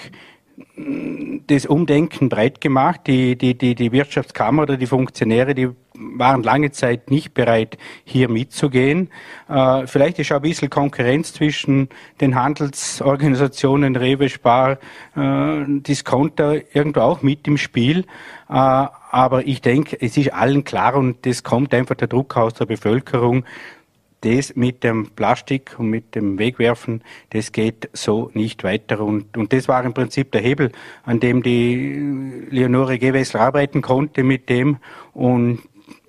das 1.46 1.66
Umdenken 1.66 2.28
breit 2.28 2.60
gemacht. 2.60 3.02
Die, 3.06 3.36
die, 3.36 3.56
die, 3.56 3.74
die 3.74 3.92
Wirtschaftskammer 3.92 4.62
oder 4.62 4.76
die 4.76 4.86
Funktionäre, 4.86 5.54
die 5.54 5.68
waren 5.94 6.42
lange 6.42 6.70
Zeit 6.70 7.10
nicht 7.10 7.34
bereit, 7.34 7.78
hier 8.04 8.28
mitzugehen. 8.28 9.10
Äh, 9.48 9.86
vielleicht 9.86 10.18
ist 10.18 10.32
auch 10.32 10.36
ein 10.36 10.42
bisschen 10.42 10.70
Konkurrenz 10.70 11.32
zwischen 11.32 11.88
den 12.20 12.34
Handelsorganisationen 12.34 13.96
Rewe, 13.96 14.28
Spar, 14.28 14.78
äh, 15.14 15.64
Discounter 15.66 16.74
irgendwo 16.74 17.00
auch 17.00 17.22
mit 17.22 17.46
im 17.48 17.56
Spiel. 17.56 18.00
Äh, 18.48 18.86
aber 19.10 19.46
ich 19.46 19.62
denke, 19.62 19.96
es 20.00 20.16
ist 20.16 20.32
allen 20.32 20.64
klar 20.64 20.94
und 20.94 21.24
das 21.24 21.42
kommt 21.42 21.72
einfach 21.72 21.94
der 21.94 22.08
Druck 22.08 22.36
aus 22.36 22.54
der 22.54 22.66
Bevölkerung, 22.66 23.44
das 24.22 24.56
mit 24.56 24.82
dem 24.82 25.10
Plastik 25.10 25.78
und 25.78 25.90
mit 25.90 26.14
dem 26.14 26.38
Wegwerfen, 26.38 27.02
das 27.30 27.52
geht 27.52 27.88
so 27.92 28.30
nicht 28.34 28.64
weiter. 28.64 29.00
Und, 29.00 29.36
und 29.36 29.52
das 29.52 29.68
war 29.68 29.84
im 29.84 29.94
Prinzip 29.94 30.32
der 30.32 30.40
Hebel, 30.40 30.72
an 31.04 31.20
dem 31.20 31.42
die 31.42 32.46
Leonore 32.50 32.98
Gewessel 32.98 33.38
arbeiten 33.38 33.82
konnte 33.82 34.24
mit 34.24 34.48
dem. 34.48 34.78
Und 35.12 35.60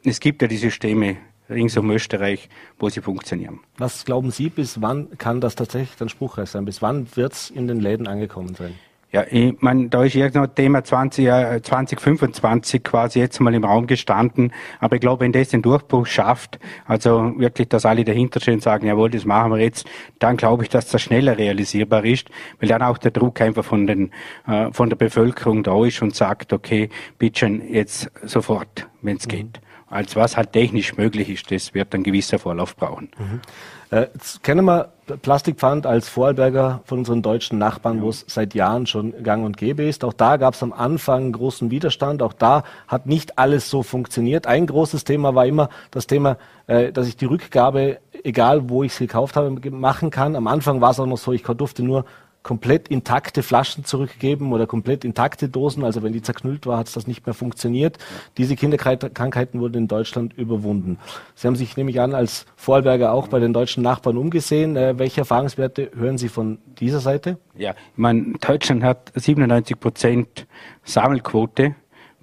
es 0.03 0.19
gibt 0.19 0.41
ja 0.41 0.47
die 0.47 0.57
Systeme 0.57 1.17
rings 1.49 1.77
um 1.77 1.89
Österreich, 1.91 2.49
wo 2.79 2.89
sie 2.89 3.01
funktionieren. 3.01 3.59
Was 3.77 4.05
glauben 4.05 4.31
Sie, 4.31 4.49
bis 4.49 4.81
wann 4.81 5.17
kann 5.17 5.41
das 5.41 5.55
tatsächlich 5.55 5.95
dann 5.97 6.09
spruchreich 6.09 6.49
sein? 6.49 6.65
Bis 6.65 6.81
wann 6.81 7.07
wird 7.15 7.33
es 7.33 7.49
in 7.49 7.67
den 7.67 7.79
Läden 7.79 8.07
angekommen 8.07 8.55
sein? 8.55 8.75
Ja, 9.09 9.25
ich 9.29 9.55
meine, 9.61 9.87
da 9.87 10.03
ist 10.03 10.15
irgendein 10.15 10.53
Thema 10.53 10.83
20, 10.83 11.25
äh, 11.25 11.61
2025 11.61 12.83
quasi 12.83 13.19
jetzt 13.19 13.39
mal 13.39 13.55
im 13.55 13.63
Raum 13.63 13.87
gestanden. 13.87 14.51
Aber 14.79 14.95
ich 14.95 15.01
glaube, 15.01 15.21
wenn 15.21 15.31
das 15.31 15.49
den 15.49 15.61
Durchbruch 15.61 16.05
schafft, 16.05 16.59
also 16.85 17.33
wirklich, 17.37 17.69
dass 17.69 17.85
alle 17.85 18.03
dahinter 18.03 18.41
stehen 18.41 18.55
und 18.55 18.63
sagen, 18.63 18.85
jawohl, 18.85 19.09
das 19.09 19.23
machen 19.23 19.51
wir 19.51 19.59
jetzt, 19.59 19.87
dann 20.19 20.35
glaube 20.35 20.63
ich, 20.63 20.69
dass 20.69 20.89
das 20.89 21.01
schneller 21.01 21.37
realisierbar 21.37 22.03
ist, 22.03 22.29
weil 22.59 22.67
dann 22.67 22.81
auch 22.81 22.97
der 22.97 23.11
Druck 23.11 23.39
einfach 23.39 23.63
von 23.63 23.87
den, 23.87 24.11
äh, 24.45 24.73
von 24.73 24.89
der 24.89 24.97
Bevölkerung 24.97 25.63
da 25.63 25.85
ist 25.85 26.01
und 26.01 26.13
sagt, 26.13 26.51
okay, 26.51 26.89
bitte 27.17 27.39
schon 27.39 27.61
jetzt 27.71 28.11
sofort, 28.23 28.87
wenn 29.01 29.15
es 29.15 29.25
mhm. 29.25 29.31
geht 29.31 29.61
als 29.89 30.15
was 30.15 30.37
halt 30.37 30.51
technisch 30.51 30.97
möglich 30.97 31.29
ist. 31.29 31.51
Das 31.51 31.73
wird 31.73 31.93
ein 31.95 32.03
gewisser 32.03 32.39
Vorlauf 32.39 32.75
brauchen. 32.75 33.09
Mhm. 33.17 33.41
Äh, 33.89 34.07
kennen 34.43 34.65
wir 34.65 34.89
Plastikpfand 35.21 35.85
als 35.85 36.09
Vorarlberger 36.09 36.81
von 36.83 36.99
unseren 36.99 37.21
deutschen 37.21 37.57
Nachbarn, 37.57 37.97
ja. 37.97 38.03
wo 38.03 38.09
es 38.09 38.25
seit 38.27 38.53
Jahren 38.53 38.85
schon 38.85 39.23
gang 39.23 39.45
und 39.45 39.55
gäbe 39.55 39.83
ist. 39.83 40.03
Auch 40.03 40.11
da 40.11 40.35
gab 40.35 40.55
es 40.55 40.63
am 40.63 40.73
Anfang 40.73 41.31
großen 41.31 41.71
Widerstand. 41.71 42.21
Auch 42.21 42.33
da 42.33 42.63
hat 42.89 43.05
nicht 43.05 43.39
alles 43.39 43.69
so 43.69 43.83
funktioniert. 43.83 44.45
Ein 44.45 44.67
großes 44.67 45.05
Thema 45.05 45.35
war 45.35 45.45
immer 45.45 45.69
das 45.91 46.07
Thema, 46.07 46.37
äh, 46.67 46.91
dass 46.91 47.07
ich 47.07 47.15
die 47.15 47.25
Rückgabe, 47.25 47.99
egal 48.23 48.69
wo 48.69 48.83
ich 48.83 48.91
es 48.91 48.99
gekauft 48.99 49.37
habe, 49.37 49.51
machen 49.71 50.09
kann. 50.09 50.35
Am 50.35 50.47
Anfang 50.47 50.81
war 50.81 50.91
es 50.91 50.99
auch 50.99 51.05
noch 51.05 51.17
so, 51.17 51.31
ich 51.31 51.43
durfte 51.43 51.83
nur 51.83 52.03
komplett 52.47 52.87
intakte 52.87 53.43
Flaschen 53.43 53.83
zurückgeben 53.83 54.53
oder 54.53 54.67
komplett 54.67 55.03
intakte 55.03 55.49
Dosen. 55.49 55.83
Also 55.83 56.01
wenn 56.01 56.13
die 56.13 56.21
zerknüllt 56.21 56.65
war, 56.65 56.77
hat 56.77 56.87
es 56.87 56.93
das 56.93 57.05
nicht 57.05 57.25
mehr 57.25 57.33
funktioniert. 57.33 57.97
Diese 58.37 58.55
Kinderkrankheiten 58.55 59.59
wurden 59.59 59.75
in 59.75 59.87
Deutschland 59.89 60.31
überwunden. 60.37 60.97
Sie 61.35 61.45
haben 61.45 61.57
sich 61.57 61.75
nämlich 61.75 61.99
an 61.99 62.15
als 62.15 62.45
Vorarlberger 62.55 63.11
auch 63.11 63.27
bei 63.27 63.39
den 63.39 63.51
deutschen 63.51 63.83
Nachbarn 63.83 64.15
umgesehen. 64.15 64.77
Äh, 64.77 64.97
welche 64.97 65.21
Erfahrungswerte 65.21 65.91
hören 65.93 66.17
Sie 66.17 66.29
von 66.29 66.59
dieser 66.79 67.01
Seite? 67.01 67.37
Ja, 67.57 67.71
ich 67.71 67.97
meine, 67.97 68.35
Deutschland 68.39 68.81
hat 68.81 69.11
97 69.13 69.77
Prozent 69.77 70.47
Sammelquote 70.85 71.75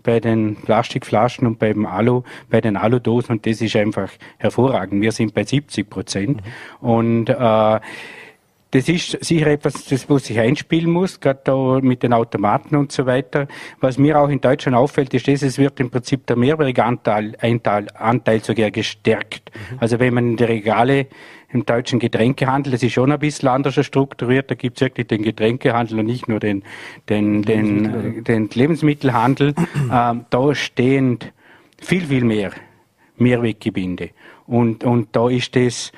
bei 0.03 0.21
den 0.21 0.57
Plastikflaschen 0.57 1.47
und 1.47 1.59
beim 1.59 1.85
Alu, 1.85 2.23
bei 2.49 2.63
den 2.63 2.79
Aludosen 2.79 3.33
und 3.33 3.47
das 3.47 3.61
ist 3.61 3.77
einfach 3.77 4.09
hervorragend. 4.39 5.03
Wir 5.03 5.13
sind 5.13 5.35
bei 5.35 5.45
70 5.45 5.91
Prozent 5.91 6.41
mhm. 6.81 6.89
und 6.89 7.29
äh, 7.29 7.81
das 8.75 8.89
ist 8.89 9.25
sicher 9.25 9.47
etwas, 9.47 9.85
das 9.85 10.11
wo 10.11 10.19
sich 10.19 10.41
einspielen 10.41 10.91
muss, 10.91 11.21
gerade 11.21 11.41
da 11.45 11.79
mit 11.81 12.03
den 12.03 12.13
Automaten 12.13 12.75
und 12.75 12.91
so 12.91 13.07
weiter. 13.07 13.47
Was 13.79 13.99
mir 13.99 14.19
auch 14.19 14.29
in 14.29 14.41
Deutschland 14.41 14.77
auffällt, 14.77 15.15
ist, 15.15 15.29
dass 15.29 15.43
es 15.43 15.59
wird 15.59 15.79
im 15.79 15.91
Prinzip 15.91 16.27
der 16.27 16.35
Mehrwertanteil 16.35 17.37
Anteil, 17.41 17.87
Anteil 17.95 18.43
sogar 18.43 18.73
gestärkt. 18.73 19.53
Mhm. 19.55 19.79
Also 19.79 20.01
wenn 20.01 20.15
man 20.15 20.31
in 20.31 20.37
die 20.37 20.45
Regale 20.45 21.07
im 21.53 21.65
deutschen 21.65 22.01
Getränkehandel, 22.01 22.73
das 22.73 22.83
ist 22.83 22.95
schon 22.95 23.13
ein 23.13 23.19
bisschen 23.21 23.49
anders 23.49 23.79
strukturiert, 23.87 24.51
da 24.51 24.57
gibt 24.57 24.79
es 24.79 24.81
wirklich 24.81 25.07
den 25.07 25.23
Getränkehandel 25.23 26.01
und 26.01 26.07
nicht 26.07 26.29
nur 26.29 26.41
den, 26.41 26.65
den, 27.09 27.43
den, 27.43 28.25
den 28.25 28.51
Lebensmittelhandel. 28.53 29.55
ähm, 29.93 30.25
da 30.31 30.53
stehen 30.53 31.21
viel, 31.81 32.07
viel 32.07 32.25
mehr 32.25 32.51
Mehrweggebinde. 33.19 34.11
Und, 34.49 34.83
und 34.83 35.15
da 35.15 35.29
ist 35.29 35.55
das 35.55 35.93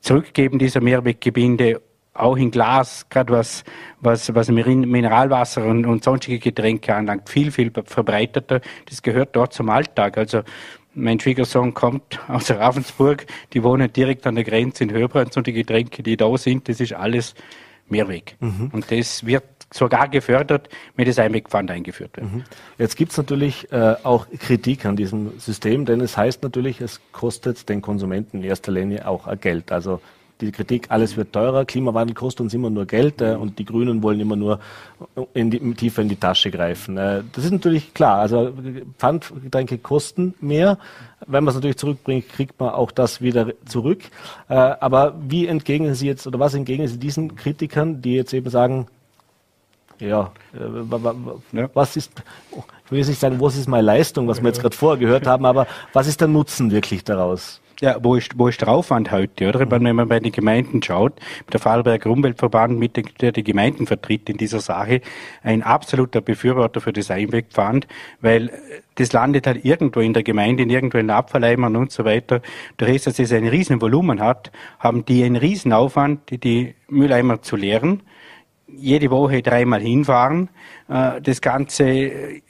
Zurückgeben 0.00 0.58
dieser 0.58 0.80
Mehrweggebinde 0.80 1.80
auch 2.18 2.36
in 2.36 2.50
Glas, 2.50 3.06
gerade 3.08 3.32
was, 3.32 3.64
was, 4.00 4.34
was 4.34 4.48
Mineralwasser 4.48 5.64
und, 5.64 5.86
und 5.86 6.04
sonstige 6.04 6.38
Getränke 6.38 6.94
anlangt, 6.94 7.28
viel, 7.28 7.50
viel 7.50 7.70
verbreiteter. 7.84 8.60
Das 8.88 9.02
gehört 9.02 9.36
dort 9.36 9.52
zum 9.52 9.68
Alltag. 9.68 10.18
Also 10.18 10.42
mein 10.94 11.20
Schwiegersohn 11.20 11.74
kommt 11.74 12.18
aus 12.28 12.50
Ravensburg, 12.50 13.26
die 13.52 13.62
wohnen 13.62 13.92
direkt 13.92 14.26
an 14.26 14.34
der 14.34 14.44
Grenze 14.44 14.84
in 14.84 14.92
Hörbrands 14.92 15.36
und 15.36 15.46
die 15.46 15.52
Getränke, 15.52 16.02
die 16.02 16.16
da 16.16 16.36
sind, 16.36 16.68
das 16.68 16.80
ist 16.80 16.94
alles 16.94 17.34
Mehrweg. 17.88 18.36
Mhm. 18.40 18.70
Und 18.72 18.90
das 18.90 19.24
wird 19.26 19.44
sogar 19.72 20.08
gefördert, 20.08 20.68
wenn 20.94 21.06
das 21.06 21.18
Einwegpfand 21.18 21.70
eingeführt 21.70 22.16
wird. 22.16 22.32
Mhm. 22.32 22.44
Jetzt 22.78 22.96
gibt 22.96 23.12
es 23.12 23.18
natürlich 23.18 23.70
äh, 23.72 23.96
auch 24.02 24.26
Kritik 24.38 24.86
an 24.86 24.96
diesem 24.96 25.38
System, 25.38 25.84
denn 25.84 26.00
es 26.00 26.16
heißt 26.16 26.42
natürlich, 26.42 26.80
es 26.80 27.00
kostet 27.12 27.68
den 27.68 27.82
Konsumenten 27.82 28.38
in 28.38 28.44
erster 28.44 28.72
Linie 28.72 29.06
auch 29.06 29.28
Geld. 29.40 29.72
Also 29.72 30.00
die 30.40 30.52
Kritik, 30.52 30.86
alles 30.90 31.16
wird 31.16 31.32
teurer, 31.32 31.64
Klimawandel 31.64 32.14
kostet 32.14 32.42
uns 32.42 32.54
immer 32.54 32.70
nur 32.70 32.86
Geld 32.86 33.20
äh, 33.20 33.34
und 33.34 33.58
die 33.58 33.64
Grünen 33.64 34.02
wollen 34.02 34.20
immer 34.20 34.36
nur 34.36 34.60
in 35.34 35.50
die, 35.50 35.58
tiefer 35.74 36.02
in 36.02 36.08
die 36.08 36.16
Tasche 36.16 36.50
greifen. 36.50 36.96
Äh, 36.98 37.22
das 37.32 37.44
ist 37.44 37.52
natürlich 37.52 37.94
klar. 37.94 38.18
Also 38.20 38.52
Pfandgetränke 38.98 39.78
kosten 39.78 40.34
mehr. 40.40 40.78
Wenn 41.26 41.44
man 41.44 41.48
es 41.48 41.54
natürlich 41.54 41.78
zurückbringt, 41.78 42.28
kriegt 42.28 42.60
man 42.60 42.70
auch 42.70 42.90
das 42.90 43.20
wieder 43.20 43.52
zurück. 43.64 44.02
Äh, 44.48 44.54
aber 44.54 45.14
wie 45.26 45.46
entgegnen 45.46 45.94
Sie 45.94 46.06
jetzt 46.06 46.26
oder 46.26 46.38
was 46.38 46.54
entgegnen 46.54 46.88
Sie 46.88 46.98
diesen 46.98 47.34
Kritikern, 47.34 48.02
die 48.02 48.14
jetzt 48.14 48.34
eben 48.34 48.50
sagen, 48.50 48.86
ja, 49.98 50.32
äh, 50.52 51.68
was 51.72 51.96
ist, 51.96 52.12
ich 52.86 52.92
will 52.92 52.98
jetzt 52.98 53.08
nicht 53.08 53.20
sagen, 53.20 53.40
was 53.40 53.56
ist 53.56 53.68
meine 53.68 53.82
Leistung, 53.82 54.28
was 54.28 54.40
wir 54.40 54.48
jetzt 54.48 54.60
gerade 54.60 54.76
vorher 54.76 54.98
gehört 54.98 55.26
haben, 55.26 55.44
aber 55.44 55.66
was 55.92 56.06
ist 56.06 56.20
der 56.20 56.28
Nutzen 56.28 56.70
wirklich 56.70 57.02
daraus? 57.02 57.60
Ja, 57.80 57.96
wo 58.00 58.14
ist, 58.14 58.38
wo 58.38 58.48
ist 58.48 58.60
der 58.62 58.68
Aufwand 58.68 59.10
heute, 59.10 59.48
oder? 59.48 59.70
Wenn 59.70 59.94
man 59.94 60.08
bei 60.08 60.18
den 60.18 60.32
Gemeinden 60.32 60.82
schaut, 60.82 61.12
der 61.52 61.60
Vorarlberger 61.60 62.08
Umweltverband, 62.08 62.78
mit 62.78 62.96
der 63.20 63.32
die 63.32 63.44
Gemeinden 63.44 63.86
vertritt 63.86 64.30
in 64.30 64.38
dieser 64.38 64.60
Sache, 64.60 65.02
ein 65.42 65.62
absoluter 65.62 66.22
Befürworter 66.22 66.80
für 66.80 66.94
das 66.94 67.10
Einwegpfand, 67.10 67.86
weil 68.22 68.50
das 68.94 69.12
landet 69.12 69.46
halt 69.46 69.64
irgendwo 69.64 70.00
in 70.00 70.14
der 70.14 70.22
Gemeinde, 70.22 70.62
in 70.62 70.70
irgendwo 70.70 70.96
in 70.96 71.10
Abfalleimern 71.10 71.76
und 71.76 71.92
so 71.92 72.06
weiter. 72.06 72.40
Durch 72.78 72.92
das, 72.92 73.04
dass 73.04 73.18
es 73.18 73.32
ein 73.32 73.46
riesen 73.46 73.82
Volumen 73.82 74.20
hat, 74.20 74.52
haben 74.78 75.04
die 75.04 75.22
einen 75.24 75.36
riesen 75.36 75.74
Aufwand, 75.74 76.30
die, 76.30 76.38
die 76.38 76.74
Mülleimer 76.88 77.42
zu 77.42 77.56
leeren 77.56 78.02
jede 78.68 79.10
Woche 79.10 79.42
dreimal 79.42 79.80
hinfahren, 79.80 80.48
äh, 80.88 81.20
das 81.20 81.40
Ganze 81.40 82.42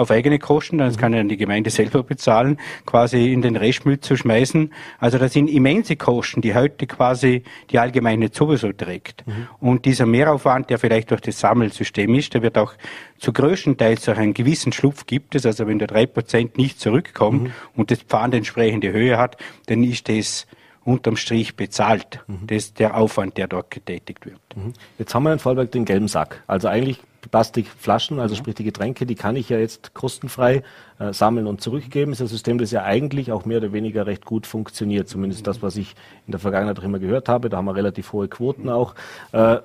auf 0.00 0.10
eigene 0.10 0.38
Kosten, 0.38 0.78
das 0.78 0.96
kann 0.96 1.12
ja 1.12 1.22
die 1.22 1.36
Gemeinde 1.36 1.70
selber 1.70 2.02
bezahlen, 2.02 2.58
quasi 2.86 3.32
in 3.32 3.42
den 3.42 3.56
Restmüll 3.56 4.00
zu 4.00 4.16
schmeißen. 4.16 4.72
Also 4.98 5.18
das 5.18 5.34
sind 5.34 5.48
immense 5.48 5.96
Kosten, 5.96 6.40
die 6.40 6.54
heute 6.54 6.86
quasi 6.86 7.44
die 7.70 7.78
Allgemeine 7.78 8.30
sowieso 8.32 8.72
trägt. 8.72 9.26
Mhm. 9.26 9.48
Und 9.60 9.84
dieser 9.84 10.06
Mehraufwand, 10.06 10.70
der 10.70 10.78
vielleicht 10.78 11.10
durch 11.10 11.20
das 11.20 11.38
Sammelsystem 11.38 12.14
ist, 12.14 12.32
der 12.34 12.42
wird 12.42 12.56
auch 12.56 12.72
zu 13.18 13.32
größten 13.32 13.76
Teils 13.76 14.08
auch 14.08 14.16
einen 14.16 14.32
gewissen 14.32 14.72
Schlupf 14.72 15.06
gibt 15.06 15.34
es. 15.34 15.44
Also 15.44 15.66
wenn 15.66 15.78
der 15.78 15.88
drei 15.88 16.06
Prozent 16.06 16.56
nicht 16.56 16.80
zurückkommt 16.80 17.44
mhm. 17.44 17.52
und 17.76 17.90
das 17.90 17.98
Pfand 18.00 18.34
entsprechende 18.34 18.92
Höhe 18.92 19.18
hat, 19.18 19.36
dann 19.66 19.84
ist 19.84 20.08
das 20.08 20.46
unterm 20.82 21.16
Strich 21.16 21.56
bezahlt. 21.56 22.20
Mhm. 22.26 22.46
Das 22.46 22.56
ist 22.56 22.78
der 22.78 22.96
Aufwand, 22.96 23.36
der 23.36 23.48
dort 23.48 23.70
getätigt 23.70 24.24
wird. 24.24 24.40
Mhm. 24.56 24.72
Jetzt 24.98 25.14
haben 25.14 25.24
wir 25.24 25.32
in 25.32 25.38
Vollberg 25.38 25.70
den 25.70 25.84
gelben 25.84 26.08
Sack. 26.08 26.42
Also 26.46 26.68
eigentlich 26.68 27.00
Plastikflaschen, 27.28 28.18
also 28.18 28.34
sprich 28.34 28.54
die 28.54 28.64
Getränke, 28.64 29.06
die 29.06 29.14
kann 29.14 29.36
ich 29.36 29.48
ja 29.48 29.58
jetzt 29.58 29.94
kostenfrei 29.94 30.62
äh, 30.98 31.12
sammeln 31.12 31.46
und 31.46 31.60
zurückgeben. 31.60 32.12
Das 32.12 32.20
ist 32.20 32.26
ein 32.26 32.28
System, 32.28 32.58
das 32.58 32.70
ja 32.70 32.84
eigentlich 32.84 33.32
auch 33.32 33.44
mehr 33.44 33.58
oder 33.58 33.72
weniger 33.72 34.06
recht 34.06 34.24
gut 34.24 34.46
funktioniert. 34.46 35.08
Zumindest 35.08 35.46
das, 35.46 35.62
was 35.62 35.76
ich 35.76 35.94
in 36.26 36.32
der 36.32 36.40
Vergangenheit 36.40 36.78
auch 36.78 36.84
immer 36.84 36.98
gehört 36.98 37.28
habe. 37.28 37.48
Da 37.48 37.58
haben 37.58 37.66
wir 37.66 37.74
relativ 37.74 38.12
hohe 38.12 38.28
Quoten 38.28 38.68
auch. 38.68 38.94
Äh, 39.32 39.58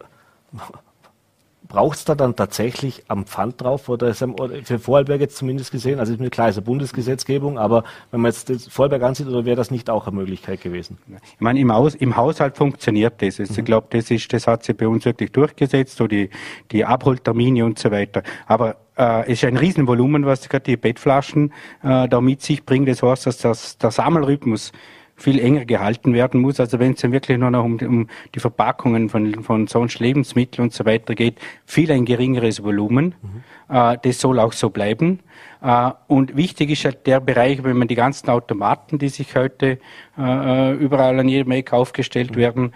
braucht 1.68 1.98
es 1.98 2.06
da 2.06 2.16
dann 2.16 2.36
tatsächlich 2.36 3.04
am 3.08 3.26
Pfand 3.26 3.62
drauf 3.62 3.90
oder 3.90 4.10
ist 4.10 4.24
für 4.64 4.80
Vorarlberg 4.80 5.22
jetzt 5.22 5.38
zumindest 5.38 5.72
gesehen, 5.72 6.00
also 6.00 6.14
ist 6.14 6.20
mir 6.20 6.30
klar, 6.30 6.50
ist 6.50 6.58
eine 6.58 6.66
Bundesgesetzgebung, 6.66 7.58
aber 7.58 7.84
wenn 8.12 8.22
man 8.22 8.32
jetzt 8.32 8.50
das 8.50 8.68
Vorarlberg 8.68 9.04
ansieht, 9.04 9.28
oder 9.28 9.46
wäre 9.46 9.56
das 9.56 9.72
nicht 9.72 9.90
auch 9.90 10.08
eine 10.08 10.16
Möglichkeit 10.16 10.62
gewesen? 10.62 10.98
Ich 11.08 11.42
meine, 11.42 11.60
im, 11.60 11.72
Haus, 11.74 11.96
im 11.96 12.16
Haushalt 12.16 12.58
funktioniert 12.58 13.22
das. 13.22 13.40
Also 13.40 13.54
mhm. 13.54 13.60
Ich 13.60 13.66
glaube, 13.66 13.88
das 13.90 14.12
ist, 14.12 14.32
das 14.32 14.48
hat 14.48 14.64
sich 14.64 14.76
bei 14.76 14.88
uns 14.88 15.06
wirklich 15.06 15.32
durchgesetzt, 15.32 15.98
so 15.98 16.08
die, 16.08 16.30
die 16.72 16.86
Abholtermine 16.86 17.66
und 17.66 17.80
so 17.80 17.92
weiter. 17.92 18.24
Aber 18.48 18.78
äh, 18.98 19.24
es 19.24 19.44
ist 19.44 19.46
ein 19.46 19.58
Riesenvolumen, 19.58 20.26
was 20.26 20.48
gerade 20.48 20.64
die 20.64 20.78
Bettflaschen 20.78 21.52
äh, 21.84 22.08
da 22.08 22.22
mit 22.22 22.42
sich 22.42 22.66
bringt. 22.66 22.88
Das 22.88 23.02
heißt, 23.04 23.26
dass 23.26 23.38
das, 23.40 23.78
der 23.78 23.92
Sammelrhythmus 23.92 24.72
viel 25.16 25.40
enger 25.40 25.66
gehalten 25.66 26.14
werden 26.14 26.42
muss. 26.42 26.60
Also 26.60 26.80
wenn 26.80 26.94
es 26.94 27.02
dann 27.02 27.12
wirklich 27.12 27.38
nur 27.38 27.52
noch 27.52 27.64
um, 27.64 27.78
um 27.78 28.08
die 28.34 28.40
Verpackungen 28.40 29.10
von, 29.10 29.44
von 29.44 29.68
sonst 29.68 30.00
Lebensmitteln 30.00 30.66
und 30.66 30.74
so 30.74 30.86
weiter 30.86 31.16
geht, 31.16 31.40
viel 31.66 31.92
ein 31.92 32.06
geringeres 32.06 32.64
Volumen. 32.64 33.16
Mhm. 33.22 33.44
Äh, 33.70 33.98
das 34.02 34.20
soll 34.20 34.40
auch 34.40 34.54
so 34.54 34.70
bleiben. 34.70 35.20
Äh, 35.62 35.92
und 36.08 36.36
wichtig 36.36 36.70
ist 36.70 36.86
halt 36.86 37.08
der 37.08 37.20
Bereich, 37.20 37.64
wenn 37.64 37.78
man 37.78 37.88
die 37.88 37.96
ganzen 37.96 38.30
Automaten, 38.30 39.00
die 39.00 39.10
sich 39.10 39.36
heute 39.36 39.80
äh, 40.18 40.74
überall 40.74 41.20
an 41.20 41.28
jedem 41.28 41.52
Eck 41.52 41.74
aufgestellt 41.74 42.32
mhm. 42.32 42.36
werden, 42.36 42.74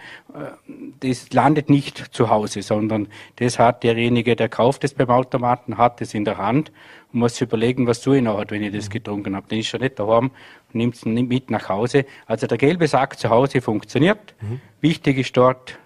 das 1.00 1.34
landet 1.34 1.70
nicht 1.70 1.98
zu 1.98 2.30
Hause, 2.30 2.62
sondern 2.62 3.08
das 3.38 3.58
hat 3.58 3.84
derjenige, 3.84 4.36
der 4.36 4.48
kauft 4.48 4.84
es 4.84 4.94
beim 4.94 5.10
Automaten, 5.10 5.78
hat 5.78 6.02
es 6.02 6.14
in 6.14 6.24
der 6.24 6.38
Hand 6.38 6.72
und 7.12 7.20
muss 7.20 7.34
sich 7.34 7.42
überlegen, 7.48 7.88
was 7.88 8.02
tue 8.02 8.18
ich 8.18 8.24
noch, 8.24 8.44
wenn 8.50 8.62
ich 8.62 8.74
das 8.74 8.86
mhm. 8.86 8.94
getrunken 8.94 9.36
habe. 9.36 9.48
Dann 9.50 9.60
ist 9.60 9.74
er 9.74 9.80
nicht 9.80 10.00
daheim 10.00 10.26
und 10.26 10.76
nimmt 10.76 10.96
es 10.96 11.06
mit 11.06 11.50
nach 11.50 11.68
Hause. 11.70 12.06
Also 12.28 12.48
der 12.48 12.58
gelbe 12.58 12.88
Sack 12.88 13.18
zu 13.18 13.30
Hause 13.30 13.62
funktioniert. 13.62 14.36
Mhm. 14.42 14.62
Wichtig 14.82 15.18
ist 15.18 15.36
dort, 15.36 15.80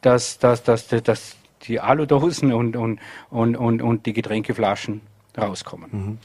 dass, 0.00 0.38
dass, 0.38 0.62
dass, 0.64 0.88
dass 0.88 1.36
die 1.62 1.80
Aludosen 1.80 2.52
und, 2.52 2.76
und, 2.76 3.00
und, 3.30 3.56
und, 3.56 3.82
und 3.82 4.06
die 4.06 4.12
Getränkeflaschen 4.12 5.00
rauskommen. 5.36 5.90
Mhm. 5.92 6.18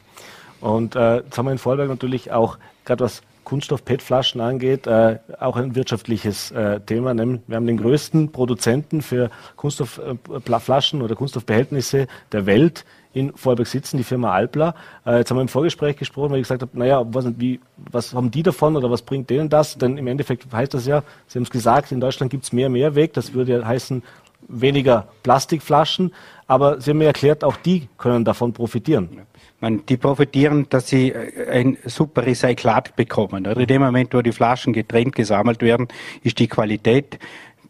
Und 0.61 0.95
äh, 0.95 1.17
jetzt 1.17 1.37
haben 1.37 1.45
wir 1.45 1.51
in 1.51 1.57
Vorarlberg 1.57 1.89
natürlich 1.89 2.31
auch, 2.31 2.57
gerade 2.85 3.03
was 3.03 3.21
Kunststoff-PET-Flaschen 3.45 4.41
angeht, 4.41 4.87
äh, 4.87 5.19
auch 5.39 5.55
ein 5.55 5.75
wirtschaftliches 5.75 6.51
äh, 6.51 6.79
Thema. 6.81 7.15
Wir 7.15 7.55
haben 7.55 7.67
den 7.67 7.77
größten 7.77 8.31
Produzenten 8.31 9.01
für 9.01 9.29
Kunststoffflaschen 9.55 11.01
oder 11.01 11.15
Kunststoffbehältnisse 11.15 12.07
der 12.31 12.45
Welt 12.45 12.83
in 13.13 13.33
Vorarlberg 13.33 13.67
sitzen, 13.67 13.97
die 13.97 14.03
Firma 14.03 14.33
Alpla. 14.33 14.75
Äh, 15.05 15.19
jetzt 15.19 15.29
haben 15.29 15.37
wir 15.37 15.41
im 15.41 15.47
Vorgespräch 15.47 15.95
gesprochen, 15.95 16.31
weil 16.31 16.39
ich 16.39 16.43
gesagt 16.43 16.63
habe, 16.63 16.77
naja, 16.77 17.01
was, 17.05 17.25
wie, 17.39 17.61
was 17.77 18.13
haben 18.13 18.29
die 18.29 18.43
davon 18.43 18.75
oder 18.75 18.91
was 18.91 19.03
bringt 19.03 19.29
denen 19.29 19.47
das? 19.47 19.77
Denn 19.77 19.97
im 19.97 20.07
Endeffekt 20.07 20.51
heißt 20.51 20.73
das 20.73 20.85
ja, 20.85 21.01
Sie 21.27 21.39
haben 21.39 21.43
es 21.43 21.49
gesagt, 21.49 21.93
in 21.93 22.01
Deutschland 22.01 22.29
gibt 22.29 22.43
es 22.43 22.51
mehr 22.51 22.69
Mehrweg. 22.69 23.13
Das 23.13 23.33
würde 23.33 23.53
ja 23.53 23.65
heißen, 23.65 24.03
weniger 24.47 25.07
Plastikflaschen. 25.23 26.13
Aber 26.47 26.79
Sie 26.79 26.91
haben 26.91 26.99
mir 26.99 27.05
erklärt, 27.05 27.43
auch 27.43 27.57
die 27.57 27.87
können 27.97 28.23
davon 28.25 28.53
profitieren. 28.53 29.21
Man, 29.61 29.85
die 29.85 29.97
profitieren, 29.97 30.67
dass 30.69 30.89
sie 30.89 31.11
äh, 31.11 31.49
ein 31.49 31.77
super 31.85 32.25
Recyclat 32.25 32.95
bekommen. 32.95 33.45
In 33.45 33.67
dem 33.67 33.81
Moment, 33.81 34.13
wo 34.13 34.21
die 34.21 34.31
Flaschen 34.31 34.73
getrennt 34.73 35.15
gesammelt 35.15 35.61
werden, 35.61 35.87
ist 36.23 36.39
die 36.39 36.47
Qualität 36.47 37.19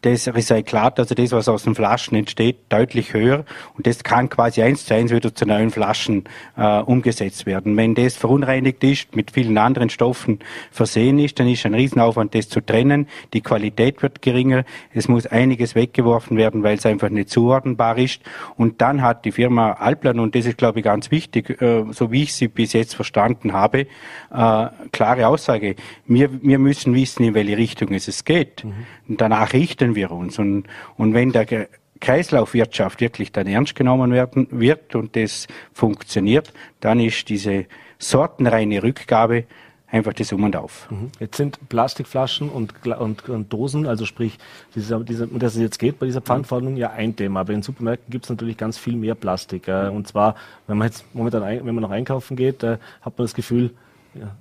das 0.06 0.28
Recyclat, 0.28 1.00
also 1.00 1.16
das, 1.16 1.32
was 1.32 1.50
aus 1.50 1.64
den 1.64 1.76
Flaschen 1.76 2.16
entsteht, 2.16 2.58
deutlich 2.70 3.14
höher 3.14 3.46
und 3.76 3.88
das 3.88 4.04
kann 4.04 4.30
quasi 4.30 4.62
eins 4.62 4.86
zu 4.86 4.94
eins 4.94 5.12
wieder 5.12 5.34
zu 5.34 5.46
neuen 5.46 5.72
Flaschen 5.72 6.26
äh, 6.58 6.80
umgesetzt 6.80 7.46
werden. 7.46 7.76
Wenn 7.76 7.96
das 7.96 8.16
verunreinigt 8.16 8.84
ist, 8.84 9.16
mit 9.16 9.32
vielen 9.32 9.58
anderen 9.58 9.90
Stoffen 9.90 10.40
versehen 10.72 11.20
ist, 11.20 11.40
dann 11.40 11.48
ist 11.48 11.66
ein 11.66 11.74
Riesenaufwand, 11.74 12.36
das 12.36 12.50
zu 12.50 12.62
trennen. 12.62 13.08
Die 13.34 13.42
Qualität 13.42 14.02
wird 14.04 14.22
geringer. 14.22 14.64
Es 14.94 15.08
muss 15.08 15.26
einiges 15.26 15.76
weggeworfen 15.76 16.38
werden, 16.38 16.64
weil 16.64 16.78
es 16.78 16.86
einfach 16.86 17.10
nicht 17.10 17.30
zuordnenbar 17.30 17.98
ist. 17.98 18.22
Und 18.58 18.82
dann 18.82 19.02
hat 19.02 19.26
die 19.26 19.32
Firma 19.32 19.74
Alplan, 19.74 20.20
und 20.20 20.36
das 20.36 20.46
ist, 20.46 20.58
glaube 20.58 20.80
ich, 20.80 20.86
ganz 20.86 21.12
wichtig, 21.12 21.62
äh, 21.62 21.86
so 21.92 22.12
wie 22.12 22.24
ich 22.24 22.34
sie 22.34 22.48
bis 22.48 22.74
jetzt 22.74 22.96
verstanden 22.96 23.54
habe, 23.54 23.80
äh, 23.80 24.68
klare 24.92 25.28
Aussage. 25.28 25.76
Wir, 26.06 26.30
wir 26.42 26.60
müssen 26.60 26.94
wissen, 26.94 27.24
in 27.24 27.34
welche 27.34 27.58
Richtung 27.58 27.92
es 27.94 28.24
geht. 28.24 28.64
Mhm. 28.64 28.74
Und 29.08 29.22
danach 29.22 29.54
richten 29.54 29.95
wir 29.96 30.12
uns. 30.12 30.38
Und, 30.40 30.66
und 30.98 31.14
wenn 31.14 31.32
der 31.32 31.68
Kreislaufwirtschaft 32.00 33.02
wirklich 33.02 33.32
dann 33.32 33.48
ernst 33.48 33.76
genommen 33.76 34.12
werden 34.12 34.48
wird 34.52 34.96
und 34.96 35.16
das 35.16 35.48
funktioniert, 35.74 36.54
dann 36.80 37.00
ist 37.00 37.30
diese 37.30 37.66
sortenreine 37.98 38.84
Rückgabe 38.84 39.46
einfach 39.88 40.14
das 40.14 40.34
Um 40.34 40.44
und 40.44 40.56
Auf. 40.56 40.90
Mhm. 40.92 41.12
Jetzt 41.20 41.38
sind 41.38 41.70
Plastikflaschen 41.70 42.50
und, 42.50 42.86
und, 42.86 43.30
und 43.30 43.54
Dosen, 43.54 43.88
also 43.88 44.06
sprich, 44.06 44.38
dieser, 44.76 45.00
dieser, 45.00 45.32
um 45.32 45.40
das 45.40 45.56
es 45.56 45.62
jetzt 45.62 45.80
geht 45.80 46.00
bei 46.00 46.06
dieser 46.06 46.22
Pfandverordnung, 46.22 46.76
ja 46.76 46.92
ein 46.92 47.16
Thema. 47.16 47.42
Aber 47.42 47.54
in 47.54 47.62
Supermärkten 47.62 48.12
gibt 48.12 48.26
es 48.26 48.30
natürlich 48.30 48.58
ganz 48.58 48.78
viel 48.78 48.96
mehr 48.96 49.16
Plastik. 49.16 49.68
Äh, 49.68 49.90
und 49.90 50.08
zwar, 50.08 50.36
wenn 50.68 50.78
man 50.78 50.88
jetzt 50.88 51.06
momentan, 51.14 51.44
ein, 51.44 51.66
wenn 51.66 51.76
man 51.76 51.82
noch 51.82 51.92
einkaufen 51.92 52.36
geht, 52.36 52.64
äh, 52.64 52.78
hat 53.02 53.18
man 53.18 53.26
das 53.26 53.34
Gefühl, 53.34 53.72
ja, 54.14 54.36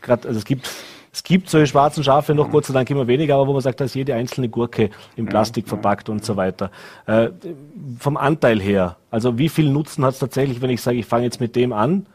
grad, 0.00 0.26
also 0.26 0.38
es 0.38 0.44
gibt 0.44 0.70
es 1.12 1.22
gibt 1.24 1.50
solche 1.50 1.66
schwarzen 1.66 2.04
Schafe 2.04 2.34
noch, 2.34 2.50
Gott 2.50 2.66
sei 2.66 2.72
Dank 2.72 2.88
immer 2.90 3.06
weniger, 3.06 3.34
aber 3.34 3.48
wo 3.48 3.52
man 3.52 3.62
sagt, 3.62 3.80
da 3.80 3.84
ist 3.84 3.94
jede 3.94 4.14
einzelne 4.14 4.48
Gurke 4.48 4.90
in 5.16 5.26
Plastik 5.26 5.66
verpackt 5.68 6.08
und 6.08 6.24
so 6.24 6.36
weiter. 6.36 6.70
Äh, 7.06 7.30
vom 7.98 8.16
Anteil 8.16 8.60
her, 8.60 8.96
also 9.10 9.36
wie 9.36 9.48
viel 9.48 9.70
Nutzen 9.70 10.04
hat 10.04 10.14
es 10.14 10.20
tatsächlich, 10.20 10.60
wenn 10.62 10.70
ich 10.70 10.80
sage, 10.80 10.98
ich 10.98 11.06
fange 11.06 11.24
jetzt 11.24 11.40
mit 11.40 11.56
dem 11.56 11.72
an? 11.72 12.06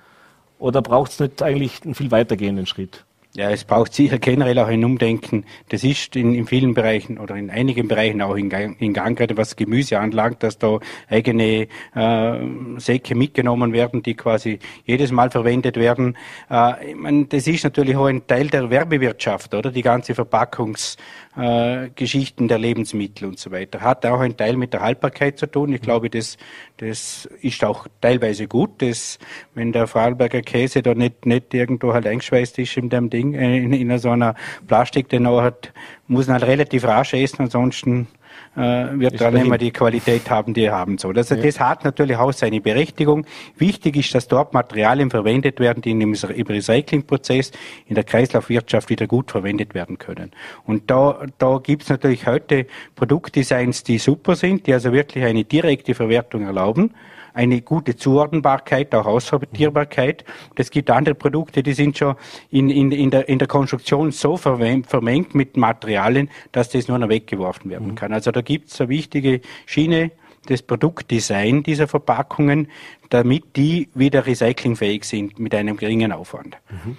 Oder 0.60 0.82
braucht 0.82 1.12
es 1.12 1.20
nicht 1.20 1.42
eigentlich 1.42 1.84
einen 1.84 1.96
viel 1.96 2.12
weitergehenden 2.12 2.66
Schritt? 2.66 3.04
Ja, 3.36 3.50
es 3.50 3.66
braucht 3.66 3.94
sicher 3.94 4.18
generell 4.18 4.58
auch 4.60 4.68
ein 4.68 4.86
Umdenken. 4.86 5.44
Das 5.68 5.84
ist 5.84 6.16
in, 6.16 6.34
in 6.34 6.48
vielen 6.48 6.74
Bereichen 6.74 7.18
oder 7.18 7.36
in 7.36 7.50
einigen 7.50 7.90
Bereichen 7.90 8.22
auch 8.22 8.36
in 8.36 8.48
Gang, 8.48 8.80
in 8.80 8.94
Gang 8.94 9.18
gerade 9.18 9.36
was 9.36 9.58
Gemüse 9.58 10.00
anlangt, 10.00 10.42
dass 10.42 10.58
da 10.58 10.80
eigene 11.10 11.68
äh, 11.96 12.38
Säcke 12.78 13.14
mitgenommen 13.14 13.74
werden, 13.74 14.02
die 14.04 14.14
quasi 14.14 14.60
jedes 14.86 15.12
Mal 15.12 15.32
verwendet 15.32 15.76
werden. 15.76 16.16
Äh, 16.50 16.92
ich 16.92 16.96
mein, 16.96 17.28
das 17.28 17.46
ist 17.46 17.66
natürlich 17.66 17.98
auch 17.98 18.06
ein 18.06 18.26
Teil 18.26 18.48
der 18.48 18.70
Werbewirtschaft, 18.70 19.54
oder? 19.54 19.70
Die 19.70 19.82
ganze 19.82 20.16
Verpackungs 20.16 20.96
äh, 21.36 21.90
der 21.90 22.58
Lebensmittel 22.58 23.28
und 23.28 23.40
so 23.40 23.52
weiter. 23.52 23.82
Hat 23.82 24.06
auch 24.06 24.22
ein 24.22 24.38
Teil 24.38 24.56
mit 24.56 24.72
der 24.72 24.82
Haltbarkeit 24.82 25.38
zu 25.38 25.48
tun. 25.48 25.74
Ich 25.74 25.82
glaube, 25.82 26.10
das, 26.10 26.38
das 26.78 27.28
ist 27.42 27.64
auch 27.66 27.88
teilweise 28.00 28.48
gut, 28.48 28.82
dass, 28.82 29.20
wenn 29.54 29.74
der 29.74 29.88
Vorarlberger 29.88 30.42
Käse 30.42 30.82
da 30.82 30.94
nicht, 30.94 31.26
nicht 31.26 31.54
irgendwo 31.54 31.94
halt 31.94 32.08
eingeschweißt 32.08 32.60
ist 32.60 32.78
in 32.78 32.90
dem 32.90 33.10
Ding, 33.10 33.25
äh, 33.34 33.58
in, 33.58 33.74
in 33.74 33.98
so 33.98 34.10
einer 34.10 34.36
Plastik, 34.68 35.10
den 35.10 35.26
er 35.26 35.42
hat, 35.44 35.72
muss 36.08 36.28
man 36.28 36.36
halt 36.36 36.48
relativ 36.48 36.86
rasch 36.86 37.14
essen, 37.14 37.44
ansonsten 37.44 38.08
äh, 38.56 39.00
wird 39.00 39.20
dann 39.20 39.36
immer 39.36 39.58
die 39.58 39.72
Qualität 39.72 40.30
haben, 40.30 40.54
die 40.54 40.64
er 40.64 40.74
haben 40.74 40.98
soll. 40.98 41.18
Also 41.18 41.36
ja. 41.36 41.42
das 41.42 41.60
hat 41.60 41.84
natürlich 41.84 42.18
auch 42.18 42.32
seine 42.32 42.62
Berechtigung. 42.62 43.26
Wichtig 43.58 43.98
ist, 43.98 44.16
dass 44.16 44.28
dort 44.28 44.54
Materialien 44.54 45.10
verwendet 45.10 45.60
werden, 45.60 45.82
die 45.82 45.92
im 45.92 46.14
Recyclingprozess 46.14 47.52
in 47.88 47.96
der 47.96 48.04
Kreislaufwirtschaft 48.04 48.90
wieder 48.90 49.08
gut 49.08 49.32
verwendet 49.32 49.74
werden 49.74 49.98
können. 49.98 50.32
Und 50.66 50.90
da, 50.90 51.26
da 51.38 51.60
gibt's 51.62 51.90
natürlich 51.90 52.28
heute 52.28 52.68
Produktdesigns, 52.96 53.84
die 53.84 53.98
super 53.98 54.36
sind, 54.36 54.68
die 54.68 54.74
also 54.74 54.94
wirklich 54.94 55.24
eine 55.24 55.44
direkte 55.44 55.94
Verwertung 55.94 56.44
erlauben 56.44 56.92
eine 57.36 57.62
gute 57.62 57.96
Zuordnbarkeit, 57.96 58.96
auch 58.96 59.06
Aussortierbarkeit. 59.06 60.24
Es 60.56 60.72
gibt 60.72 60.90
andere 60.90 61.16
Produkte, 61.16 61.62
die 61.62 61.74
sind 61.74 61.98
schon 61.98 62.16
in, 62.50 62.70
in, 62.70 62.92
in, 62.92 63.12
der, 63.12 63.28
in 63.30 63.40
der 63.40 63.48
Konstruktion 63.48 64.12
so 64.12 64.38
vermengt 64.38 65.36
mit 65.36 65.58
Materialien, 65.58 66.30
dass 66.54 66.70
das 66.70 66.88
nur 66.88 66.98
noch 66.98 67.10
weggeworfen 67.10 67.70
werden 67.70 67.90
mhm. 67.90 67.96
kann. 67.96 68.14
Also 68.14 68.32
da 68.32 68.42
gibt 68.42 68.72
es 68.72 68.80
eine 68.80 68.90
wichtige 68.90 69.42
Schiene, 69.66 70.12
das 70.48 70.62
Produktdesign 70.62 71.64
dieser 71.64 71.88
Verpackungen, 71.88 72.70
damit 73.10 73.56
die 73.58 73.90
wieder 73.94 74.26
recyclingfähig 74.26 75.04
sind 75.04 75.38
mit 75.38 75.54
einem 75.54 75.76
geringen 75.76 76.12
Aufwand. 76.12 76.58
Mhm. 76.70 76.98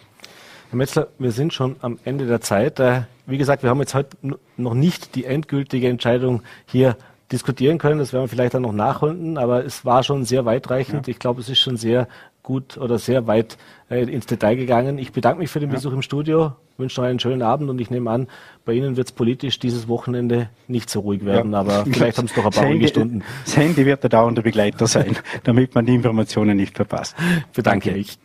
Herr 0.70 0.76
Metzler, 0.76 1.08
wir 1.18 1.30
sind 1.30 1.54
schon 1.54 1.76
am 1.80 1.98
Ende 2.04 2.26
der 2.26 2.40
Zeit. 2.40 2.80
Äh, 2.80 3.02
wie 3.24 3.38
gesagt, 3.38 3.62
wir 3.62 3.70
haben 3.70 3.80
jetzt 3.80 3.94
heute 3.94 4.16
noch 4.56 4.74
nicht 4.74 5.14
die 5.14 5.24
endgültige 5.24 5.88
Entscheidung 5.88 6.42
hier 6.66 6.96
diskutieren 7.32 7.78
können. 7.78 7.98
Das 7.98 8.12
werden 8.12 8.24
wir 8.24 8.28
vielleicht 8.28 8.54
dann 8.54 8.62
noch 8.62 8.72
nachholen, 8.72 9.38
aber 9.38 9.64
es 9.64 9.84
war 9.84 10.02
schon 10.02 10.24
sehr 10.24 10.44
weitreichend. 10.44 11.06
Ja. 11.06 11.10
Ich 11.10 11.18
glaube, 11.18 11.40
es 11.40 11.48
ist 11.48 11.58
schon 11.58 11.76
sehr 11.76 12.08
gut 12.42 12.78
oder 12.78 12.98
sehr 12.98 13.26
weit 13.26 13.58
äh, 13.90 14.02
ins 14.02 14.26
Detail 14.26 14.54
gegangen. 14.54 14.98
Ich 14.98 15.12
bedanke 15.12 15.40
mich 15.40 15.50
für 15.50 15.58
den 15.58 15.68
ja. 15.70 15.74
Besuch 15.74 15.92
im 15.92 16.02
Studio, 16.02 16.52
wünsche 16.78 17.00
noch 17.00 17.08
einen 17.08 17.18
schönen 17.18 17.42
Abend 17.42 17.68
und 17.68 17.80
ich 17.80 17.90
nehme 17.90 18.08
an, 18.08 18.28
bei 18.64 18.74
Ihnen 18.74 18.96
wird 18.96 19.08
es 19.08 19.12
politisch 19.12 19.58
dieses 19.58 19.88
Wochenende 19.88 20.48
nicht 20.68 20.88
so 20.88 21.00
ruhig 21.00 21.24
werden, 21.24 21.52
ja. 21.52 21.58
aber 21.60 21.84
vielleicht 21.90 22.18
haben 22.18 22.26
es 22.26 22.34
doch 22.34 22.44
ein 22.44 22.52
paar 22.52 22.66
ruhige 22.66 22.86
Stunden. 22.86 23.24
Das 23.44 23.56
Handy 23.56 23.84
wird 23.84 24.04
der 24.04 24.10
dauernde 24.10 24.42
Begleiter 24.42 24.86
sein, 24.86 25.16
damit 25.42 25.74
man 25.74 25.86
die 25.86 25.94
Informationen 25.94 26.56
nicht 26.56 26.76
verpasst. 26.76 27.16
Bedanke 27.52 27.90
Danke. 27.90 28.00
ich. 28.00 28.18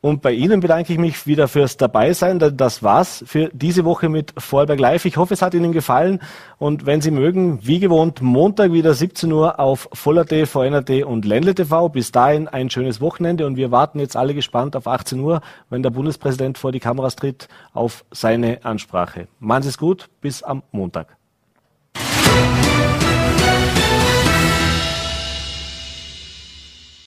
Und 0.00 0.22
bei 0.22 0.32
Ihnen 0.32 0.60
bedanke 0.60 0.92
ich 0.92 0.98
mich 0.98 1.26
wieder 1.26 1.48
fürs 1.48 1.76
Dabeisein. 1.76 2.38
Das 2.38 2.82
war's 2.84 3.24
für 3.26 3.50
diese 3.52 3.84
Woche 3.84 4.08
mit 4.08 4.32
Vorarlberg 4.38 4.78
Live. 4.78 5.04
Ich 5.04 5.16
hoffe, 5.16 5.34
es 5.34 5.42
hat 5.42 5.54
Ihnen 5.54 5.72
gefallen. 5.72 6.20
Und 6.58 6.86
wenn 6.86 7.00
Sie 7.00 7.10
mögen, 7.10 7.58
wie 7.66 7.80
gewohnt, 7.80 8.22
Montag 8.22 8.72
wieder 8.72 8.94
17 8.94 9.32
Uhr 9.32 9.58
auf 9.58 9.88
Voller.t, 9.92 10.46
VNRT 10.46 11.04
und 11.04 11.24
Ländle 11.24 11.54
TV. 11.54 11.88
Bis 11.88 12.12
dahin 12.12 12.46
ein 12.46 12.70
schönes 12.70 13.00
Wochenende 13.00 13.44
und 13.44 13.56
wir 13.56 13.72
warten 13.72 13.98
jetzt 13.98 14.16
alle 14.16 14.34
gespannt 14.34 14.76
auf 14.76 14.86
18 14.86 15.18
Uhr, 15.18 15.40
wenn 15.68 15.82
der 15.82 15.90
Bundespräsident 15.90 16.58
vor 16.58 16.70
die 16.70 16.80
Kameras 16.80 17.16
tritt, 17.16 17.48
auf 17.72 18.04
seine 18.12 18.64
Ansprache. 18.64 19.26
Machen 19.40 19.64
Sie 19.64 19.70
es 19.70 19.78
gut. 19.78 20.08
Bis 20.20 20.44
am 20.44 20.62
Montag. 20.70 21.17